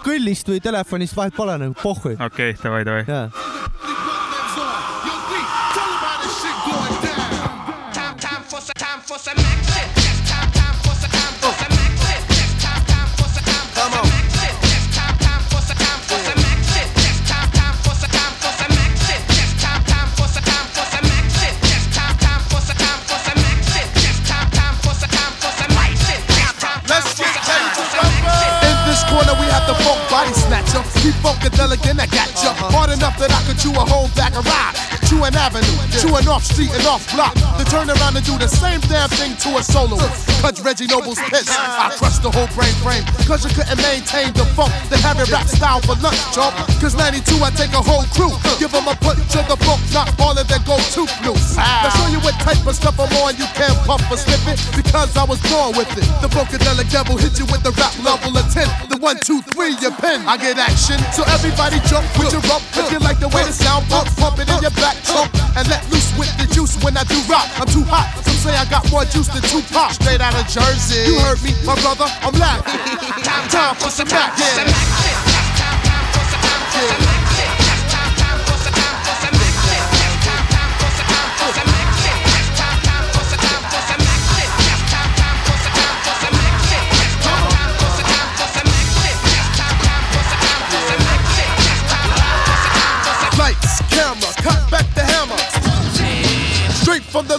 kõllist 0.04 0.48
või 0.48 0.60
telefonist 0.64 1.16
vahet 1.16 1.36
pole 1.36 1.58
nagu, 1.60 1.76
pohhui. 1.82 2.16
okei, 2.20 2.56
davai, 2.62 2.84
davai. 2.88 3.04
Funkadelic 30.78 31.82
and 31.88 32.00
I 32.00 32.06
got 32.06 32.30
ya. 32.42 32.54
Hard 32.70 32.90
enough 32.90 33.18
that 33.18 33.32
I 33.32 33.40
could 33.46 33.58
chew 33.58 33.72
a 33.74 33.84
whole 33.84 34.08
bag 34.14 34.36
of 34.36 34.46
rye. 34.46 34.74
Chew 35.10 35.24
an 35.26 35.34
avenue, 35.34 35.66
chew 35.98 36.14
an 36.14 36.28
off 36.30 36.46
street 36.46 36.70
and 36.70 36.86
off 36.86 37.02
block. 37.10 37.34
Uh-huh. 37.34 37.58
Then 37.58 37.66
turn 37.66 37.88
around 37.90 38.14
and 38.14 38.22
do 38.22 38.38
the 38.38 38.46
same 38.46 38.78
damn 38.86 39.10
thing 39.10 39.34
to 39.42 39.58
a 39.58 39.62
soloist. 39.62 40.06
Uh-huh. 40.06 40.54
Cut 40.54 40.62
Reggie 40.62 40.86
Noble's 40.86 41.18
piss. 41.34 41.50
I 41.50 41.90
crushed 41.98 42.22
the 42.22 42.30
whole 42.30 42.46
brain 42.54 42.70
frame. 42.78 43.02
Cause 43.26 43.42
you 43.42 43.50
couldn't 43.50 43.80
maintain 43.82 44.30
the 44.38 44.46
funk, 44.54 44.70
the 44.86 44.98
heavy 45.02 45.26
rap 45.26 45.50
style 45.50 45.82
for 45.82 45.98
lunch, 45.98 46.20
chump. 46.30 46.54
Uh-huh. 46.54 46.78
Cause 46.78 46.94
92, 46.94 47.42
I 47.42 47.50
take 47.58 47.74
a 47.74 47.82
whole 47.82 48.06
crew. 48.14 48.30
Give 48.62 48.70
them 48.70 48.86
a 48.86 48.94
punch 49.02 49.34
of 49.34 49.50
the 49.50 49.58
funk, 49.66 49.82
not 49.90 50.14
all 50.22 50.38
of 50.38 50.46
their 50.46 50.62
go 50.62 50.78
to 50.78 51.02
loose. 51.26 51.58
Now 51.58 51.90
show 51.90 52.06
you 52.06 52.22
what 52.22 52.38
type 52.38 52.62
of 52.62 52.78
stuff 52.78 52.94
I'm 52.94 53.10
on, 53.26 53.34
you 53.34 53.50
can't 53.58 53.74
puff 53.82 54.04
or 54.06 54.16
slip 54.16 54.46
it. 54.46 54.62
Because 54.78 55.10
I 55.18 55.26
was 55.26 55.42
born 55.50 55.74
with 55.74 55.90
it. 55.98 56.06
The 56.22 56.30
Funkadelic 56.30 56.86
devil 56.94 57.18
hit 57.18 57.34
you 57.34 57.50
with 57.50 57.66
the 57.66 57.74
rap 57.74 57.98
level 58.06 58.38
of 58.38 58.46
10. 58.46 58.62
The 58.94 58.98
one, 59.02 59.18
two, 59.18 59.42
three, 59.50 59.74
your 59.82 59.90
pen. 59.98 60.22
I 60.22 60.38
get 60.38 60.59
action. 60.60 61.00
So 61.16 61.24
everybody 61.32 61.80
jump 61.88 62.04
with 62.20 62.30
your 62.30 62.44
rump. 62.44 62.62
If 62.76 62.92
you 62.92 63.00
like 63.00 63.18
the 63.18 63.28
way 63.32 63.42
the 63.48 63.52
sound 63.56 63.88
pump, 63.88 64.06
pump 64.20 64.38
it 64.38 64.48
in 64.52 64.60
your 64.60 64.76
back 64.76 65.00
trunk. 65.02 65.32
And 65.56 65.64
let 65.72 65.82
loose 65.88 66.12
with 66.20 66.30
the 66.36 66.46
juice 66.52 66.76
when 66.84 66.96
I 66.96 67.04
do 67.08 67.16
rock. 67.26 67.48
I'm 67.56 67.66
too 67.66 67.82
hot. 67.88 68.12
Some 68.22 68.36
say 68.36 68.54
I 68.54 68.68
got 68.68 68.84
more 68.92 69.08
juice 69.08 69.32
than 69.32 69.42
two 69.48 69.64
Tupac. 69.64 69.96
Straight 69.96 70.20
out 70.20 70.36
of 70.36 70.46
Jersey. 70.46 71.08
You 71.08 71.18
heard 71.24 71.40
me, 71.42 71.56
my 71.64 71.74
brother. 71.80 72.06
I'm 72.20 72.36
laughing. 72.36 72.76
Time 73.24 73.48
time 73.54 73.74
for 73.80 73.88
some 73.88 74.08
Mac. 74.12 74.36
Yeah. 74.38 74.68
Lights, 76.80 77.19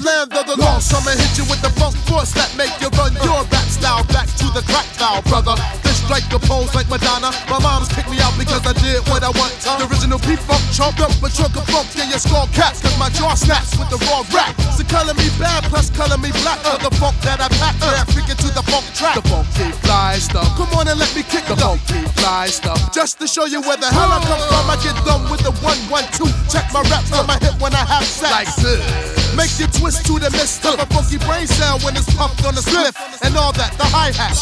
the 0.01 0.07
land 0.09 0.33
of 0.33 0.45
the 0.49 0.57
lost, 0.57 0.93
I'ma 0.93 1.13
hit 1.13 1.37
you 1.37 1.45
with 1.45 1.61
the 1.61 1.69
funk 1.77 1.93
force 2.09 2.33
that 2.33 2.49
make 2.57 2.73
you 2.81 2.89
run 2.97 3.13
your 3.21 3.45
rap 3.53 3.67
style 3.69 4.03
back 4.09 4.25
to 4.41 4.49
the 4.53 4.65
crack 4.65 4.85
style, 4.97 5.21
brother. 5.29 5.53
This 5.85 6.01
strike 6.01 6.25
a 6.33 6.39
pose 6.41 6.73
like 6.73 6.89
Madonna. 6.89 7.29
My 7.49 7.61
mom's 7.61 7.89
kicked 7.93 8.09
me 8.09 8.17
out 8.21 8.33
because 8.37 8.65
I 8.65 8.73
did 8.81 9.05
what 9.09 9.21
I 9.21 9.29
want. 9.37 9.53
The 9.61 9.85
original 9.85 10.17
P-Funk 10.17 10.61
chomped 10.73 11.01
up 11.01 11.13
a 11.21 11.29
chunk 11.29 11.53
of 11.53 11.65
funk 11.69 11.93
in 12.01 12.09
your 12.09 12.21
skull 12.21 12.49
caps, 12.51 12.81
cause 12.81 12.97
my 12.97 13.09
jaw 13.13 13.37
snaps 13.37 13.77
with 13.77 13.89
the 13.93 13.99
raw 14.09 14.25
rap. 14.33 14.57
So 14.73 14.83
color 14.89 15.13
me 15.13 15.29
bad, 15.37 15.69
plus 15.69 15.93
color 15.93 16.17
me 16.17 16.33
black 16.41 16.59
for 16.65 16.81
the 16.81 16.91
funk 16.97 17.17
that 17.21 17.41
I 17.41 17.49
pack. 17.61 17.77
Yeah, 17.81 18.05
figure 18.09 18.37
to 18.37 18.49
the 18.53 18.63
funk 18.65 18.85
track. 18.97 19.21
The 19.21 19.25
funky 19.29 19.69
fly 19.85 20.17
stuff. 20.17 20.49
Come 20.57 20.71
on 20.81 20.89
and 20.89 20.97
let 20.97 21.11
me 21.13 21.21
kick 21.21 21.45
the 21.45 21.57
funky 21.57 22.01
fly 22.17 22.49
stuff. 22.49 22.79
Just 22.89 23.21
to 23.21 23.27
show 23.29 23.45
you 23.45 23.61
where 23.61 23.77
the 23.77 23.89
hell 23.91 24.09
I 24.09 24.19
come 24.25 24.41
from, 24.49 24.65
I 24.65 24.77
get 24.81 24.97
done 25.05 25.29
with 25.29 25.45
the 25.45 25.53
one, 25.61 25.77
one, 25.93 26.07
two. 26.17 26.29
Check 26.49 26.65
my 26.73 26.81
raps 26.89 27.13
on 27.13 27.27
my 27.27 27.37
hip 27.37 27.53
when 27.61 27.73
I 27.77 27.85
have 27.85 28.05
sex. 28.05 28.33
Like 28.33 28.49
this. 28.57 29.20
Make 29.35 29.55
you 29.59 29.67
twist 29.67 30.05
to 30.07 30.19
the 30.19 30.29
mist 30.31 30.65
of 30.65 30.79
a 30.79 30.85
funky 30.91 31.17
brain 31.23 31.47
cell 31.47 31.79
when 31.79 31.95
it's 31.95 32.09
pumped 32.15 32.43
on 32.43 32.53
the 32.55 32.61
spliff 32.61 32.95
and 33.23 33.35
all 33.37 33.51
that, 33.53 33.71
the 33.79 33.87
hi 33.87 34.11
hat. 34.11 34.35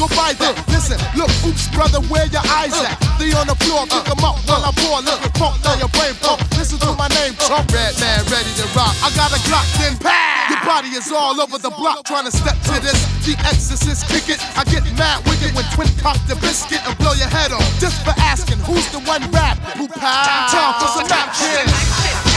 Go 0.00 0.10
by 0.18 0.34
there, 0.34 0.56
listen, 0.66 0.98
look, 1.14 1.30
oops, 1.46 1.70
brother, 1.70 2.02
where 2.10 2.26
your 2.26 2.42
eyes 2.50 2.74
at? 2.82 2.98
They 3.22 3.30
on 3.38 3.46
the 3.46 3.54
floor, 3.62 3.86
pick 3.86 4.02
'em 4.10 4.24
up 4.24 4.34
while 4.50 4.64
I 4.66 4.72
pour 4.74 4.98
a 4.98 5.02
little 5.02 5.30
funk 5.38 5.62
down 5.62 5.78
your 5.78 5.92
brain 5.94 6.14
pump. 6.18 6.42
Listen 6.58 6.78
to 6.82 6.90
my 6.98 7.06
name, 7.22 7.38
Trump, 7.38 7.70
red 7.70 7.94
man, 8.02 8.24
ready 8.26 8.50
to 8.58 8.66
rock. 8.74 8.96
I 9.04 9.14
got 9.14 9.30
a 9.30 9.38
Glock, 9.46 9.66
then 9.78 9.96
pow! 9.98 10.50
Your 10.50 10.58
body 10.66 10.90
is 10.90 11.12
all 11.12 11.40
over 11.40 11.58
the 11.58 11.70
block 11.70 12.02
trying 12.04 12.26
to 12.26 12.34
step 12.34 12.58
to 12.66 12.80
this. 12.82 12.98
The 13.22 13.38
exorcist 13.46 14.08
kick 14.08 14.28
it. 14.28 14.40
I 14.58 14.64
get 14.64 14.82
mad 14.98 15.22
wicked 15.24 15.54
when 15.54 15.64
twin 15.70 15.88
cock 16.02 16.18
the 16.26 16.34
biscuit 16.36 16.82
and 16.82 16.98
blow 16.98 17.12
your 17.14 17.28
head 17.28 17.52
off. 17.52 17.62
Just 17.78 18.02
for 18.02 18.14
asking 18.18 18.58
who's 18.66 18.86
the 18.90 18.98
one 19.06 19.22
rap 19.30 19.56
who 19.78 19.86
pow? 19.86 20.50
Time 20.50 20.74
for 20.82 20.88
some 20.98 21.06
action. 21.12 22.31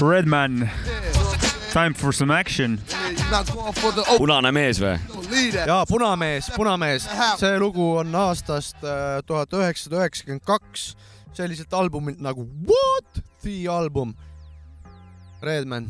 Redman, 0.00 0.70
time 1.72 1.94
for 1.94 2.12
some 2.12 2.34
action. 2.34 2.78
Punane 4.18 4.50
mees 4.52 4.80
või? 4.82 4.98
lead. 5.34 5.66
ja 5.66 5.84
Punamees, 5.88 6.50
Punamees, 6.56 7.06
see 7.40 7.58
lugu 7.58 7.86
on 8.00 8.14
aastast 8.14 8.84
äh, 8.84 9.20
tuhat 9.26 9.52
üheksasada 9.54 10.02
üheksakümmend 10.02 10.44
kaks, 10.46 10.94
selliselt 11.36 11.74
albumilt 11.74 12.22
nagu 12.22 12.46
What 12.68 13.22
the 13.42 13.68
album. 13.70 14.14
Redman, 15.44 15.88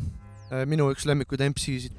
minu 0.67 0.89
üks 0.91 1.05
lemmikuid 1.07 1.45
MC-sid. 1.49 1.93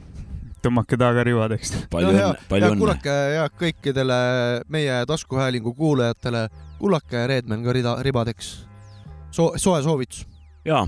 tõmmake 0.64 0.98
taga 0.98 1.22
ribadeks. 1.24 1.72
palju 1.90 2.11
õnne, 2.12 2.30
palju 2.50 2.70
õnne. 2.72 2.80
kuulake 2.82 3.16
ja 3.36 3.48
kõikidele 3.48 4.20
meie 4.68 5.02
taskuhäälingu 5.09 5.74
kuulajatele, 5.74 6.48
kuulake 6.80 7.26
Redman 7.26 7.64
ka 7.64 7.72
rida, 7.72 7.98
ribadeks 8.02 8.57
so,. 9.30 9.52
soe 9.57 9.82
soovitus. 9.82 10.26
jaa, 10.64 10.84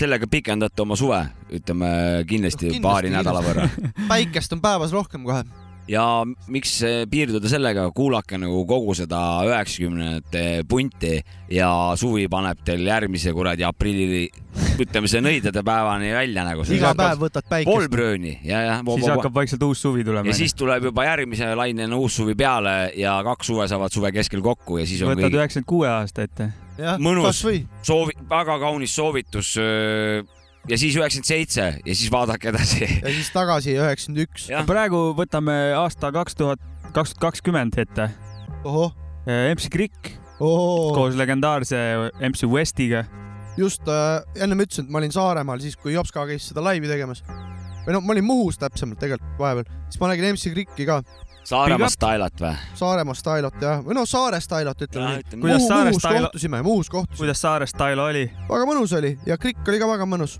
sellega 0.00 0.28
pikendate 0.30 0.84
oma 0.84 0.98
suve, 0.98 1.22
ütleme 1.52 1.88
kindlasti, 2.28 2.70
Kindlasti, 2.70 2.84
paari 2.84 3.12
nädala 3.12 3.42
võrra. 3.44 3.66
päikest 4.12 4.56
on 4.56 4.62
päevas 4.64 4.94
rohkem 4.96 5.26
kohe. 5.28 5.42
ja 5.90 6.04
miks 6.52 6.76
piirduda 7.10 7.50
sellega, 7.50 7.88
kuulake 7.96 8.38
nagu 8.38 8.62
kogu 8.68 8.94
seda 8.94 9.18
üheksakümnendate 9.48 10.44
punti 10.70 11.16
ja 11.50 11.70
suvi 11.98 12.28
paneb 12.30 12.62
teil 12.64 12.86
järgmise 12.86 13.32
kuradi 13.34 13.66
aprilli, 13.66 14.22
ütleme 14.80 15.10
see 15.10 15.22
nõidade 15.24 15.64
päevani 15.66 16.12
välja 16.14 16.46
nagu. 16.46 16.64
iga 16.70 16.94
päev 16.98 17.26
võtad 17.26 17.48
päikest. 17.50 17.72
poolbrööni 17.72 18.36
ja, 18.46 18.62
ja. 18.68 18.78
siis 18.86 19.10
hakkab 19.10 19.36
vaikselt 19.42 19.66
uus 19.66 19.82
suvi 19.82 20.06
tulema 20.06 20.30
ja. 20.30 20.38
siis 20.38 20.54
tuleb 20.54 20.90
juba 20.92 21.08
järgmise 21.10 21.52
lainena 21.58 21.98
uus 21.98 22.16
suvi 22.22 22.38
peale 22.38 22.92
ja 22.96 23.18
kaks 23.26 23.52
suve 23.52 23.68
saavad 23.68 23.92
suve 23.92 24.14
keskel 24.14 24.44
kokku 24.46 24.80
ja 24.80 24.88
siis 24.88 25.02
on 25.02 25.16
võtad 25.16 25.40
üheksakümmend 25.42 25.72
kuue 25.74 25.90
aasta 25.90 26.28
ette. 26.28 26.52
mõnus, 27.02 27.42
soovi, 27.86 28.16
väga 28.30 28.58
kaunis 28.62 28.94
soovitus. 28.94 29.54
ja 29.56 30.78
siis 30.78 30.96
üheksakümmend 30.96 31.28
seitse 31.28 31.66
ja 31.84 31.94
siis 31.94 32.10
vaadake 32.12 32.52
edasi. 32.52 32.86
ja 33.04 33.12
siis 33.12 33.30
tagasi 33.34 33.76
üheksakümmend 33.78 34.24
üks. 34.26 34.48
praegu 34.68 35.10
võtame 35.18 35.58
aasta 35.78 36.12
kaks 36.14 36.38
tuhat, 36.38 36.62
kaks 36.92 37.14
tuhat 37.14 37.26
kakskümmend 37.28 37.78
ette. 37.80 38.10
MC 39.26 39.70
Krikk 39.72 40.20
koos 40.40 41.16
legendaarse 41.16 41.76
MC 42.20 42.48
Westiga. 42.48 43.04
just 43.56 43.88
äh, 43.88 44.22
ennem 44.40 44.62
ütlesin, 44.64 44.86
et 44.86 44.92
ma 44.92 45.00
olin 45.02 45.12
Saaremaal 45.12 45.60
siis, 45.60 45.76
kui 45.76 45.92
Jopska 45.92 46.24
käis 46.30 46.46
seda 46.48 46.62
laivi 46.64 46.88
tegemas. 46.88 47.22
või 47.84 47.96
no 47.96 48.00
ma 48.00 48.14
olin 48.14 48.24
Muhus 48.24 48.56
täpsemalt 48.60 49.00
tegelikult 49.02 49.38
vahepeal, 49.38 49.68
siis 49.90 50.00
ma 50.00 50.08
nägin 50.12 50.30
MC 50.32 50.52
Krikki 50.54 50.86
ka. 50.88 51.02
Saaremaa 51.44 51.88
Stylat 51.88 52.40
või? 52.40 52.52
Saaremaa 52.78 53.14
Stylat 53.16 53.56
jah, 53.62 53.80
või 53.84 53.96
no 53.96 54.04
Saare 54.06 54.40
Stylat 54.40 54.82
ütleme 54.86 55.16
nii. 55.16 55.40
kuidas 55.40 55.66
Saare 55.68 55.92
Stylo, 55.96 56.20
kohtusime, 56.28 56.62
Muhus 56.62 56.90
kohtusime. 56.92 57.18
kuidas 57.24 57.40
Saare 57.42 57.66
Stylo 57.66 58.06
oli? 58.10 58.30
väga 58.50 58.68
mõnus 58.68 58.94
oli 58.98 59.16
ja 59.26 59.38
Krikk 59.40 59.68
oli 59.68 59.78
ka 59.80 59.88
väga 59.88 60.06
mõnus. 60.06 60.38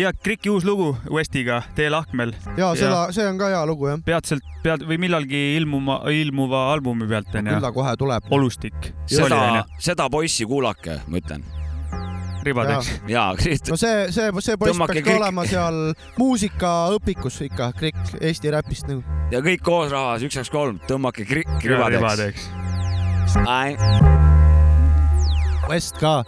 ja 0.00 0.12
Kriki 0.12 0.50
uus 0.50 0.64
lugu 0.64 0.96
Westiga 1.10 1.62
Tee 1.74 1.90
lahkmel. 1.90 2.34
ja 2.56 2.74
seda, 2.74 3.06
see 3.12 3.26
on 3.28 3.38
ka 3.38 3.48
hea 3.52 3.62
lugu 3.66 3.88
jah. 3.88 4.02
peatselt, 4.04 4.44
pead 4.62 4.84
või 4.88 4.98
millalgi 4.98 5.56
ilmuma, 5.56 6.02
ilmuva 6.10 6.72
albumi 6.72 7.08
pealt 7.08 7.34
onju. 7.34 7.50
küll 7.50 7.60
ta 7.68 7.72
kohe 7.72 7.96
tuleb. 7.96 8.30
olustik. 8.30 8.92
seda, 9.06 9.64
seda 9.78 10.10
poissi 10.10 10.46
kuulake, 10.46 11.00
ma 11.06 11.18
ütlen. 11.22 11.44
ribadeks. 12.46 12.90
jaa, 13.08 13.32
no 13.70 13.76
see, 13.76 14.08
see, 14.14 14.28
see 14.40 14.56
poiss 14.60 14.76
Tõmmake 14.76 14.98
peaks 14.98 15.06
ka 15.06 15.10
Krikk. 15.10 15.20
olema 15.20 15.46
seal 15.48 15.80
muusikaõpikus 16.18 17.40
ikka, 17.48 17.72
Krikk, 17.78 18.16
Eesti 18.20 18.52
räpist 18.54 18.90
nagu. 18.90 19.02
ja 19.32 19.42
kõik 19.44 19.64
koos 19.66 19.92
rahvas, 19.92 20.26
üks, 20.26 20.40
kaks, 20.40 20.52
kolm, 20.52 20.80
tõmmake 20.88 21.26
krikk 21.28 21.66
ribadeks. 21.66 22.50
West 25.70 25.96
ka. 26.02 26.20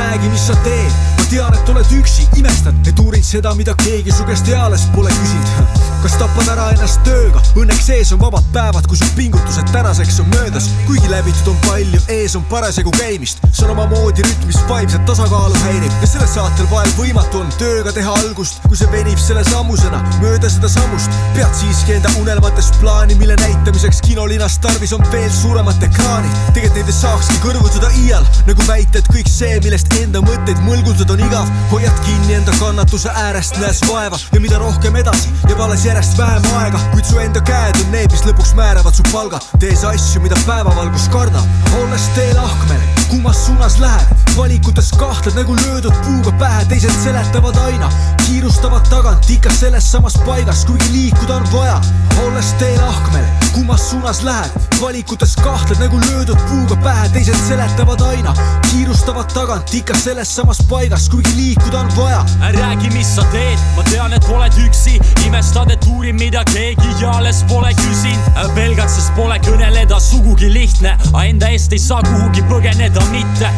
räägi, 0.00 0.28
mis 0.28 0.46
sa 0.46 0.54
teed, 0.64 1.19
tean, 1.30 1.54
et 1.54 1.68
oled 1.70 1.92
üksi, 1.94 2.24
imestad, 2.40 2.74
et 2.90 2.98
uurid 2.98 3.24
seda, 3.24 3.52
mida 3.54 3.76
keegi 3.78 4.10
su 4.14 4.24
käest 4.26 4.48
eales 4.50 4.88
pole 4.94 5.12
küsinud. 5.14 5.78
kas 6.00 6.14
tapad 6.16 6.48
ära 6.48 6.70
ennast 6.72 7.02
tööga, 7.04 7.42
õnneks 7.60 7.90
ees 7.92 8.10
on 8.14 8.20
vabad 8.22 8.46
päevad, 8.54 8.86
kui 8.88 8.96
su 8.96 9.04
pingutused 9.18 9.68
tänaseks 9.68 10.16
on 10.22 10.30
möödas, 10.32 10.70
kuigi 10.86 11.10
läbitud 11.12 11.50
on 11.52 11.58
palju, 11.66 12.00
ees 12.14 12.34
on 12.38 12.44
parasjagu 12.48 12.90
käimist, 12.96 13.42
see 13.52 13.66
on 13.66 13.74
omamoodi 13.74 14.24
rütm, 14.24 14.46
mis 14.48 14.58
vaimset 14.68 15.04
tasakaalu 15.04 15.60
häirib. 15.66 15.98
Ja 16.00 16.08
sellel 16.08 16.30
saatel 16.32 16.70
vahel 16.72 16.94
võimatu 16.96 17.42
on 17.42 17.52
tööga 17.60 17.92
teha 17.92 18.14
algust, 18.22 18.64
kui 18.64 18.80
see 18.80 18.88
venib 18.94 19.20
selle 19.20 19.44
sammusena 19.50 20.00
mööda 20.22 20.48
seda 20.48 20.72
sammust, 20.72 21.20
pead 21.36 21.52
siiski 21.60 21.98
enda 21.98 22.14
unelmates 22.22 22.72
plaani, 22.80 23.18
mille 23.20 23.36
näitamiseks 23.44 24.00
kinolinas 24.08 24.56
tarvis 24.64 24.96
on 24.96 25.04
veel 25.12 25.28
suuremat 25.36 25.84
ekraani. 25.84 26.32
tegelikult 26.56 26.80
neid 26.80 26.94
ei 26.94 26.96
saakski 26.96 27.38
kõrvutada 27.44 27.92
iial, 28.06 28.24
nagu 28.48 28.68
väita, 28.72 29.04
et 29.04 29.12
kõik 29.12 29.28
see, 29.28 29.60
millest 29.68 29.92
enda 30.00 30.24
mõtteid 30.24 30.64
mõlgutada 30.64 31.12
on 31.12 31.19
igav, 31.26 31.48
hoiad 31.70 32.00
kinni 32.04 32.34
enda 32.34 32.52
kannatuse 32.58 33.10
äärest, 33.14 33.56
näes 33.60 33.80
vaeva. 33.88 34.18
Ja 34.32 34.40
mida 34.40 34.58
rohkem 34.58 34.96
edasi, 34.96 35.30
jääb 35.48 35.60
alles 35.60 35.84
järjest 35.84 36.18
vähem 36.18 36.46
aega, 36.60 36.80
kuid 36.92 37.06
su 37.08 37.18
enda 37.22 37.42
käed 37.46 37.78
on 37.84 37.92
need, 37.94 38.10
mis 38.12 38.24
lõpuks 38.26 38.54
määravad 38.58 38.96
su 38.96 39.06
palga, 39.12 39.40
tees 39.62 39.84
asju, 39.86 40.22
mida 40.24 40.38
päevavalgus 40.46 41.08
kardab, 41.12 41.46
olles 41.80 42.08
teel 42.16 42.38
ahmele, 42.40 42.82
kummas 43.10 43.44
suunas 43.46 43.78
lähed, 43.82 44.14
valikutes 44.36 44.92
kahtled 45.00 45.36
nagu 45.38 45.56
löödud 45.64 45.96
puuga 46.04 46.32
pähe, 46.40 46.64
teised 46.70 46.96
seletavad 47.04 47.58
aina, 47.66 47.90
kiirustavad 48.26 48.88
tagant 48.92 49.30
ikka 49.30 49.52
selles 49.54 49.90
samas 49.92 50.18
paigas, 50.26 50.64
kuigi 50.68 50.92
liikuda 50.94 51.40
on 51.40 51.48
vaja, 51.52 51.80
olles 52.26 52.54
teel 52.62 52.80
ahmele, 52.86 53.49
kummas 53.52 53.90
suunas 53.90 54.22
lähed, 54.22 54.50
valikutes 54.80 55.36
kahtled 55.36 55.78
nagu 55.80 56.00
löödud 56.00 56.38
puuga 56.48 56.76
pähe, 56.82 57.08
teised 57.08 57.38
seletavad 57.48 58.00
aina, 58.00 58.34
kiirustavad 58.70 59.32
tagant 59.34 59.74
ikka 59.74 59.94
selles 59.98 60.36
samas 60.36 60.62
paigas, 60.68 61.08
kuigi 61.08 61.36
liikuda 61.36 61.80
on 61.80 61.92
vaja. 61.96 62.24
räägi, 62.52 62.90
mis 62.90 63.14
sa 63.16 63.24
teed, 63.32 63.58
ma 63.76 63.82
tean, 63.82 64.12
et 64.12 64.28
oled 64.28 64.58
üksi, 64.66 65.00
imestad, 65.26 65.70
et 65.70 65.86
uurin, 65.86 66.16
mida 66.16 66.44
keegi 66.52 66.90
ja 67.00 67.10
alles 67.10 67.44
pole 67.48 67.74
küsinud. 67.74 68.54
pelgad, 68.54 68.88
sest 68.88 69.14
pole 69.16 69.38
kõneleda 69.38 70.00
sugugi 70.00 70.52
lihtne, 70.52 70.96
aga 71.12 71.24
enda 71.24 71.48
eest 71.48 71.72
ei 71.72 71.78
saa 71.78 72.02
kuhugi 72.02 72.42
põgeneda 72.42 73.04
mitte. 73.10 73.50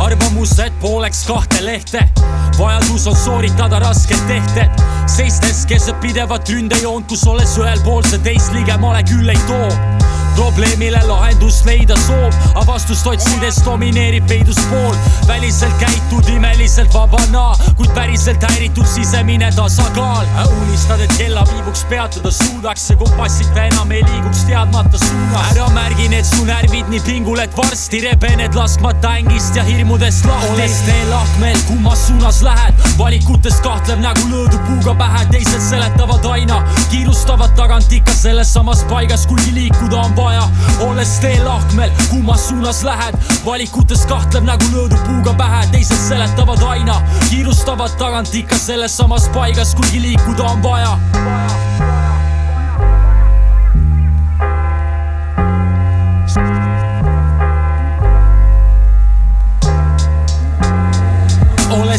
arvamus, 0.00 0.58
et 0.64 0.72
pooleks 0.80 1.24
kahte 1.28 1.62
lehte, 1.64 2.02
vajadus 2.58 3.06
on 3.10 3.16
sooritada 3.16 3.80
rasked 3.84 4.26
tehted, 4.28 4.84
seistes 5.06 5.64
keset 5.68 6.00
pidevat 6.00 6.48
ründejoont, 6.48 7.08
kus 7.08 7.26
olles 7.28 7.56
ühel 7.60 7.84
pool 7.86 8.04
see 8.08 8.22
teist 8.24 8.54
ligemale 8.56 9.04
küll 9.08 9.28
ei 9.28 9.48
too 9.48 9.99
probleemile 10.40 11.00
lahendust 11.04 11.66
leida 11.68 11.96
soov, 12.06 12.32
aga 12.54 12.62
vastust 12.68 13.06
otsides 13.10 13.58
domineerib 13.64 14.24
peidus 14.28 14.58
pool. 14.70 14.94
väliselt 15.28 15.74
käitud 15.78 16.28
imeliselt 16.32 16.94
vabana, 16.94 17.52
kuid 17.76 17.92
päriselt 17.94 18.42
häiritud 18.48 18.86
sisemine 18.88 19.50
tasakaal. 19.56 20.26
unistad, 20.62 21.00
et 21.04 21.12
kella 21.18 21.44
viibuks 21.50 21.84
peatuda 21.90 22.30
suudaks 22.30 22.90
ja 22.90 22.96
kompassita 22.96 23.64
enam 23.64 23.92
ei 23.92 24.02
liiguks 24.02 24.44
teadmata 24.48 24.98
suunas. 24.98 25.50
ära 25.52 25.68
märgi 25.76 26.08
need 26.08 26.24
su 26.24 26.44
närvid 26.44 26.88
nii 26.88 27.00
pingul, 27.00 27.38
et 27.38 27.56
varsti 27.56 28.00
rebened 28.06 28.54
laskmata 28.54 29.12
ängist 29.20 29.56
ja 29.56 29.64
hirmudest 29.64 30.24
lahti. 30.24 30.52
olles 30.52 30.80
teel 30.86 31.12
ahmel, 31.12 31.58
kummas 31.68 32.06
suunas 32.06 32.42
lähed, 32.42 32.74
valikutes 32.98 33.60
kahtlev 33.60 34.00
nägu 34.00 34.28
löödub 34.32 34.64
puuga 34.66 34.96
pähe, 35.04 35.26
teised 35.36 35.60
seletavad 35.68 36.24
aina, 36.24 36.62
kiirustavad 36.90 37.52
tagant 37.56 37.92
ikka 37.92 38.16
selles 38.24 38.54
samas 38.54 38.84
paigas, 38.88 39.26
kuigi 39.26 39.54
liikuda 39.54 40.00
on 40.00 40.16
vaja. 40.16 40.29
Olles 40.86 41.18
teel 41.20 41.46
ahmel, 41.48 41.90
kummas 42.10 42.48
suunas 42.48 42.82
lähed, 42.84 43.16
valikutes 43.44 44.06
kahtlev 44.06 44.44
nägu 44.44 44.72
löödub 44.72 45.04
puuga 45.06 45.34
pähe, 45.34 45.66
teised 45.72 46.08
seletavad 46.08 46.62
aina, 46.62 47.00
kiirustavad 47.30 47.96
tagant 47.98 48.34
ikka 48.34 48.58
selles 48.58 48.96
samas 48.96 49.28
paigas, 49.34 49.74
kuigi 49.74 50.02
liikuda 50.02 50.42
on 50.42 50.62
vaja 50.62 50.98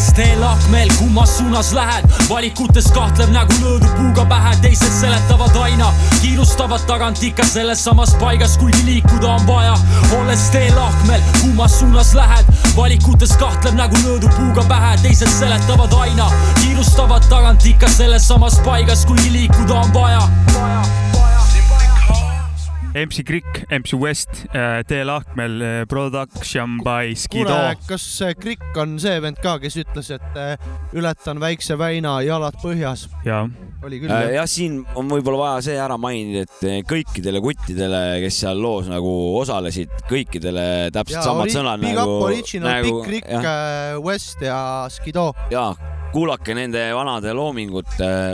olles 0.01 0.13
teel 0.13 0.43
ahmel, 0.43 0.89
kummas 0.97 1.37
suunas 1.37 1.73
lähed, 1.73 2.05
valikutes 2.29 2.87
kahtlev 2.91 3.29
nägu 3.29 3.53
löödub 3.61 3.91
puuga 3.97 4.25
pähe, 4.25 4.55
teised 4.61 4.93
seletavad 4.99 5.55
aina, 5.61 5.91
kiirustavad 6.21 6.81
tagant 6.87 7.21
ikka 7.23 7.45
selles 7.45 7.83
samas 7.83 8.15
paigas, 8.19 8.57
kuigi 8.57 8.81
liikuda 8.85 9.27
on 9.27 9.45
vaja. 9.47 9.77
olles 10.17 10.49
teel 10.49 10.77
ahmel, 10.77 11.21
kummas 11.41 11.79
suunas 11.79 12.13
lähed, 12.13 12.49
valikutes 12.75 13.37
kahtlev 13.37 13.77
nägu 13.77 14.01
löödub 14.05 14.33
puuga 14.39 14.63
pähe, 14.63 14.97
teised 15.03 15.29
seletavad 15.37 15.93
aina, 15.93 16.31
kiirustavad 16.63 17.29
tagant 17.29 17.65
ikka 17.65 17.89
selles 17.89 18.27
samas 18.27 18.59
paigas, 18.65 19.05
kuigi 19.05 19.31
liikuda 19.31 19.73
on 19.73 19.93
vaja 19.93 20.21
MC 22.95 23.23
Krikk, 23.27 23.63
MC 23.71 23.95
West, 23.99 24.45
Tee 24.87 25.03
Lahkmel, 25.07 25.85
production 25.89 26.79
by 26.83 27.15
Skido 27.15 27.55
kas 27.87 28.05
äh, 28.21 28.33
Krikk 28.35 28.77
on 28.79 28.97
see 29.01 29.19
vend 29.23 29.39
ka, 29.43 29.57
kes 29.61 29.77
ütles, 29.81 30.09
et 30.15 30.39
äh, 30.39 30.71
ületan 30.97 31.41
väikse 31.41 31.77
väina, 31.79 32.17
jalad 32.25 32.57
põhjas? 32.63 33.07
jaa. 33.25 33.45
oli 33.85 34.01
küll 34.01 34.11
Äh, 34.11 34.27
jah? 34.27 34.33
jah, 34.41 34.49
siin 34.49 34.81
on 34.97 35.09
võib-olla 35.11 35.41
vaja 35.41 35.63
see 35.69 35.77
ära 35.79 35.97
mainida, 36.01 36.45
et 36.47 36.85
kõikidele 36.89 37.41
kuttidele, 37.43 38.01
kes 38.25 38.41
seal 38.43 38.61
loos 38.61 38.89
nagu 38.91 39.13
osalesid, 39.39 39.93
kõikidele 40.09 40.65
täpselt 40.93 41.23
samad 41.25 41.53
sõnad 41.53 41.81
Big 41.83 41.95
nagu 41.95 42.17
up, 42.19 42.27
original, 42.29 42.69
nagu 42.77 43.01
Big 43.01 43.15
Rick 43.17 43.31
jah., 43.31 43.97
West 44.03 44.43
ja 44.45 44.61
Skido. 44.91 45.31
ja 45.53 45.71
kuulake 46.11 46.53
nende 46.57 46.79
vanade 46.95 47.31
loomingut, 47.35 47.87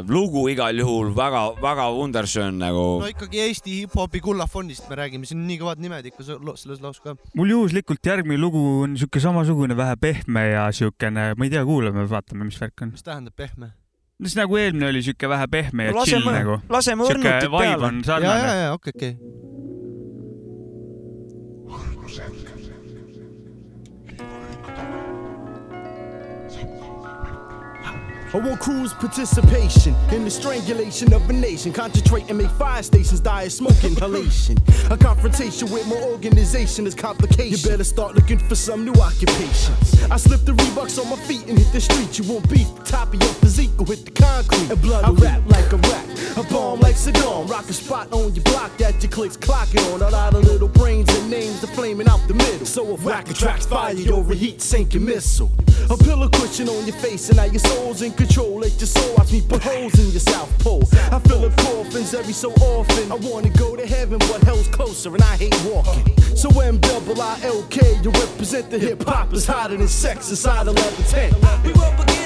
lugu 0.09 0.47
igal 0.49 0.79
juhul 0.81 1.11
väga-väga 1.17 1.85
wunderschön 1.93 2.57
nagu 2.61 2.85
no 3.03 3.09
ikkagi 3.11 3.41
Eesti 3.43 3.75
hip-hopi 3.83 4.21
kullafondist 4.25 4.87
me 4.89 4.97
räägime, 4.97 5.27
siin 5.29 5.43
on 5.43 5.47
nii 5.51 5.59
kõvad 5.61 5.81
nimed 5.83 6.07
ikka 6.09 6.25
selles 6.25 6.81
laus 6.81 6.99
ka. 7.03 7.13
mul 7.37 7.51
juhuslikult 7.53 8.01
järgmine 8.09 8.41
lugu 8.41 8.63
on 8.85 8.97
siuke 8.97 9.21
samasugune, 9.21 9.77
vähe 9.77 9.95
pehme 10.01 10.47
ja 10.55 10.67
siukene, 10.73 11.33
ma 11.37 11.45
ei 11.45 11.53
tea, 11.53 11.65
kuulame, 11.67 12.07
vaatame, 12.09 12.47
mis 12.49 12.57
värk 12.61 12.81
on. 12.81 12.95
mis 12.97 13.05
tähendab 13.05 13.37
pehme? 13.37 13.69
no 14.17 14.25
siis 14.25 14.39
nagu 14.41 14.57
eelmine 14.57 14.89
oli 14.89 15.03
siuke 15.05 15.29
vähe 15.29 15.45
pehme 15.47 15.85
ja 15.91 15.93
No 15.93 16.01
laseme- 16.01 16.23
chill 16.25 16.33
nagu. 16.33 16.57
laseme 16.73 17.05
siuke 17.05 17.19
õrnutid 17.21 17.51
vibe 17.53 17.61
peale. 17.61 17.85
on 17.91 18.01
ja, 18.01 18.01
ja, 18.01 18.07
sarnane. 18.09 18.57
ja 18.63 18.73
okei, 18.73 18.93
okei. 18.97 19.13
I 28.33 28.39
want 28.39 28.59
cruise 28.59 28.93
participation 28.93 29.95
in 30.11 30.25
the 30.25 30.29
strangulation 30.29 31.13
of 31.13 31.29
a 31.29 31.33
nation. 31.33 31.71
Concentrate 31.71 32.27
and 32.27 32.37
make 32.37 32.49
fire 32.51 32.83
stations 32.83 33.21
die 33.21 33.43
of 33.43 33.53
smoke 33.53 33.81
inhalation. 33.85 34.57
A 34.91 34.97
confrontation 34.97 35.71
with 35.71 35.87
more 35.87 36.01
organization 36.01 36.85
is 36.85 36.93
complication. 36.93 37.51
You 37.51 37.69
better 37.69 37.85
start 37.85 38.15
looking 38.15 38.37
for 38.37 38.55
some 38.55 38.83
new 38.83 38.93
occupations. 38.95 40.03
I 40.11 40.17
slip 40.17 40.41
the 40.41 40.51
Reeboks 40.51 41.01
on 41.01 41.09
my 41.09 41.15
feet 41.25 41.47
and 41.47 41.57
hit 41.57 41.71
the 41.71 41.79
street. 41.79 42.19
You 42.19 42.25
won't 42.33 42.49
beat 42.49 42.67
the 42.75 42.83
top 42.83 43.13
of 43.13 43.21
your 43.21 43.33
physique 43.35 43.71
will 43.77 43.85
hit 43.85 44.03
the 44.03 44.11
concrete. 44.11 44.71
And 44.71 44.81
blood 44.81 45.05
I 45.05 45.11
rap 45.11 45.41
like 45.47 45.71
a 45.71 45.77
rat, 45.77 46.37
a 46.37 46.43
bomb 46.51 46.81
like 46.81 46.95
Saddam. 46.95 47.49
Rock 47.49 47.69
a 47.69 47.73
spot 47.73 48.11
on 48.11 48.35
your 48.35 48.43
block 48.43 48.75
that 48.77 49.01
your 49.01 49.11
clicks 49.11 49.37
clocking 49.37 49.93
on. 49.93 50.01
A 50.01 50.09
lot 50.09 50.35
of 50.35 50.43
little 50.43 50.67
brains 50.67 51.09
and 51.15 51.29
names 51.29 51.63
are 51.63 51.67
flaming 51.67 52.09
out 52.09 52.27
the 52.27 52.33
middle. 52.33 52.65
So 52.65 52.93
if 52.93 53.03
whack 53.03 53.29
attracts 53.29 53.65
fire, 53.65 53.93
you'll 53.93 54.23
reheat, 54.23 54.61
sink 54.61 54.93
your 54.93 55.03
missile. 55.03 55.49
A 55.89 55.95
pillow 55.95 56.27
cushion 56.27 56.67
on 56.67 56.85
your 56.85 56.95
face 56.97 57.29
and 57.29 57.37
now 57.37 57.45
your 57.45 57.59
soul's 57.59 58.01
in 58.01 58.11
control. 58.17 58.59
Let 58.59 58.77
your 58.79 58.87
soul 58.87 59.15
watch 59.15 59.31
me 59.31 59.41
put 59.41 59.63
holes 59.63 59.97
in 59.99 60.09
your 60.11 60.19
South 60.19 60.51
Pole. 60.59 60.83
I 61.11 61.19
feel 61.19 61.41
the 61.41 61.53
coffins 61.61 62.13
every 62.13 62.33
so 62.33 62.51
often. 62.53 63.11
I 63.11 63.15
wanna 63.15 63.49
go 63.49 63.75
to 63.75 63.85
heaven, 63.85 64.17
but 64.19 64.43
hell's 64.43 64.67
closer 64.67 65.13
and 65.13 65.23
I 65.23 65.37
hate 65.37 65.55
walking. 65.63 66.17
So 66.35 66.49
M 66.59 66.79
double 66.79 67.21
I 67.21 67.39
L 67.43 67.63
K, 67.69 67.99
you 68.03 68.11
represent 68.11 68.69
the 68.69 68.79
hip 68.79 69.03
hop 69.03 69.33
is 69.33 69.45
hotter 69.45 69.77
than 69.77 69.87
sex 69.87 70.29
inside 70.29 70.67
1110. 70.67 71.33
We 71.63 72.16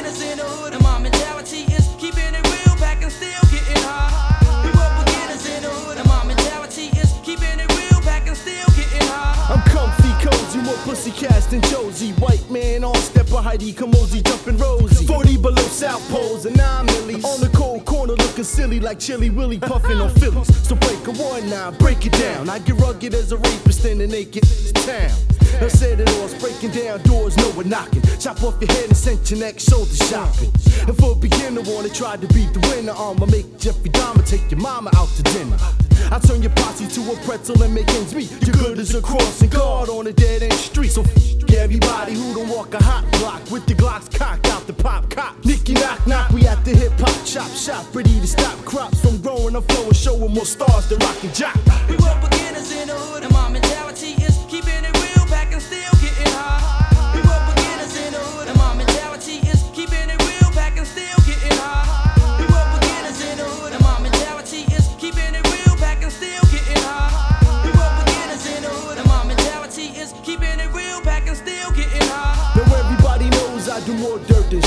pussy 10.84 11.12
cast 11.12 11.52
than 11.52 11.62
Josie. 11.64 12.12
White 12.14 12.50
man 12.50 12.84
on 12.84 12.96
step 12.96 13.28
of 13.28 13.44
Heidi 13.44 13.74
Kamosi, 13.74 14.24
jumping 14.24 14.58
Rosie. 14.58 15.06
40 15.06 15.38
below 15.38 15.62
South 15.64 16.02
Poles 16.10 16.46
and 16.46 16.58
9 16.58 16.86
millies. 16.86 17.26
On 17.26 17.40
the 17.40 17.50
cold 17.56 17.86
corner 17.86 18.14
looking 18.14 18.44
silly 18.44 18.80
like 18.80 19.00
Chili 19.00 19.30
Willy 19.30 19.60
puffing 19.60 20.00
on 20.00 20.10
Phillies. 20.10 20.48
So 20.68 20.76
break 20.76 21.06
a 21.08 21.12
one 21.12 21.50
now, 21.50 21.72
break 21.72 22.06
it 22.06 22.14
down. 22.14 22.50
I 22.50 22.60
get 22.60 22.76
rugged 22.78 23.14
as 23.14 23.32
a 23.32 23.38
rapist 23.38 23.86
in 23.86 24.00
the 24.00 24.08
naked 24.08 24.44
town. 24.86 25.31
I 25.62 25.68
said 25.68 26.00
it 26.00 26.10
all, 26.10 26.26
it's 26.26 26.34
breaking 26.42 26.72
down 26.72 27.02
doors, 27.04 27.38
no 27.38 27.50
one 27.52 27.70
knocking. 27.70 28.02
Chop 28.20 28.42
off 28.44 28.60
your 28.60 28.72
head 28.72 28.86
and 28.86 28.98
send 28.98 29.30
your 29.30 29.40
neck 29.40 29.60
shoulder 29.60 29.94
shopping. 29.94 30.52
And 30.88 30.98
for 30.98 31.12
a 31.12 31.16
beginner, 31.16 31.62
wanna 31.62 31.90
try 31.90 32.18
to 32.18 32.28
beat 32.34 32.52
the 32.54 32.60
winner. 32.70 32.94
I'ma 32.94 33.26
make 33.28 33.60
Jeffrey 33.60 33.90
Dahmer 33.92 34.28
take 34.28 34.50
your 34.50 34.60
mama 34.60 34.90
out 34.96 35.10
to 35.18 35.24
dinner. 35.24 35.58
I 36.12 36.20
turn 36.20 36.42
your 36.42 36.52
posse 36.52 36.88
to 36.88 37.12
a 37.12 37.16
pretzel 37.26 37.62
and 37.62 37.74
make 37.74 37.90
ends 37.90 38.16
meet. 38.16 38.32
You're 38.42 38.56
good 38.56 38.80
as 38.80 38.96
a 38.96 39.02
crossing 39.02 39.50
guard 39.50 39.90
on 39.90 40.08
a 40.08 40.14
dead 40.14 40.42
end 40.42 40.54
street. 40.54 40.92
So 40.92 41.04
f 41.04 41.32
everybody 41.62 42.14
who 42.14 42.34
don't 42.34 42.50
walk 42.50 42.74
a 42.74 42.84
hot 42.84 43.06
block 43.20 43.42
with 43.52 43.66
the 43.68 43.74
Glocks 43.74 44.10
cocked 44.12 44.48
out 44.48 44.66
the 44.66 44.74
pop 44.74 45.10
cop. 45.10 45.36
Nicky 45.46 45.74
knock 45.74 46.06
knock, 46.08 46.32
we 46.32 46.48
at 46.48 46.64
the 46.66 46.72
hip 46.72 46.94
hop 46.98 47.26
shop 47.26 47.52
shop, 47.52 47.86
ready 47.94 48.20
to 48.20 48.28
stop 48.28 48.58
crops 48.66 49.00
from 49.02 49.22
growing 49.22 49.56
or 49.56 49.62
flowing, 49.62 49.94
showing 49.94 50.34
more 50.34 50.46
stars 50.46 50.88
than 50.90 50.98
rock 51.00 51.24
and 51.24 51.34
jock. 51.36 51.56
We 51.88 51.96
were 51.98 52.18
beginners 52.22 52.72
in 52.72 52.88
the 52.88 52.96
hood, 52.96 53.24
and 53.24 53.34
my 53.34 53.50
mentality 53.50 53.91
is 53.91 53.91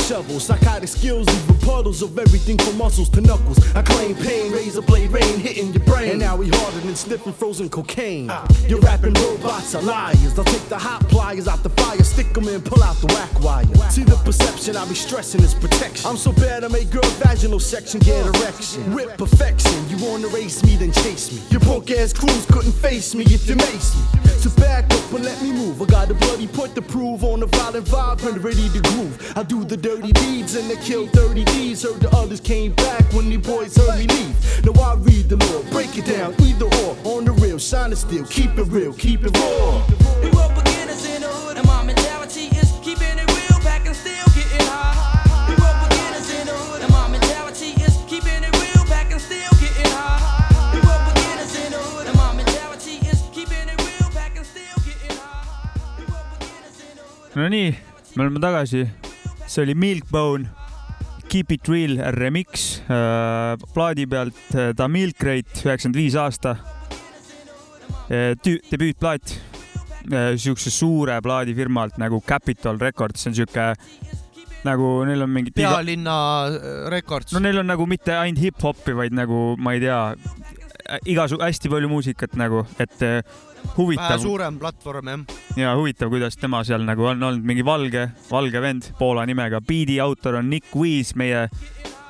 shovels. 0.05 0.45
Psychotic 0.45 0.89
skills 0.89 1.27
leave 1.27 1.61
puddles 1.63 2.03
of 2.03 2.19
everything 2.19 2.59
from 2.59 2.77
muscles 2.77 3.09
to 3.11 3.21
knuckles. 3.21 3.59
I 3.75 3.83
claim 3.83 4.15
pain, 4.15 4.53
razor 4.53 4.83
blade 4.83 5.11
rain 5.11 5.39
hitting 5.39 5.73
your 5.73 5.83
brain. 5.85 6.11
And 6.11 6.21
now 6.21 6.37
we 6.37 6.49
harder 6.49 6.81
than 6.81 6.95
sniffing 6.95 7.33
frozen 7.33 7.69
cocaine. 7.71 8.29
Ah. 8.31 8.47
You're 8.69 8.81
rapping 8.81 9.15
robots 9.15 9.75
are 9.75 9.83
liars. 9.83 10.35
They'll 10.35 10.45
take 10.45 10.69
the 10.69 10.79
hot 10.79 11.09
pliers 11.09 11.49
out 11.49 11.63
the 11.63 11.71
fire, 11.71 12.03
stick 12.03 12.37
'em 12.37 12.49
in, 12.49 12.61
pull 12.61 12.83
out 12.83 12.97
the 13.01 13.07
whack 13.15 13.41
wire. 13.41 13.65
See 13.91 14.05
the 14.05 14.17
perception 14.17 14.77
I 14.77 14.85
be 14.87 14.95
stressing 14.95 15.43
is 15.43 15.55
protection. 15.55 16.07
I'm 16.07 16.17
so 16.17 16.33
bad 16.33 16.65
I 16.65 16.69
make 16.69 16.91
girl 16.91 17.09
vaginal 17.25 17.61
section 17.61 18.01
get 18.01 18.27
erection. 18.27 18.93
Whip 18.93 19.17
perfection. 19.17 19.89
You 19.89 19.97
wanna 20.05 20.29
race 20.29 20.63
me, 20.63 20.77
then 20.77 20.93
chase 20.93 21.33
me. 21.33 21.41
Your 21.51 21.61
punk 21.61 21.91
ass 21.91 22.13
crews 22.13 22.45
couldn't 22.47 22.73
face 22.73 23.15
me 23.15 23.25
if 23.25 23.49
you 23.49 23.57
mace 23.57 23.95
me. 23.97 24.24
So 24.45 24.51
back 24.61 24.85
up 24.93 25.11
and 25.15 25.25
let 25.25 25.41
me 25.41 25.53
move. 25.53 25.81
I 25.81 25.87
got 25.87 26.11
a 26.11 26.15
bloody 26.15 26.47
point 26.47 26.75
to 26.75 26.83
prove 26.83 27.25
on 27.25 27.41
the 27.41 27.47
violent 27.47 27.87
vibe 27.87 28.29
and 28.29 28.45
ready 28.45 28.69
to 28.69 28.81
groove. 28.91 29.33
I 29.35 29.43
do 29.43 29.65
the 29.65 29.75
dirty 29.75 30.13
deeds 30.13 30.55
and 30.55 30.69
they 30.69 30.77
kill 30.77 31.07
30 31.07 31.45
D's. 31.45 31.83
Heard 31.83 32.01
the 32.01 32.15
others 32.15 32.41
came 32.41 32.73
back 32.73 33.11
when 33.15 33.31
the 33.31 33.39
boys 33.39 33.75
heard 33.75 34.01
me 34.01 34.07
leave. 34.07 34.67
Now 34.67 34.83
I 34.83 34.97
read 34.97 35.31
the 35.31 35.37
law, 35.37 35.63
break 35.73 35.97
it 35.97 36.05
down, 36.05 36.35
either 36.43 36.67
or. 36.67 37.17
On 37.17 37.25
the 37.25 37.33
real, 37.33 37.59
shine 37.59 37.93
it 37.93 37.97
still, 37.97 38.27
keep 38.27 38.59
it 38.59 38.65
real, 38.65 38.93
keep 38.93 39.25
it 39.25 39.35
raw. 39.35 40.04
Nonii, 57.45 57.75
me 58.17 58.23
oleme 58.23 58.41
tagasi. 58.41 58.87
see 59.47 59.63
oli 59.63 59.75
Milkbone, 59.77 60.47
Keep 61.29 61.51
it 61.53 61.69
real 61.69 61.99
remix 62.17 62.79
äh, 62.89 63.59
plaadi 63.75 64.07
pealt 64.09 64.39
äh, 64.55 64.71
The 64.73 64.87
Milk 64.89 65.21
Rate, 65.21 65.53
üheksakümmend 65.61 65.99
viis 65.99 66.17
aasta 66.17 66.55
äh,. 68.09 68.33
debüütplaat 68.71 69.35
äh, 69.35 70.33
siukse 70.41 70.73
suure 70.73 71.19
plaadifirmalt 71.21 72.01
nagu 72.01 72.23
Capitol 72.25 72.81
Records, 72.81 73.21
see 73.21 73.35
on 73.35 73.37
siuke 73.37 73.69
nagu 74.65 74.91
neil 75.05 75.29
on 75.29 75.37
mingid 75.37 75.59
pealinna 75.61 76.19
äh, 76.49 76.89
Records. 76.97 77.37
no 77.37 77.45
neil 77.45 77.61
on 77.61 77.69
nagu 77.69 77.85
mitte 77.85 78.17
ainult 78.17 78.41
hip-hopi, 78.41 78.97
vaid 79.05 79.21
nagu 79.21 79.51
ma 79.61 79.77
ei 79.77 79.85
tea, 79.85 80.01
igasugu 81.13 81.45
hästi 81.45 81.77
palju 81.77 81.93
muusikat 81.93 82.41
nagu, 82.41 82.65
et 82.81 83.05
äh, 83.05 83.21
huvitav 83.77 84.19
suurem 84.23 84.59
platvorm 84.59 85.09
jah. 85.09 85.25
ja 85.57 85.75
huvitav, 85.77 86.11
kuidas 86.13 86.37
tema 86.37 86.63
seal 86.65 86.85
nagu 86.87 87.07
on 87.11 87.23
olnud 87.23 87.47
mingi 87.47 87.65
valge, 87.67 88.09
valge 88.31 88.63
vend 88.63 88.91
Poola 88.99 89.27
nimega. 89.27 89.61
biidi 89.61 90.01
autor 90.01 90.41
on 90.41 90.51
Nick 90.51 90.75
Wheeze, 90.77 91.17
meie, 91.19 91.49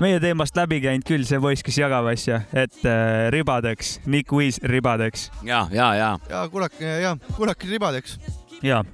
meie 0.01 0.21
teemast 0.21 0.57
läbi 0.57 0.81
käinud 0.85 1.07
küll 1.09 1.27
see 1.29 1.41
poiss, 1.41 1.65
kes 1.65 1.79
jagab 1.79 2.09
asja, 2.13 2.43
et 2.53 2.85
äh, 2.85 3.31
ribadeks, 3.35 3.99
Nick 4.07 4.33
Wheeze 4.33 4.61
ribadeks 4.69 5.31
ja, 5.43 5.67
ja, 5.73 5.95
ja. 5.95 6.13
ja 6.31 6.47
kuulake 6.53 7.01
ja 7.03 7.17
kuulake 7.37 7.71
ribadeks. 7.71 8.19
ja, 8.63 8.85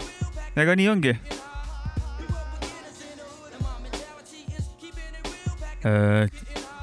ega 0.57 0.77
nii 0.77 0.89
ongi. 0.89 1.19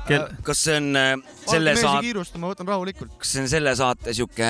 Kel... 0.08 0.24
kas 0.42 0.62
see 0.64 0.78
on 0.80 0.96
äh, 0.98 1.37
selle 1.52 1.74
saate, 1.78 2.04
kiirusta, 2.06 2.42
ma 2.42 2.52
võtan 2.52 2.70
rahulikult. 2.70 3.14
kas 3.22 3.34
see 3.34 3.44
on 3.44 3.50
selle 3.52 3.74
saate 3.80 4.14
sihuke 4.18 4.50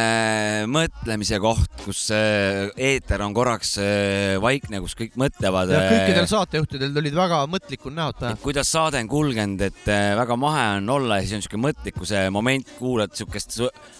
mõtlemise 0.72 1.40
koht, 1.44 1.72
kus 1.84 2.08
äh, 2.16 2.68
eeter 2.90 3.24
on 3.26 3.36
korraks 3.38 3.76
äh, 3.82 4.36
vaikne, 4.44 4.82
kus 4.84 4.98
kõik 5.00 5.18
mõtlevad 5.20 5.74
ja 5.74 5.82
kõikidel 5.88 6.24
äh, 6.24 6.32
saatejuhtidel 6.32 7.02
olid 7.04 7.18
väga 7.18 7.42
mõtlikud 7.52 7.96
näod 7.98 8.20
täna. 8.22 8.40
kuidas 8.44 8.72
saade 8.74 9.02
on 9.04 9.12
kulgenud, 9.12 9.64
et 9.70 9.92
äh, 9.92 10.12
väga 10.20 10.38
mahe 10.40 10.66
on 10.78 10.90
olla 10.98 11.20
ja 11.20 11.28
siis 11.28 11.40
on 11.40 11.46
siuke 11.46 11.62
mõtlikkuse 11.62 12.28
moment, 12.34 12.76
kuulad 12.80 13.16
siukest 13.18 13.60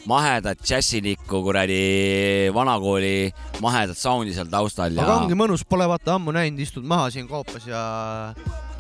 mahedat 0.10 0.62
džässilikku 0.64 1.42
kuradi 1.46 2.52
vanakooli 2.56 3.32
mahedat 3.64 4.00
sound'i 4.00 4.36
seal 4.36 4.50
taustal 4.52 4.96
ja 4.96 5.06
aga 5.06 5.24
ongi 5.24 5.38
mõnus, 5.38 5.66
pole 5.68 5.88
vaata 5.90 6.18
ammu 6.18 6.34
näinud, 6.36 6.62
istud 6.64 6.86
maha 6.88 7.10
siin 7.14 7.28
koopas 7.30 7.68
ja. 7.68 7.82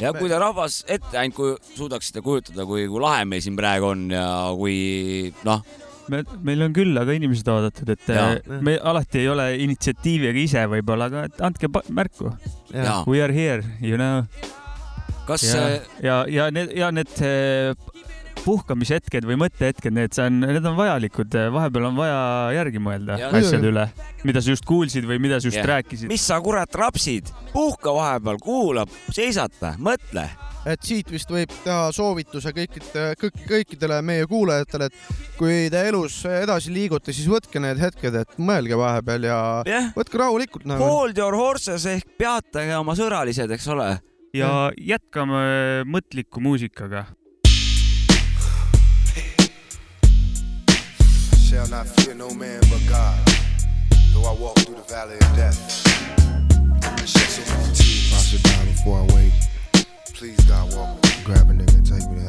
ja 0.01 0.13
kui 0.15 0.29
te 0.31 0.39
rahvas 0.39 0.81
ette 0.87 1.19
ainult 1.19 1.37
kui 1.37 1.55
suudaksite 1.75 2.23
kujutada, 2.25 2.65
kui, 2.67 2.87
kui 2.89 3.03
lahe 3.03 3.25
meil 3.29 3.43
siin 3.43 3.57
praegu 3.59 3.91
on 3.91 4.06
ja 4.13 4.27
kui 4.57 5.33
noh, 5.47 5.63
me, 6.11 6.21
meil 6.45 6.65
on 6.67 6.75
küll 6.75 6.97
aga 6.99 7.15
inimesed 7.17 7.49
oodatud, 7.51 7.91
et 7.93 8.11
Jaa. 8.11 8.37
äh, 8.37 8.61
me 8.63 8.77
alati 8.77 9.23
ei 9.23 9.31
ole 9.31 9.49
initsiatiiviga 9.65 10.43
ise 10.43 10.63
võib-olla, 10.71 11.09
aga 11.11 11.25
et 11.29 11.43
andke 11.47 11.71
märku. 11.89 12.31
We 13.07 13.21
are 13.23 13.33
here, 13.33 13.63
you 13.81 13.99
know. 13.99 14.25
Kas 15.27 15.43
ja 15.43 15.53
see-, 15.53 15.79
ja, 16.07 16.21
ja 16.31 16.47
need, 16.55 16.71
ja 16.77 16.91
need 16.95 17.11
äh, 17.19 17.75
puhkamishetked 18.45 19.25
või 19.27 19.37
mõttehetked, 19.43 19.93
need 19.93 20.17
on, 20.23 20.41
need 20.43 20.65
on 20.65 20.77
vajalikud, 20.77 21.37
vahepeal 21.53 21.89
on 21.89 21.97
vaja 21.99 22.17
järgi 22.57 22.81
mõelda 22.83 23.17
Jah. 23.21 23.35
asjade 23.37 23.71
üle, 23.71 23.85
mida 24.27 24.43
sa 24.43 24.53
just 24.53 24.67
kuulsid 24.67 25.07
või 25.09 25.19
mida 25.23 25.39
sa 25.41 25.49
just 25.49 25.59
Jah. 25.59 25.69
rääkisid. 25.73 26.09
mis 26.11 26.25
sa 26.27 26.39
kurat 26.43 26.75
rapsid, 26.77 27.31
puhka 27.53 27.93
vahepeal, 27.95 28.39
kuula, 28.43 28.85
seisata, 29.13 29.75
mõtle. 29.81 30.27
et 30.67 30.83
siit 30.83 31.07
vist 31.11 31.29
võib 31.31 31.51
teha 31.63 31.91
soovituse 31.95 32.51
kõikide, 32.55 33.03
kõik, 33.21 33.37
kõikidele 33.47 34.01
meie 34.03 34.25
kuulajatele, 34.27 34.89
et 34.89 35.37
kui 35.37 35.69
te 35.71 35.83
elus 35.87 36.17
edasi 36.27 36.73
liigute, 36.75 37.13
siis 37.15 37.29
võtke 37.31 37.61
need 37.63 37.79
hetked, 37.79 38.15
et 38.23 38.35
mõelge 38.41 38.75
vahepeal 38.79 39.29
ja 39.29 39.37
Jah. 39.67 39.93
võtke 39.95 40.19
rahulikult 40.19 40.67
nagu. 40.67 40.83
Hold 40.83 41.17
your 41.17 41.37
horses 41.39 41.85
ehk 41.87 42.17
peatage 42.19 42.75
oma 42.75 42.97
sõralised, 42.99 43.51
eks 43.55 43.69
ole. 43.71 43.93
ja 44.35 44.67
jätkame 44.75 45.85
mõtliku 45.87 46.43
muusikaga. 46.43 47.07
Shall 51.49 51.67
not 51.69 51.87
fear 51.87 52.13
no 52.13 52.29
man 52.31 52.59
but 52.69 52.81
God. 52.89 53.17
Though 54.13 54.25
I 54.25 54.33
walk 54.33 54.57
through 54.59 54.75
the 54.75 54.81
valley 54.81 55.15
of 55.15 55.33
death. 55.33 55.87
And 56.83 57.07
shed 57.07 57.29
so 57.29 57.41
many 57.53 57.73
tears. 57.73 58.13
I 58.13 58.17
should 58.19 58.43
die 58.43 58.65
before 58.65 58.99
I 58.99 59.03
wake. 59.15 59.31
Please, 60.13 60.37
God, 60.43 60.75
walk 60.75 61.01
me. 61.01 61.09
Grab 61.23 61.49
a 61.49 61.53
nigga 61.53 61.73
and 61.73 61.85
take 61.87 62.05
me 62.09 62.17
to 62.19 62.23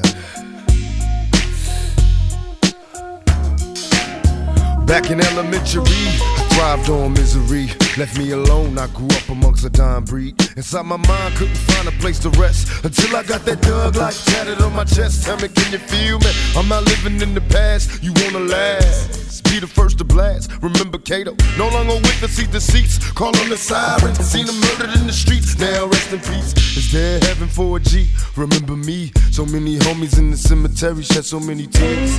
heaven. 4.77 4.87
Back 4.87 5.11
in 5.11 5.21
elementary, 5.21 5.83
I 5.83 6.38
thrived 6.59 6.91
on 6.91 7.13
misery. 7.13 7.69
Left 7.97 8.19
me 8.19 8.33
alone, 8.33 8.79
I 8.79 8.89
grew 8.89 9.07
up 9.07 9.29
amongst 9.29 9.65
a 9.65 9.71
dying 9.71 10.05
breed. 10.05 10.35
Inside 10.57 10.87
my 10.87 10.97
mind, 10.97 11.35
couldn't 11.37 11.57
find 11.71 11.87
a 11.87 11.93
place 11.93 12.19
to 12.21 12.31
rest 12.31 12.85
until 12.85 13.17
I 13.17 13.23
got 13.23 13.45
that 13.45 13.61
thug 13.61 13.95
life 13.97 14.25
tatted 14.27 14.61
on 14.61 14.75
my 14.75 14.85
chest. 14.85 15.25
Tell 15.25 15.37
me, 15.37 15.49
can 15.49 15.73
you 15.73 15.79
feel 15.79 16.19
me? 16.19 16.31
I'm 16.57 16.69
not 16.69 16.85
living 16.85 17.21
in 17.21 17.33
the 17.35 17.41
past. 17.43 18.03
You 18.03 18.13
wanna 18.23 18.41
last? 18.41 19.45
Be 19.45 19.61
the 19.61 19.69
first 19.69 19.99
to 19.99 20.05
blast. 20.05 20.51
Remember 20.61 20.99
Cato? 20.99 21.35
No 21.57 21.69
longer 21.69 21.95
with 21.95 22.21
the 22.21 22.29
seat 22.29 22.51
deceits. 22.51 22.99
Call 23.13 23.35
on 23.39 23.49
the 23.49 23.57
sirens, 23.57 24.19
Seen 24.19 24.47
him 24.49 24.61
murdered 24.61 24.95
in 24.99 25.07
the 25.07 25.13
streets. 25.13 25.57
Now 25.59 25.87
rest 25.87 26.13
in 26.13 26.21
peace. 26.21 26.53
Is 26.77 26.91
there 26.91 27.21
heaven 27.21 27.49
for 27.49 27.77
a 27.77 27.81
G? 27.81 28.09
Remember 28.37 28.75
me? 28.75 29.13
So 29.31 29.47
many 29.47 29.79
homies 29.79 30.19
in 30.19 30.33
the 30.33 30.37
cemetery 30.37 31.03
shed 31.05 31.25
so 31.25 31.39
many 31.39 31.67
tears. 31.69 32.19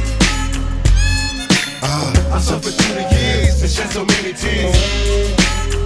Ah, 1.81 2.35
I 2.35 2.39
suffered 2.39 2.73
through 2.73 2.95
the 2.95 3.15
years 3.15 3.61
and 3.61 3.71
shed 3.71 3.89
so 3.91 4.05
many 4.05 4.33
tears. 4.33 5.78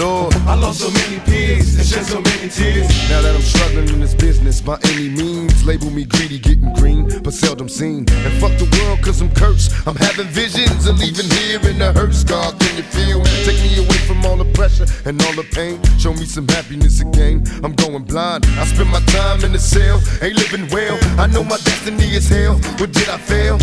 Lord, 0.00 0.32
I 0.48 0.54
lost 0.54 0.80
so 0.80 0.90
many 0.90 1.20
peers 1.28 1.76
and 1.76 1.86
shed 1.86 2.06
so 2.06 2.22
many 2.22 2.48
tears. 2.48 2.88
Now 3.10 3.20
that 3.20 3.34
I'm 3.36 3.42
struggling 3.42 3.88
in 3.90 4.00
this 4.00 4.14
business 4.14 4.58
by 4.58 4.78
any 4.84 5.10
means, 5.10 5.62
label 5.66 5.90
me 5.90 6.06
greedy, 6.06 6.38
getting 6.38 6.72
green, 6.72 7.20
but 7.22 7.34
seldom 7.34 7.68
seen. 7.68 8.08
And 8.08 8.32
fuck 8.40 8.56
the 8.56 8.64
world, 8.80 9.02
cause 9.02 9.20
I'm 9.20 9.30
cursed. 9.34 9.72
I'm 9.86 9.96
having 9.96 10.26
visions 10.28 10.86
of 10.86 10.98
leaving 10.98 11.28
here 11.28 11.60
in 11.68 11.78
the 11.78 11.92
hearse. 11.92 12.24
God, 12.24 12.58
can 12.58 12.78
you 12.78 12.82
feel 12.82 13.18
me? 13.18 13.30
Take 13.44 13.60
me 13.60 13.76
away 13.76 14.00
from 14.08 14.24
all 14.24 14.38
the 14.38 14.50
pressure 14.54 14.86
and 15.04 15.20
all 15.24 15.34
the 15.34 15.44
pain. 15.52 15.76
Show 15.98 16.14
me 16.14 16.24
some 16.24 16.48
happiness 16.48 17.02
again. 17.02 17.44
I'm 17.62 17.74
going 17.74 18.04
blind. 18.04 18.46
I 18.56 18.64
spend 18.64 18.88
my 18.88 19.00
time 19.00 19.44
in 19.44 19.52
the 19.52 19.58
cell, 19.58 20.00
ain't 20.22 20.36
living 20.36 20.66
well. 20.72 20.96
I 21.20 21.26
know 21.26 21.44
my 21.44 21.58
destiny 21.58 22.08
is 22.16 22.26
hell. 22.26 22.54
What 22.80 22.92
did 22.92 23.10
I 23.10 23.18
fail? 23.18 23.58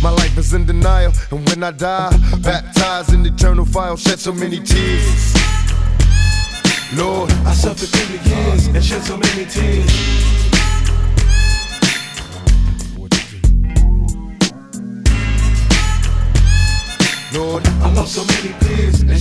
My 0.00 0.10
life 0.10 0.38
is 0.38 0.54
in 0.54 0.64
denial, 0.64 1.12
and 1.30 1.46
when 1.50 1.62
I 1.62 1.70
die, 1.70 2.16
baptized 2.40 3.12
in 3.12 3.26
eternal 3.26 3.66
fire, 3.66 3.94
shed 3.98 4.18
so 4.18 4.32
many 4.32 4.58
tears. 4.58 5.34
Lord, 6.94 7.32
I 7.46 7.54
suffered 7.54 7.88
through 7.88 8.18
the 8.18 8.28
years 8.28 8.66
and 8.66 8.84
shed 8.84 9.02
so 9.02 9.16
many 9.16 9.46
tears. 9.46 10.41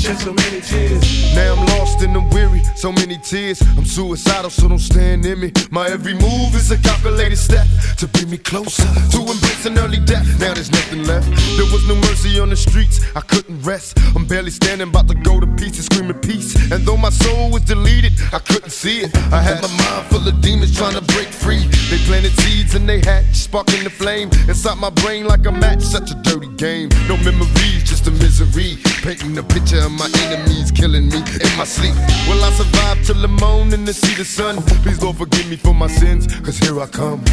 Shed 0.01 0.17
so 0.17 0.33
many 0.33 0.61
tears. 0.61 1.35
Now 1.35 1.53
I'm 1.53 1.65
lost 1.77 2.01
and 2.01 2.15
I'm 2.17 2.29
weary, 2.31 2.61
so 2.75 2.91
many 2.91 3.17
tears. 3.17 3.61
I'm 3.77 3.85
suicidal, 3.85 4.49
so 4.49 4.67
don't 4.67 4.79
stand 4.79 5.25
in 5.25 5.39
me. 5.39 5.51
My 5.69 5.87
every 5.87 6.13
move 6.13 6.55
is 6.55 6.71
a 6.71 6.77
calculated 6.77 7.37
step 7.37 7.67
to 7.97 8.07
bring 8.07 8.29
me 8.29 8.37
closer 8.37 8.83
to 9.13 9.19
embracing 9.19 9.77
early 9.77 9.99
death. 9.99 10.25
Now 10.39 10.53
there's 10.53 10.71
nothing 10.71 11.03
left. 11.03 11.29
There 11.57 11.69
was 11.71 11.87
no 11.87 11.95
mercy 12.07 12.39
on 12.39 12.49
the 12.49 12.55
streets, 12.55 12.99
I 13.15 13.21
couldn't 13.21 13.61
rest. 13.61 13.99
I'm 14.15 14.25
barely 14.25 14.51
standing, 14.51 14.89
about 14.89 15.07
to 15.07 15.15
go 15.15 15.39
to 15.39 15.47
pieces, 15.61 15.85
screaming 15.85 16.19
peace. 16.19 16.55
And 16.71 16.83
though 16.85 16.97
my 16.97 17.11
soul 17.11 17.51
was 17.51 17.61
deleted, 17.61 18.13
I 18.33 18.39
couldn't 18.39 18.71
see 18.71 19.01
it. 19.01 19.15
I 19.31 19.41
had 19.41 19.61
my 19.61 19.69
mind 19.77 20.07
full 20.09 20.27
of 20.27 20.41
demons 20.41 20.75
trying 20.75 20.95
to 20.95 21.05
break 21.13 21.27
free. 21.27 21.63
They 21.89 21.99
planted 22.07 22.33
seeds 22.41 22.73
and 22.73 22.89
they 22.89 22.99
hatched, 22.99 23.35
sparking 23.35 23.83
the 23.83 23.89
flame 23.89 24.29
inside 24.49 24.77
my 24.79 24.89
brain 24.89 25.25
like 25.25 25.45
a 25.45 25.51
match. 25.51 25.83
Such 25.83 26.09
a 26.11 26.15
dirty 26.23 26.49
game. 26.55 26.89
No 27.07 27.17
memories, 27.17 27.83
just 27.83 28.07
a 28.07 28.11
misery. 28.11 28.77
Painting 29.03 29.37
a 29.37 29.43
picture 29.43 29.90
of 29.91 29.99
my 29.99 30.09
enemies 30.23 30.71
killing 30.71 31.07
me 31.09 31.17
in 31.17 31.57
my 31.57 31.63
sleep. 31.63 31.95
Will 32.27 32.43
I 32.43 32.51
survive 32.51 33.05
till 33.05 33.21
the 33.21 33.27
morning 33.27 33.85
to 33.85 33.93
see 33.93 34.13
the 34.15 34.25
sun? 34.25 34.61
Please, 34.83 35.01
Lord, 35.01 35.17
forgive 35.17 35.49
me 35.49 35.55
for 35.55 35.73
my 35.73 35.87
sins, 35.87 36.27
cause 36.41 36.57
here 36.57 36.79
I 36.79 36.87
come. 36.87 37.23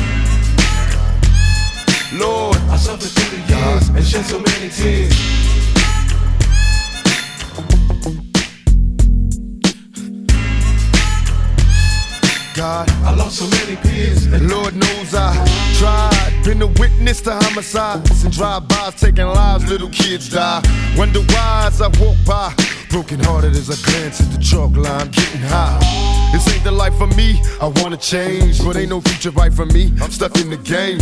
Lord, 2.12 2.56
I 2.68 2.76
suffered 2.76 3.11
through 3.11 3.38
the 3.38 3.54
years 3.54 3.88
and 3.88 4.04
shed 4.04 4.24
so 4.24 4.38
many 4.38 4.68
tears. 4.70 5.68
God, 12.59 12.90
I 13.04 13.14
lost 13.14 13.36
so 13.36 13.46
many 13.46 13.76
peers. 13.76 14.26
And 14.26 14.50
Lord 14.50 14.74
knows 14.74 15.14
I 15.14 15.32
tried. 15.78 16.42
Been 16.44 16.61
a 16.61 16.66
witness 16.66 17.20
to 17.20 17.32
homicides 17.32 18.24
and 18.24 18.32
drive-bys 18.32 19.00
taking 19.00 19.26
lives. 19.26 19.70
Little 19.70 19.90
kids 19.90 20.28
die. 20.28 20.61
Wonder 20.96 21.20
why 21.20 21.70
I 21.70 21.88
walk 22.00 22.16
by. 22.26 22.78
Broken 22.91 23.20
hearted 23.20 23.53
as 23.53 23.68
I 23.68 23.76
glance 23.91 24.20
at 24.20 24.32
the 24.32 24.39
chalk 24.39 24.74
line, 24.76 25.11
getting 25.11 25.43
high. 25.43 25.78
This 26.32 26.49
ain't 26.53 26.64
the 26.64 26.72
life 26.72 26.97
for 26.97 27.07
me. 27.07 27.41
I 27.61 27.66
wanna 27.82 27.97
change, 27.97 28.64
but 28.64 28.76
ain't 28.76 28.91
no 28.91 29.01
future 29.01 29.30
right 29.30 29.53
for 29.53 29.66
me. 29.66 29.93
I'm 30.01 30.11
stuck 30.11 30.36
in 30.39 30.49
the 30.51 30.57
game. 30.57 30.99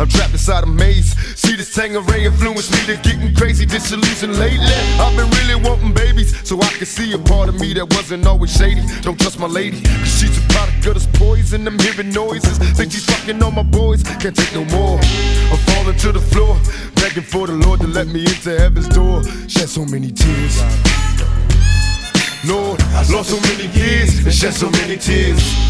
I'm 0.00 0.08
trapped 0.08 0.32
inside 0.32 0.64
a 0.64 0.66
maze. 0.66 1.14
See 1.38 1.56
this 1.56 1.74
Tangeray 1.74 2.26
influence 2.26 2.70
me 2.70 2.78
to 2.86 3.00
getting 3.02 3.34
crazy, 3.34 3.66
disillusioned 3.66 4.36
lately. 4.38 4.66
I've 4.98 5.16
been 5.16 5.30
really 5.30 5.54
wanting 5.62 5.92
babies, 5.92 6.34
so 6.46 6.60
I 6.60 6.70
can 6.74 6.86
see 6.86 7.12
a 7.12 7.18
part 7.18 7.48
of 7.48 7.58
me 7.58 7.72
that 7.74 7.86
wasn't 7.94 8.26
always 8.26 8.52
shady. 8.52 8.82
Don't 9.02 9.18
trust 9.18 9.38
my 9.38 9.46
lady, 9.46 9.80
cause 9.82 10.20
she's 10.20 10.38
a 10.38 10.46
product 10.48 10.86
of 10.86 10.94
this 10.94 11.06
poison. 11.14 11.66
I'm 11.66 11.78
hearing 11.78 12.10
noises. 12.10 12.58
Think 12.76 12.92
she's 12.92 13.06
fucking 13.06 13.42
on 13.42 13.54
my 13.54 13.62
boys. 13.62 14.02
Can't 14.02 14.34
take 14.34 14.54
no 14.54 14.64
more. 14.76 14.98
I'm 14.98 15.58
falling 15.70 15.96
to 15.98 16.12
the 16.12 16.20
floor, 16.20 16.58
begging 16.96 17.22
for 17.22 17.46
the 17.46 17.54
Lord 17.54 17.80
to 17.80 17.86
let 17.86 18.08
me 18.08 18.20
into 18.20 18.58
heaven's 18.58 18.88
door. 18.88 19.22
Shed 19.48 19.68
so 19.68 19.84
many 19.84 20.10
tears. 20.10 20.62
Lord, 22.48 22.80
I 22.80 23.04
lost 23.12 23.28
so 23.28 23.38
many 23.40 23.66
years 23.76 24.24
and 24.24 24.32
shed 24.32 24.54
so 24.54 24.70
many 24.70 24.96
tears. 24.96 25.68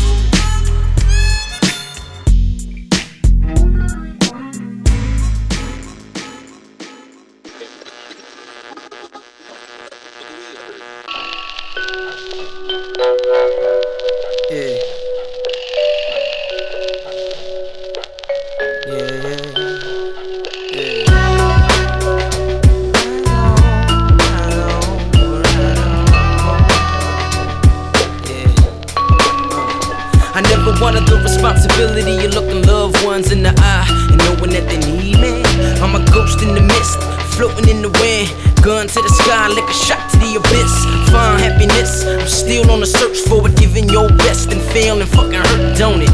Floating 37.38 37.70
in 37.70 37.80
the 37.80 37.92
wind. 38.02 38.26
Gun 38.66 38.90
to 38.90 38.98
the 39.00 39.12
sky, 39.22 39.46
like 39.46 39.70
a 39.70 39.78
shot 39.86 40.02
to 40.10 40.16
the 40.18 40.34
abyss. 40.34 40.74
Find 41.14 41.38
happiness. 41.38 42.02
I'm 42.02 42.26
still 42.26 42.66
on 42.74 42.80
the 42.80 42.90
search 42.90 43.22
for 43.30 43.46
it, 43.46 43.54
giving 43.54 43.88
your 43.88 44.10
best 44.26 44.50
and 44.50 44.60
failing 44.74 45.06
fucking 45.06 45.38
hurt, 45.38 45.78
don't 45.78 46.02
it? 46.02 46.10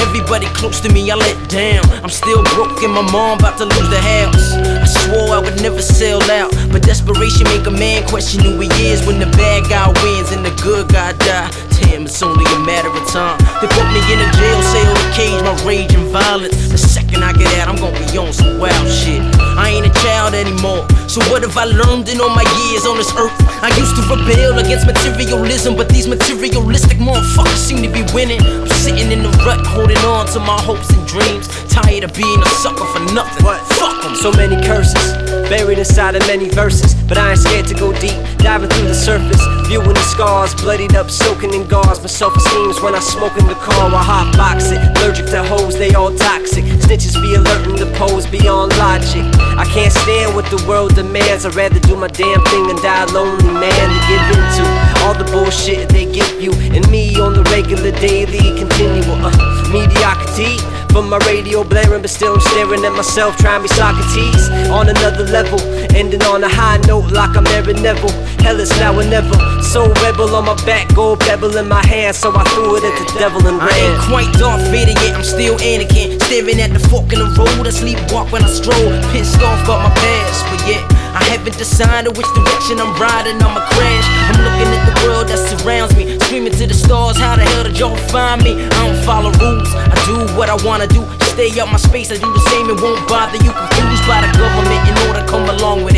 Everybody 0.00 0.46
close 0.56 0.80
to 0.80 0.88
me, 0.88 1.10
I 1.10 1.16
let 1.16 1.36
down. 1.50 1.84
I'm 2.00 2.08
still 2.08 2.42
broke 2.56 2.80
and 2.80 2.94
my 2.96 3.04
mom 3.12 3.38
about 3.38 3.58
to 3.58 3.66
lose 3.66 3.90
the 3.92 4.00
house. 4.00 4.56
I 4.56 4.88
swore 4.88 5.36
I 5.36 5.40
would 5.44 5.60
never 5.60 5.82
sell 5.82 6.22
out, 6.32 6.48
but 6.72 6.80
desperation 6.82 7.44
make 7.52 7.66
a 7.66 7.74
man 7.74 8.08
question 8.08 8.40
who 8.40 8.56
he 8.64 8.70
is 8.88 9.04
when 9.04 9.20
the 9.20 9.28
bad 9.36 9.68
guy 9.68 9.92
wins 10.00 10.32
and 10.32 10.40
the 10.46 10.54
good 10.64 10.88
guy 10.88 11.12
die. 11.20 11.50
Damn, 11.76 12.06
it's 12.08 12.22
only 12.22 12.46
a 12.56 12.58
matter 12.64 12.88
of 12.88 13.04
time. 13.12 13.36
They 13.60 13.68
put 13.68 13.84
me 13.92 14.00
in 14.08 14.18
a 14.22 14.28
jail 14.38 14.60
cell 14.72 14.94
to 14.96 15.06
cage 15.12 15.40
my 15.44 15.54
rage 15.66 15.92
and 15.92 16.08
violence. 16.08 16.56
The 16.72 16.78
second 17.14 17.24
I 17.24 17.32
get 17.32 17.58
out, 17.58 17.68
I'm 17.68 17.76
gonna 17.76 17.98
be 18.10 18.18
on 18.18 18.32
some 18.32 18.58
wild 18.58 18.88
shit. 18.88 19.22
I 19.56 19.70
ain't 19.70 19.86
a 19.86 19.92
child 20.02 20.34
anymore. 20.34 20.86
So 21.08 21.20
what 21.30 21.42
have 21.42 21.56
I 21.56 21.64
learned 21.64 22.08
in 22.08 22.20
all 22.20 22.30
my 22.30 22.44
years 22.66 22.86
on 22.86 22.96
this 22.96 23.12
earth? 23.16 23.32
I 23.62 23.70
used 23.78 23.94
to 23.96 24.02
rebel 24.02 24.58
against 24.58 24.86
materialism, 24.86 25.76
but 25.76 25.88
these 25.88 26.08
materialistic 26.08 26.98
motherfuckers 26.98 27.60
seem 27.60 27.82
to 27.82 27.88
be 27.88 28.02
winning. 28.12 28.40
I'm 28.42 28.68
sitting 28.68 29.12
in 29.12 29.22
the 29.22 29.30
rut, 29.46 29.64
holding 29.66 29.98
on 29.98 30.26
to 30.34 30.40
my 30.40 30.60
hopes 30.62 30.90
and 30.90 31.06
dreams. 31.06 31.48
Tired 31.74 32.04
of 32.04 32.14
being 32.14 32.40
a 32.40 32.46
sucker 32.62 32.86
for 32.86 33.02
nothing. 33.12 33.42
Fuck 33.42 34.04
'em. 34.04 34.14
So 34.14 34.30
many 34.30 34.56
curses, 34.62 35.12
buried 35.50 35.78
inside 35.78 36.14
of 36.14 36.24
many 36.28 36.48
verses. 36.48 36.94
But 37.08 37.18
I 37.18 37.32
ain't 37.32 37.40
scared 37.40 37.66
to 37.66 37.74
go 37.74 37.92
deep, 37.92 38.14
diving 38.38 38.70
through 38.70 38.88
the 38.88 38.94
surface. 38.94 39.42
Viewing 39.66 39.92
the 39.92 40.06
scars, 40.14 40.54
bloodied 40.54 40.94
up, 40.94 41.10
soaking 41.10 41.52
in 41.52 41.66
gauze. 41.66 41.98
My 42.00 42.06
self 42.06 42.36
esteem's 42.36 42.80
when 42.80 42.94
I 42.94 43.00
smoke 43.00 43.36
in 43.36 43.46
the 43.48 43.58
car 43.66 43.90
while 43.90 44.06
hot 44.12 44.36
box 44.36 44.70
it. 44.70 44.78
Allergic 44.98 45.26
to 45.34 45.42
hoes, 45.42 45.76
they 45.76 45.92
all 45.94 46.14
toxic. 46.14 46.64
Snitches 46.84 47.16
be 47.20 47.34
alerting 47.34 47.76
the 47.76 47.90
pose 47.98 48.26
beyond 48.26 48.76
logic. 48.78 49.24
I 49.58 49.64
can't 49.74 49.92
stand 49.92 50.34
what 50.36 50.46
the 50.54 50.62
world 50.68 50.94
demands. 50.94 51.44
I'd 51.44 51.56
rather 51.56 51.80
do 51.80 51.96
my 51.96 52.08
damn 52.08 52.40
thing 52.44 52.70
and 52.70 52.80
die 52.82 53.02
a 53.02 53.06
lonely 53.12 53.50
man 53.50 53.86
to 53.94 54.00
give 54.06 54.24
into 54.36 54.64
all 55.02 55.14
the 55.14 55.28
bullshit 55.32 55.88
they 55.88 56.06
give 56.06 56.40
you. 56.40 56.52
And 56.74 56.88
me 56.90 57.18
on 57.18 57.34
the 57.34 57.42
regular, 57.50 57.90
daily, 57.98 58.54
continual 58.62 59.18
uh, 59.26 59.32
mediocrity. 59.72 60.56
From 60.94 61.10
my 61.10 61.18
radio 61.26 61.64
blaring, 61.64 62.02
but 62.02 62.10
still 62.10 62.34
I'm 62.34 62.40
staring 62.40 62.84
at 62.84 62.92
myself, 62.92 63.36
trying 63.36 63.58
to 63.58 63.68
be 63.68 63.74
Socrates 63.74 64.48
on 64.70 64.88
another 64.88 65.24
level, 65.26 65.58
ending 65.90 66.22
on 66.22 66.44
a 66.44 66.48
high 66.48 66.78
note 66.86 67.10
like 67.10 67.36
I'm 67.36 67.44
Aaron 67.48 67.82
Neville. 67.82 68.14
Hell 68.46 68.60
is 68.60 68.70
now 68.78 68.94
or 68.94 69.02
never. 69.02 69.34
So 69.60 69.90
rebel 70.06 70.32
on 70.36 70.46
my 70.46 70.54
back, 70.64 70.94
gold 70.94 71.18
pebble 71.18 71.56
in 71.56 71.66
my 71.66 71.84
hand, 71.84 72.14
so 72.14 72.30
I 72.30 72.44
threw 72.54 72.76
it 72.76 72.84
at 72.84 72.94
the 72.94 73.18
devil 73.18 73.44
and 73.44 73.60
I 73.60 73.74
ain't 73.74 73.98
ran. 73.98 74.08
quite 74.08 74.32
Darth 74.38 74.70
Vader 74.70 74.94
yet, 75.02 75.16
I'm 75.16 75.24
still 75.24 75.58
Anakin. 75.58 76.22
Staring 76.22 76.60
at 76.60 76.70
the 76.72 76.78
fork 76.78 77.12
in 77.12 77.18
the 77.18 77.26
road, 77.34 77.66
I 77.66 77.74
sleepwalk 77.74 78.30
when 78.30 78.44
I 78.44 78.48
stroll. 78.48 78.94
Pissed 79.10 79.42
off 79.42 79.64
about 79.64 79.90
my 79.90 79.94
past, 79.96 80.46
but 80.46 80.62
yet 80.70 81.03
haven't 81.30 81.56
decided 81.56 82.16
which 82.16 82.28
direction 82.34 82.80
I'm 82.80 82.92
riding. 83.00 83.40
I'ma 83.40 83.62
crash. 83.72 84.06
I'm 84.28 84.38
looking 84.44 84.70
at 84.72 84.82
the 84.88 84.94
world 85.06 85.28
that 85.28 85.40
surrounds 85.40 85.96
me, 85.96 86.18
screaming 86.26 86.52
to 86.60 86.66
the 86.66 86.74
stars. 86.74 87.16
How 87.16 87.36
the 87.36 87.44
hell 87.44 87.64
did 87.64 87.78
y'all 87.78 87.96
find 88.12 88.42
me? 88.42 88.52
I 88.64 88.78
don't 88.84 89.00
follow 89.04 89.30
rules. 89.40 89.70
I 89.74 89.96
do 90.06 90.16
what 90.36 90.48
I 90.48 90.56
wanna 90.66 90.86
do. 90.86 91.02
Stay 91.34 91.50
out 91.60 91.70
my 91.70 91.78
space. 91.78 92.10
I 92.12 92.16
do 92.16 92.30
the 92.32 92.44
same. 92.50 92.70
It 92.70 92.80
won't 92.80 93.02
bother 93.08 93.38
you. 93.42 93.50
Confused 93.50 94.06
by 94.06 94.20
the 94.22 94.30
government 94.38 94.82
in 94.88 94.94
order 95.08 95.22
come 95.26 95.48
along 95.48 95.84
with 95.84 95.93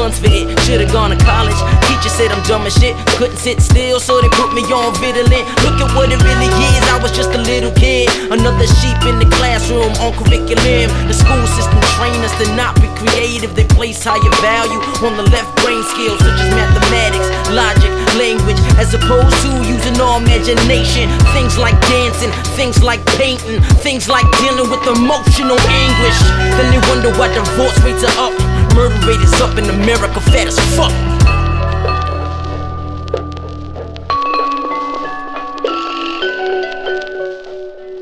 funds 0.00 0.16
for 0.16 0.32
it. 0.32 0.48
Should've 0.64 0.88
gone 0.88 1.12
to 1.12 1.20
college. 1.28 1.60
Teacher 1.84 2.08
said 2.08 2.32
I'm 2.32 2.40
dumb 2.48 2.64
as 2.64 2.72
shit. 2.72 2.96
Couldn't 3.20 3.36
sit 3.36 3.60
still, 3.60 4.00
so 4.00 4.16
they 4.24 4.32
put 4.32 4.56
me 4.56 4.64
on 4.72 4.96
Ritalin. 4.96 5.44
Look 5.60 5.76
at 5.76 5.92
what 5.92 6.08
it 6.08 6.16
really 6.24 6.48
is. 6.48 6.82
I 6.88 6.96
was 7.04 7.12
just 7.12 7.36
a 7.36 7.42
little 7.44 7.68
kid, 7.76 8.08
another 8.32 8.64
sheep 8.80 8.96
in 9.04 9.20
the 9.20 9.28
classroom 9.36 9.92
on 10.00 10.16
curriculum. 10.16 10.88
The 11.04 11.12
school 11.12 11.44
system 11.52 11.76
train 12.00 12.16
us 12.24 12.32
to 12.40 12.48
not 12.56 12.80
be 12.80 12.88
creative. 12.96 13.52
They 13.52 13.68
place 13.68 14.00
higher 14.00 14.34
value 14.40 14.80
on 15.04 15.20
the 15.20 15.26
left 15.28 15.52
brain 15.60 15.84
skills 15.92 16.16
such 16.24 16.40
as 16.40 16.48
mathematics, 16.56 17.28
logic, 17.52 17.92
language 18.16 18.60
as 18.80 18.96
opposed 18.96 19.36
to 19.44 19.50
using 19.68 20.00
our 20.00 20.16
imagination. 20.16 21.12
Things 21.36 21.60
like 21.60 21.76
dancing, 21.92 22.32
things 22.56 22.80
like 22.80 23.04
painting, 23.20 23.60
things 23.84 24.08
like 24.08 24.24
dealing 24.40 24.72
with 24.72 24.80
emotional 24.88 25.60
anguish. 25.68 26.20
Then 26.56 26.72
they 26.72 26.80
wonder 26.88 27.12
why 27.20 27.28
divorce 27.36 27.76
rates 27.84 28.00
are 28.08 28.32
up. 28.32 28.59
Murder 28.74 29.00
rate 29.06 29.22
is 29.22 29.40
up 29.40 29.58
in 29.58 29.68
America, 29.70 30.20
fat 30.20 30.46
as 30.46 30.58
fuck. 30.76 30.92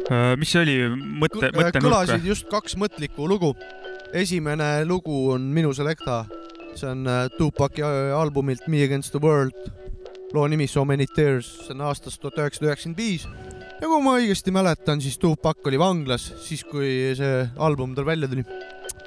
Äh, 0.08 0.36
mis 0.40 0.52
see 0.52 0.62
oli, 0.64 0.76
mõtte, 1.20 1.50
mõttenurk 1.52 1.84
kõlasid 1.84 2.22
või? 2.22 2.30
just 2.30 2.46
kaks 2.52 2.76
mõtlikku 2.80 3.28
lugu. 3.28 3.54
esimene 4.16 4.86
lugu 4.88 5.32
on 5.34 5.50
minu 5.52 5.74
selekta, 5.76 6.22
see 6.74 6.88
on 6.88 7.04
äh, 7.04 7.26
Tupaci 7.36 7.84
äh, 7.84 8.14
albumilt 8.16 8.64
Me 8.68 8.82
Against 8.84 9.12
the 9.12 9.20
World. 9.20 9.52
loo 10.32 10.46
nimi 10.48 10.66
So 10.66 10.84
Many 10.84 11.06
Tears, 11.06 11.46
see 11.66 11.74
on 11.76 11.84
aastast 11.88 12.20
tuhat 12.20 12.40
üheksasada 12.40 12.70
üheksakümmend 12.70 12.96
viis. 12.96 13.28
ja 13.80 13.86
kui 13.88 14.00
ma 14.04 14.16
õigesti 14.20 14.52
mäletan, 14.52 15.00
siis 15.00 15.18
Tupac 15.18 15.64
oli 15.66 15.78
vanglas 15.78 16.32
siis, 16.44 16.64
kui 16.64 17.14
see 17.16 17.44
album 17.56 17.94
tal 17.94 18.08
välja 18.08 18.28
tuli. 18.28 18.44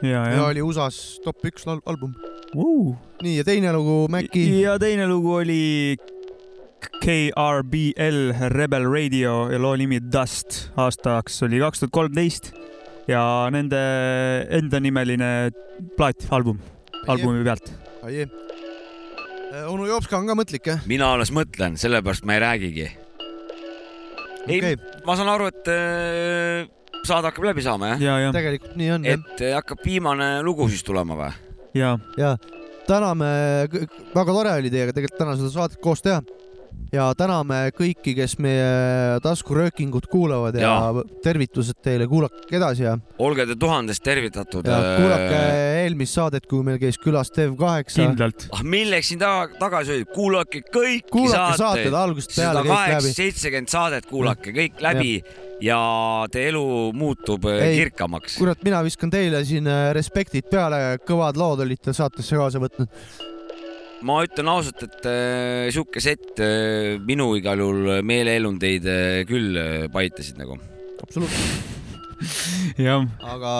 ja, 0.02 0.26
ja 0.30 0.36
ja. 0.36 0.46
oli 0.50 0.64
USA-s 0.66 1.20
top 1.26 1.46
üks 1.46 1.68
al- 1.70 1.84
album 1.86 2.16
uh.. 2.56 2.96
nii 3.22 3.38
ja 3.40 3.46
teine 3.48 3.74
lugu, 3.76 4.08
Maci. 4.12 4.46
ja 4.62 4.78
teine 4.82 5.08
lugu 5.10 5.38
oli 5.42 5.62
KRBL 7.02 8.20
Rebel 8.54 8.88
Radio 8.90 9.36
ja 9.52 9.60
loo 9.62 9.76
nimi 9.78 10.02
Dust. 10.02 10.72
aastaks 10.80 11.42
oli 11.46 11.62
kaks 11.62 11.84
tuhat 11.84 11.94
kolmteist 11.94 12.52
ja 13.10 13.22
nende 13.54 13.80
endanimeline 14.54 15.52
plaat, 15.98 16.28
album, 16.34 16.60
albumi 17.10 17.44
pealt. 17.46 17.72
Aie. 18.06 18.28
onu 19.68 19.88
Jopska 19.90 20.18
on 20.20 20.30
ka 20.30 20.36
mõtlik 20.38 20.70
jah? 20.72 20.84
mina 20.90 21.12
alles 21.16 21.34
mõtlen, 21.34 21.78
sellepärast 21.82 22.26
ma 22.26 22.38
ei 22.38 22.44
räägigi. 22.46 22.88
ei 24.48 24.58
Okei. 24.58 24.76
okay., 24.76 25.02
ma 25.06 25.18
saan 25.20 25.34
aru, 25.34 25.50
et 25.52 25.70
äh, 25.70 26.70
saade 27.08 27.30
hakkab 27.32 27.48
läbi 27.50 27.66
saama 27.66 27.94
jah? 27.94 28.02
ja, 28.02 28.18
ja, 28.28 28.34
tegelikult 28.36 28.76
nii 28.80 28.92
on 28.96 29.08
jah. 29.08 29.20
et 29.20 29.46
äh, 29.46 29.56
hakkab 29.58 29.86
viimane 29.86 30.34
lugu 30.46 30.70
siis 30.72 30.84
tulema 30.88 31.18
või? 31.18 31.32
ja, 31.78 31.96
ja 32.20 32.36
täname, 32.88 33.32
väga 34.16 34.36
tore 34.36 34.54
oli 34.60 34.72
teiega 34.74 34.96
tegelikult 34.96 35.22
täna 35.22 35.36
seda 35.40 35.52
saadet 35.54 35.82
koos 35.84 36.04
teha. 36.04 36.22
Ja 36.92 37.08
täname 37.18 37.60
kõiki, 37.76 38.14
kes 38.18 38.36
meie 38.44 39.20
taskuröökingut 39.24 40.08
kuulavad 40.12 40.58
ja, 40.60 40.72
ja. 40.92 41.04
tervitused 41.24 41.80
teile, 41.84 42.08
kuulake 42.12 42.58
edasi 42.58 42.86
ja, 42.86 42.98
olge 43.24 43.46
te 43.48 43.56
tuhandest 43.60 44.04
tervitatud. 44.04 44.68
ja 44.68 44.80
kuulake 45.00 45.40
eelmist 45.86 46.18
saadet, 46.20 46.48
kui 46.52 46.66
meil 46.68 46.80
käis 46.82 47.00
külas 47.02 47.32
Dev8. 47.36 47.96
kindlalt. 47.96 48.48
ah, 48.52 48.64
milleks 48.64 49.14
siin 49.14 49.22
taga, 49.24 49.48
tagasi 49.62 49.96
öeldi, 49.96 50.10
kuulake 50.12 50.64
kõiki 50.68 51.08
kuulake 51.12 51.38
saateid 51.38 51.88
saated. 51.88 52.02
algusest 52.04 52.36
peale 52.36 52.52
sada 52.52 52.66
kõik 52.66 52.76
kaheksa, 52.76 53.00
läbi. 53.00 53.16
seitsekümmend 53.22 53.74
saadet 53.78 54.12
kuulake 54.12 54.56
kõik 54.58 54.84
läbi 54.84 55.16
ja 55.62 55.80
teie 56.34 56.52
elu 56.52 56.66
muutub 56.98 57.46
äh, 57.50 57.66
Ei, 57.70 57.82
kirkamaks. 57.86 58.38
kurat, 58.42 58.62
mina 58.68 58.82
viskan 58.86 59.14
teile 59.14 59.44
siin 59.48 59.70
äh, 59.70 59.90
respektid 59.96 60.50
peale, 60.52 60.98
kõvad 61.08 61.40
lood 61.40 61.64
olite 61.68 61.96
saatesse 61.96 62.40
kaasa 62.40 62.62
võtnud. 62.62 62.90
Ma 64.08 64.22
ütlen 64.26 64.50
ausalt, 64.52 64.84
et 64.88 65.08
äh, 65.10 65.70
sihuke 65.74 66.02
sett 66.04 66.42
äh, 66.42 66.98
minu 67.06 67.32
igal 67.40 67.62
juhul 67.62 68.02
meeleelundeid 68.08 68.88
äh, 68.90 69.22
küll 69.30 69.58
äh, 69.60 69.88
paitasid 69.94 70.42
nagu. 70.42 70.58
absoluutselt, 71.02 72.22
jah. 72.88 73.06
aga 73.22 73.56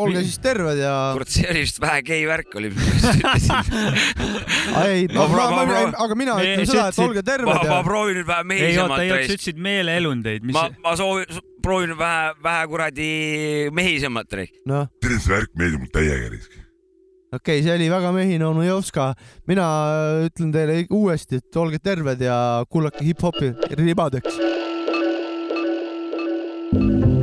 olge 0.00 0.22
siis 0.24 0.38
terved 0.42 0.78
ja. 0.80 0.94
kurat, 1.14 1.30
see 1.30 1.46
oli 1.50 1.62
vist 1.64 1.78
vähe 1.82 2.02
gei 2.06 2.24
värk 2.28 2.56
oli, 2.58 2.70
mis 2.74 3.04
ma 3.04 3.12
ütlesin. 3.14 3.80
ei, 4.88 5.06
Ma 5.14 5.26
pro- 5.30 5.46
ma 5.54 5.62
pro- 5.68 5.84
aga 6.06 6.18
mina 6.18 6.36
ütlen 6.42 6.66
sa 6.66 6.72
seda, 6.72 6.86
et 6.90 7.00
olge 7.04 7.22
ma, 7.22 7.26
terved 7.30 7.50
ma 7.52 7.60
ja. 7.68 7.78
proovin 7.86 8.20
nüüd 8.20 8.28
vähe 8.30 8.48
mehisemalt 8.50 9.04
ei 9.04 9.12
oota, 9.12 9.20
sa 9.22 9.38
ütlesid 9.38 9.62
meeleelundeid, 9.68 10.48
mis 10.48 10.56
ma, 10.58 10.66
ma 10.84 10.96
soovin, 10.98 11.40
proovin 11.64 11.94
vähe, 12.00 12.34
vähe 12.44 12.66
kuradi 12.72 13.10
mehisemat 13.74 14.38
noh, 14.70 14.90
see 15.04 15.30
värk 15.30 15.54
meeldib 15.58 15.86
mul 15.86 15.94
täiega 15.94 16.30
risk. 16.34 16.63
Okei 17.34 17.60
okay,, 17.60 17.64
see 17.66 17.74
oli 17.76 17.90
väga 17.92 18.12
mehine 18.14 18.46
onu 18.46 18.66
Jovska. 18.66 19.14
mina 19.46 19.66
ütlen 20.26 20.52
teile 20.54 20.84
uuesti, 20.90 21.42
et 21.42 21.56
olge 21.56 21.78
terved 21.82 22.20
ja 22.20 22.36
kuulake 22.70 23.04
hip-hopi 23.04 23.54
ribadeks. 23.78 24.38
ei 26.74 27.13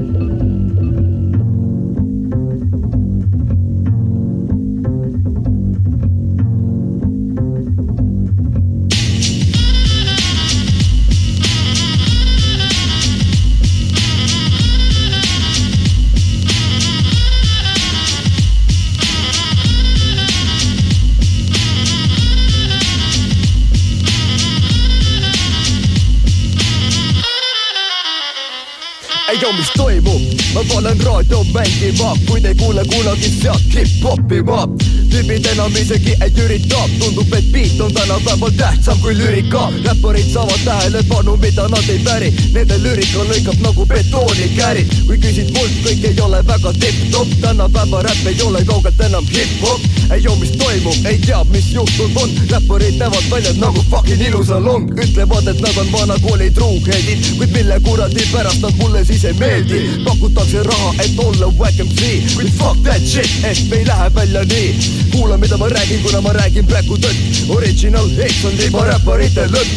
yo, 29.42 29.52
me 29.54 29.62
estoy 29.62 29.91
ma 30.54 30.62
panen 30.74 31.00
raadio 31.00 31.44
mängima, 31.54 32.14
kui 32.28 32.42
te 32.42 32.48
ei 32.48 32.56
kuule 32.56 32.84
kunagi 32.86 33.30
sealt 33.42 33.74
hip-hopi 33.74 34.42
ma. 34.44 34.68
tüübid 35.12 35.46
enam 35.52 35.76
isegi 35.76 36.16
ei 36.24 36.32
ürita, 36.44 36.82
tundub, 37.00 37.34
et 37.34 37.52
beat 37.52 37.80
on 37.82 37.94
tänapäeval 37.94 38.52
tähtsam 38.58 39.00
kui 39.02 39.16
lüürika. 39.16 39.72
räpparid 39.86 40.28
saavad 40.34 40.64
tähelepanu, 40.66 41.38
mida 41.38 41.68
nad 41.68 41.90
ei 41.90 42.00
päri, 42.00 42.34
nende 42.54 42.78
lüürika 42.84 43.24
lõikab 43.30 43.62
nagu 43.64 43.86
betoonikärid. 43.86 44.92
kui 45.08 45.18
küsid 45.18 45.52
mult, 45.56 45.78
kõik 45.86 46.06
ei 46.10 46.22
ole 46.22 46.44
väga 46.48 46.74
tipp-topp, 46.74 47.32
tänapäeva 47.42 48.02
räpp 48.08 48.28
ei 48.28 48.42
ole 48.44 48.64
kaugelt 48.66 49.02
enam 49.08 49.26
hip-hop. 49.32 49.80
ei 50.12 50.24
joo, 50.24 50.36
mis 50.36 50.52
toimub, 50.52 51.06
ei 51.06 51.18
tea, 51.18 51.44
mis 51.44 51.72
juhtunud 51.74 52.18
on, 52.24 52.30
räpparid 52.52 53.00
näevad 53.00 53.30
välja 53.32 53.54
nagu 53.54 53.84
fucking 53.90 54.28
ilusalong, 54.28 54.92
ütlevad, 55.00 55.48
et 55.48 55.62
nad 55.62 55.78
on 55.78 55.92
vana 55.92 56.20
kooli 56.28 56.52
truuheadid, 56.52 57.36
kuid 57.38 57.52
mille 57.56 57.80
kuradi 57.80 58.28
pärast 58.32 58.62
nad 58.62 58.76
mulle 58.80 59.06
siis 59.06 59.26
ei 59.26 59.34
meeldi. 59.34 59.82
Pakutakse 60.42 60.64
raha, 60.64 60.94
et 61.04 61.20
olla 61.20 61.48
wack 61.58 61.78
MC, 61.80 62.02
kuid 62.36 62.50
fuck 62.58 62.78
that 62.84 63.02
shit, 63.02 63.30
ehk 63.44 63.72
ei 63.74 63.86
lähe 63.86 64.10
välja 64.16 64.44
nii. 64.44 64.76
kuula, 65.12 65.38
mida 65.38 65.58
ma 65.58 65.68
räägin, 65.68 66.04
kuna 66.04 66.22
ma 66.22 66.34
räägin 66.34 66.66
praegu 66.66 66.98
tõtt. 66.98 67.50
Original 67.50 68.08
X 68.28 68.46
on 68.46 68.56
liiva 68.58 68.86
räpparite 68.86 69.46
lõpp. 69.52 69.68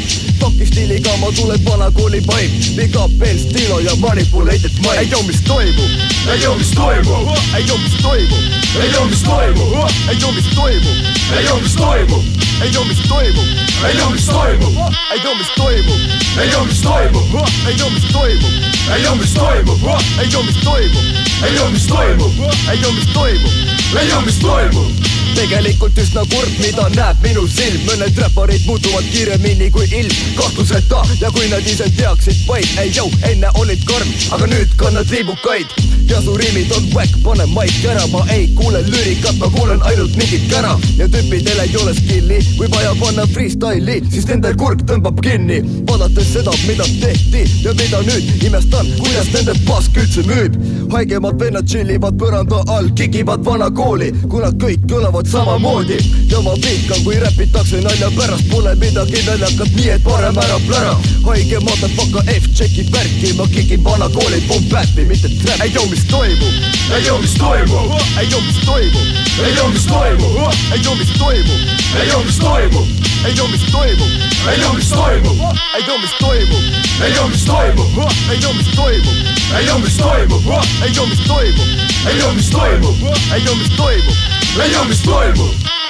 Fuck'i 0.40 0.66
stiiliga 0.66 1.16
ma 1.20 1.30
tulen 1.36 1.64
vana 1.64 1.90
kooli 1.90 2.20
paip, 2.20 2.50
big 2.76 2.96
up 2.96 3.22
El 3.22 3.38
Stilo 3.38 3.80
ja 3.80 3.96
manipulated 3.96 4.72
mind. 4.80 4.98
ei 4.98 5.06
tea, 5.06 5.22
mis 5.26 5.42
toimub, 5.44 5.90
ei 6.32 6.38
tea, 6.38 6.54
mis 6.56 6.70
toimub, 6.74 7.28
ei 7.56 7.64
tea, 7.64 7.78
mis 7.82 8.00
toimub, 8.02 8.44
ei 8.80 8.90
tea, 8.90 9.04
mis 9.04 9.22
toimub, 9.22 9.84
ei 10.08 10.16
tea, 10.16 10.32
mis 10.32 10.48
toimub, 10.54 10.96
ei 11.36 11.44
tea, 11.44 11.60
mis 11.62 11.76
toimub, 11.76 12.43
ei 12.62 12.70
tea, 12.70 12.84
mis 12.84 13.00
toimub, 13.08 13.48
ei 13.86 13.94
tea, 13.96 14.08
mis 14.10 14.26
toimub, 14.26 14.74
ei 15.12 15.20
tea, 15.20 15.34
mis 15.34 15.50
toimub, 15.56 16.00
ei 16.40 16.48
tea, 16.48 16.64
mis 16.64 16.80
toimub, 16.80 17.34
ei 17.66 17.74
tea, 17.76 17.90
mis 17.90 18.10
toimub, 18.12 18.52
ei 18.94 19.00
tea, 19.00 19.14
mis 19.14 19.32
toimub, 19.34 19.80
ei 20.20 20.28
tea, 20.28 20.42
mis 20.42 20.58
toimub, 20.64 21.04
ei 21.44 21.54
tea, 21.54 21.68
mis 21.70 21.86
toimub, 21.86 22.32
ei 22.70 22.78
tea, 22.78 22.92
mis 22.92 23.06
toimub, 23.12 23.83
ei 24.00 24.06
tea, 24.08 24.20
mis 24.26 24.38
toimub? 24.42 25.12
Tegelikult 25.34 25.98
üsna 25.98 26.22
kurb, 26.30 26.50
mida 26.62 26.84
näeb 26.94 27.24
minu 27.24 27.42
silm, 27.50 27.80
mõned 27.88 28.18
räpparid 28.22 28.62
muutuvad 28.68 29.06
kiiremini 29.10 29.66
kui 29.74 29.88
ilm, 29.90 30.14
kahtluseta 30.38 31.02
ja 31.20 31.30
kui 31.34 31.48
nad 31.50 31.66
ise 31.66 31.88
teaksid 31.98 32.44
vaid, 32.46 32.68
ei 32.78 32.92
jõu, 32.94 33.10
enne 33.26 33.50
olid 33.58 33.82
karm, 33.88 34.12
aga 34.36 34.46
nüüd 34.52 34.76
kannad 34.78 35.10
liibukaid. 35.10 35.74
Ja 36.06 36.20
su 36.22 36.36
riimid 36.38 36.70
on 36.76 36.86
whack, 36.92 37.16
pane 37.24 37.46
maik 37.50 37.82
ära, 37.88 38.04
ma 38.12 38.22
ei 38.30 38.46
kuule 38.54 38.82
lüürikat, 38.86 39.38
ma 39.40 39.48
kuulen 39.56 39.82
ainult 39.88 40.14
mingit 40.20 40.46
kära. 40.50 40.74
Ja 41.00 41.08
tüüpidel 41.10 41.62
ei 41.64 41.76
ole 41.80 41.94
skill'i, 41.96 42.38
kui 42.58 42.68
vaja 42.70 42.92
panna 43.00 43.26
freestyle'i, 43.32 44.02
siis 44.12 44.28
nende 44.30 44.52
kurk 44.60 44.84
tõmbab 44.86 45.18
kinni, 45.24 45.62
vaadates 45.88 46.30
seda, 46.36 46.54
mida 46.68 46.86
tehti 47.00 47.46
ja 47.64 47.74
mida 47.80 48.04
nüüd 48.06 48.44
imestan, 48.44 48.90
kuidas 49.00 49.32
nende 49.34 49.56
pask 49.66 49.96
üldse 49.98 50.26
müüb. 50.28 50.60
haigemad 50.94 51.40
vennad 51.40 51.66
tšillivad 51.66 52.20
põranda 52.20 52.60
all, 52.70 52.90
kikivad 52.94 53.42
vana 53.44 53.70
kooli, 53.70 53.83
kui 53.84 54.40
nad 54.40 54.54
kõik 54.60 54.84
kõlavad 54.88 55.28
samamoodi 55.28 55.98
ja 56.30 56.40
ma 56.44 56.54
vihkan, 56.56 57.02
kui 57.04 57.18
räpitakse 57.20 57.82
nalja 57.84 58.08
pärast, 58.16 58.46
pole 58.48 58.72
midagi 58.80 59.20
naljakat, 59.26 59.74
nii 59.76 59.90
et 59.94 60.04
parem 60.06 60.38
ära 60.40 60.56
plära. 60.66 60.94
haige 61.26 61.60
motherfucker 61.60 62.24
F 62.32 62.48
tšekib 62.54 62.88
värki, 62.94 63.32
ma 63.36 63.46
kikin 63.52 63.84
vana 63.84 64.08
kooli 64.08 64.40
pump 64.48 64.70
bap'i, 64.72 65.04
mitte 65.08 65.28
trap. 65.42 65.60
ei 65.64 65.70
tea, 65.70 65.84
mis 65.90 66.04
toimub, 66.08 66.54
ei 66.96 67.02
tea, 67.04 67.18
mis 67.20 67.34
toimub, 67.36 67.92
ei 68.20 68.26
tea, 68.28 68.40
mis 68.46 68.58
toimub, 68.64 69.08
ei 69.44 69.52
tea, 69.54 69.68
mis 69.68 69.86
toimub, 69.92 70.32
ei 70.72 70.80
tea, 70.80 70.94
mis 70.96 71.12
toimub, 71.20 71.60
ei 72.00 72.08
tea, 72.08 72.20
mis 72.24 72.38
toimub, 72.40 72.88
ei 73.28 73.36
tea, 73.36 73.48
mis 73.52 73.68
toimub, 73.68 74.08
ei 74.44 74.60
tea, 74.60 74.72
mis 74.74 74.90
toimub, 74.94 75.44
ei 75.74 75.88
tea, 75.88 75.98
mis 75.98 76.18
toimub, 76.20 76.64
ei 77.04 77.12
tea, 77.12 77.28
mis 77.28 77.44
toimub, 77.44 77.84
ei 78.24 78.40
tea, 78.40 78.54
mis 78.54 78.68
toimub, 78.76 79.18
ei 79.54 79.64
tea, 79.64 79.78
mis 79.78 79.96
toimub, 79.98 80.48
ei 80.84 80.92
tea, 80.92 81.06
mis 81.06 81.22
toimub, 81.28 81.68
ei 82.06 82.18
tea, 82.18 82.32
mis 82.32 82.50
toimub, 82.50 83.06
ei 83.34 83.40
tea, 83.42 83.54
mis 83.54 83.73
toimub, 83.76 84.16
ei 84.62 84.70
tea, 84.70 84.84
mis 84.84 85.02
toimub 85.02 85.83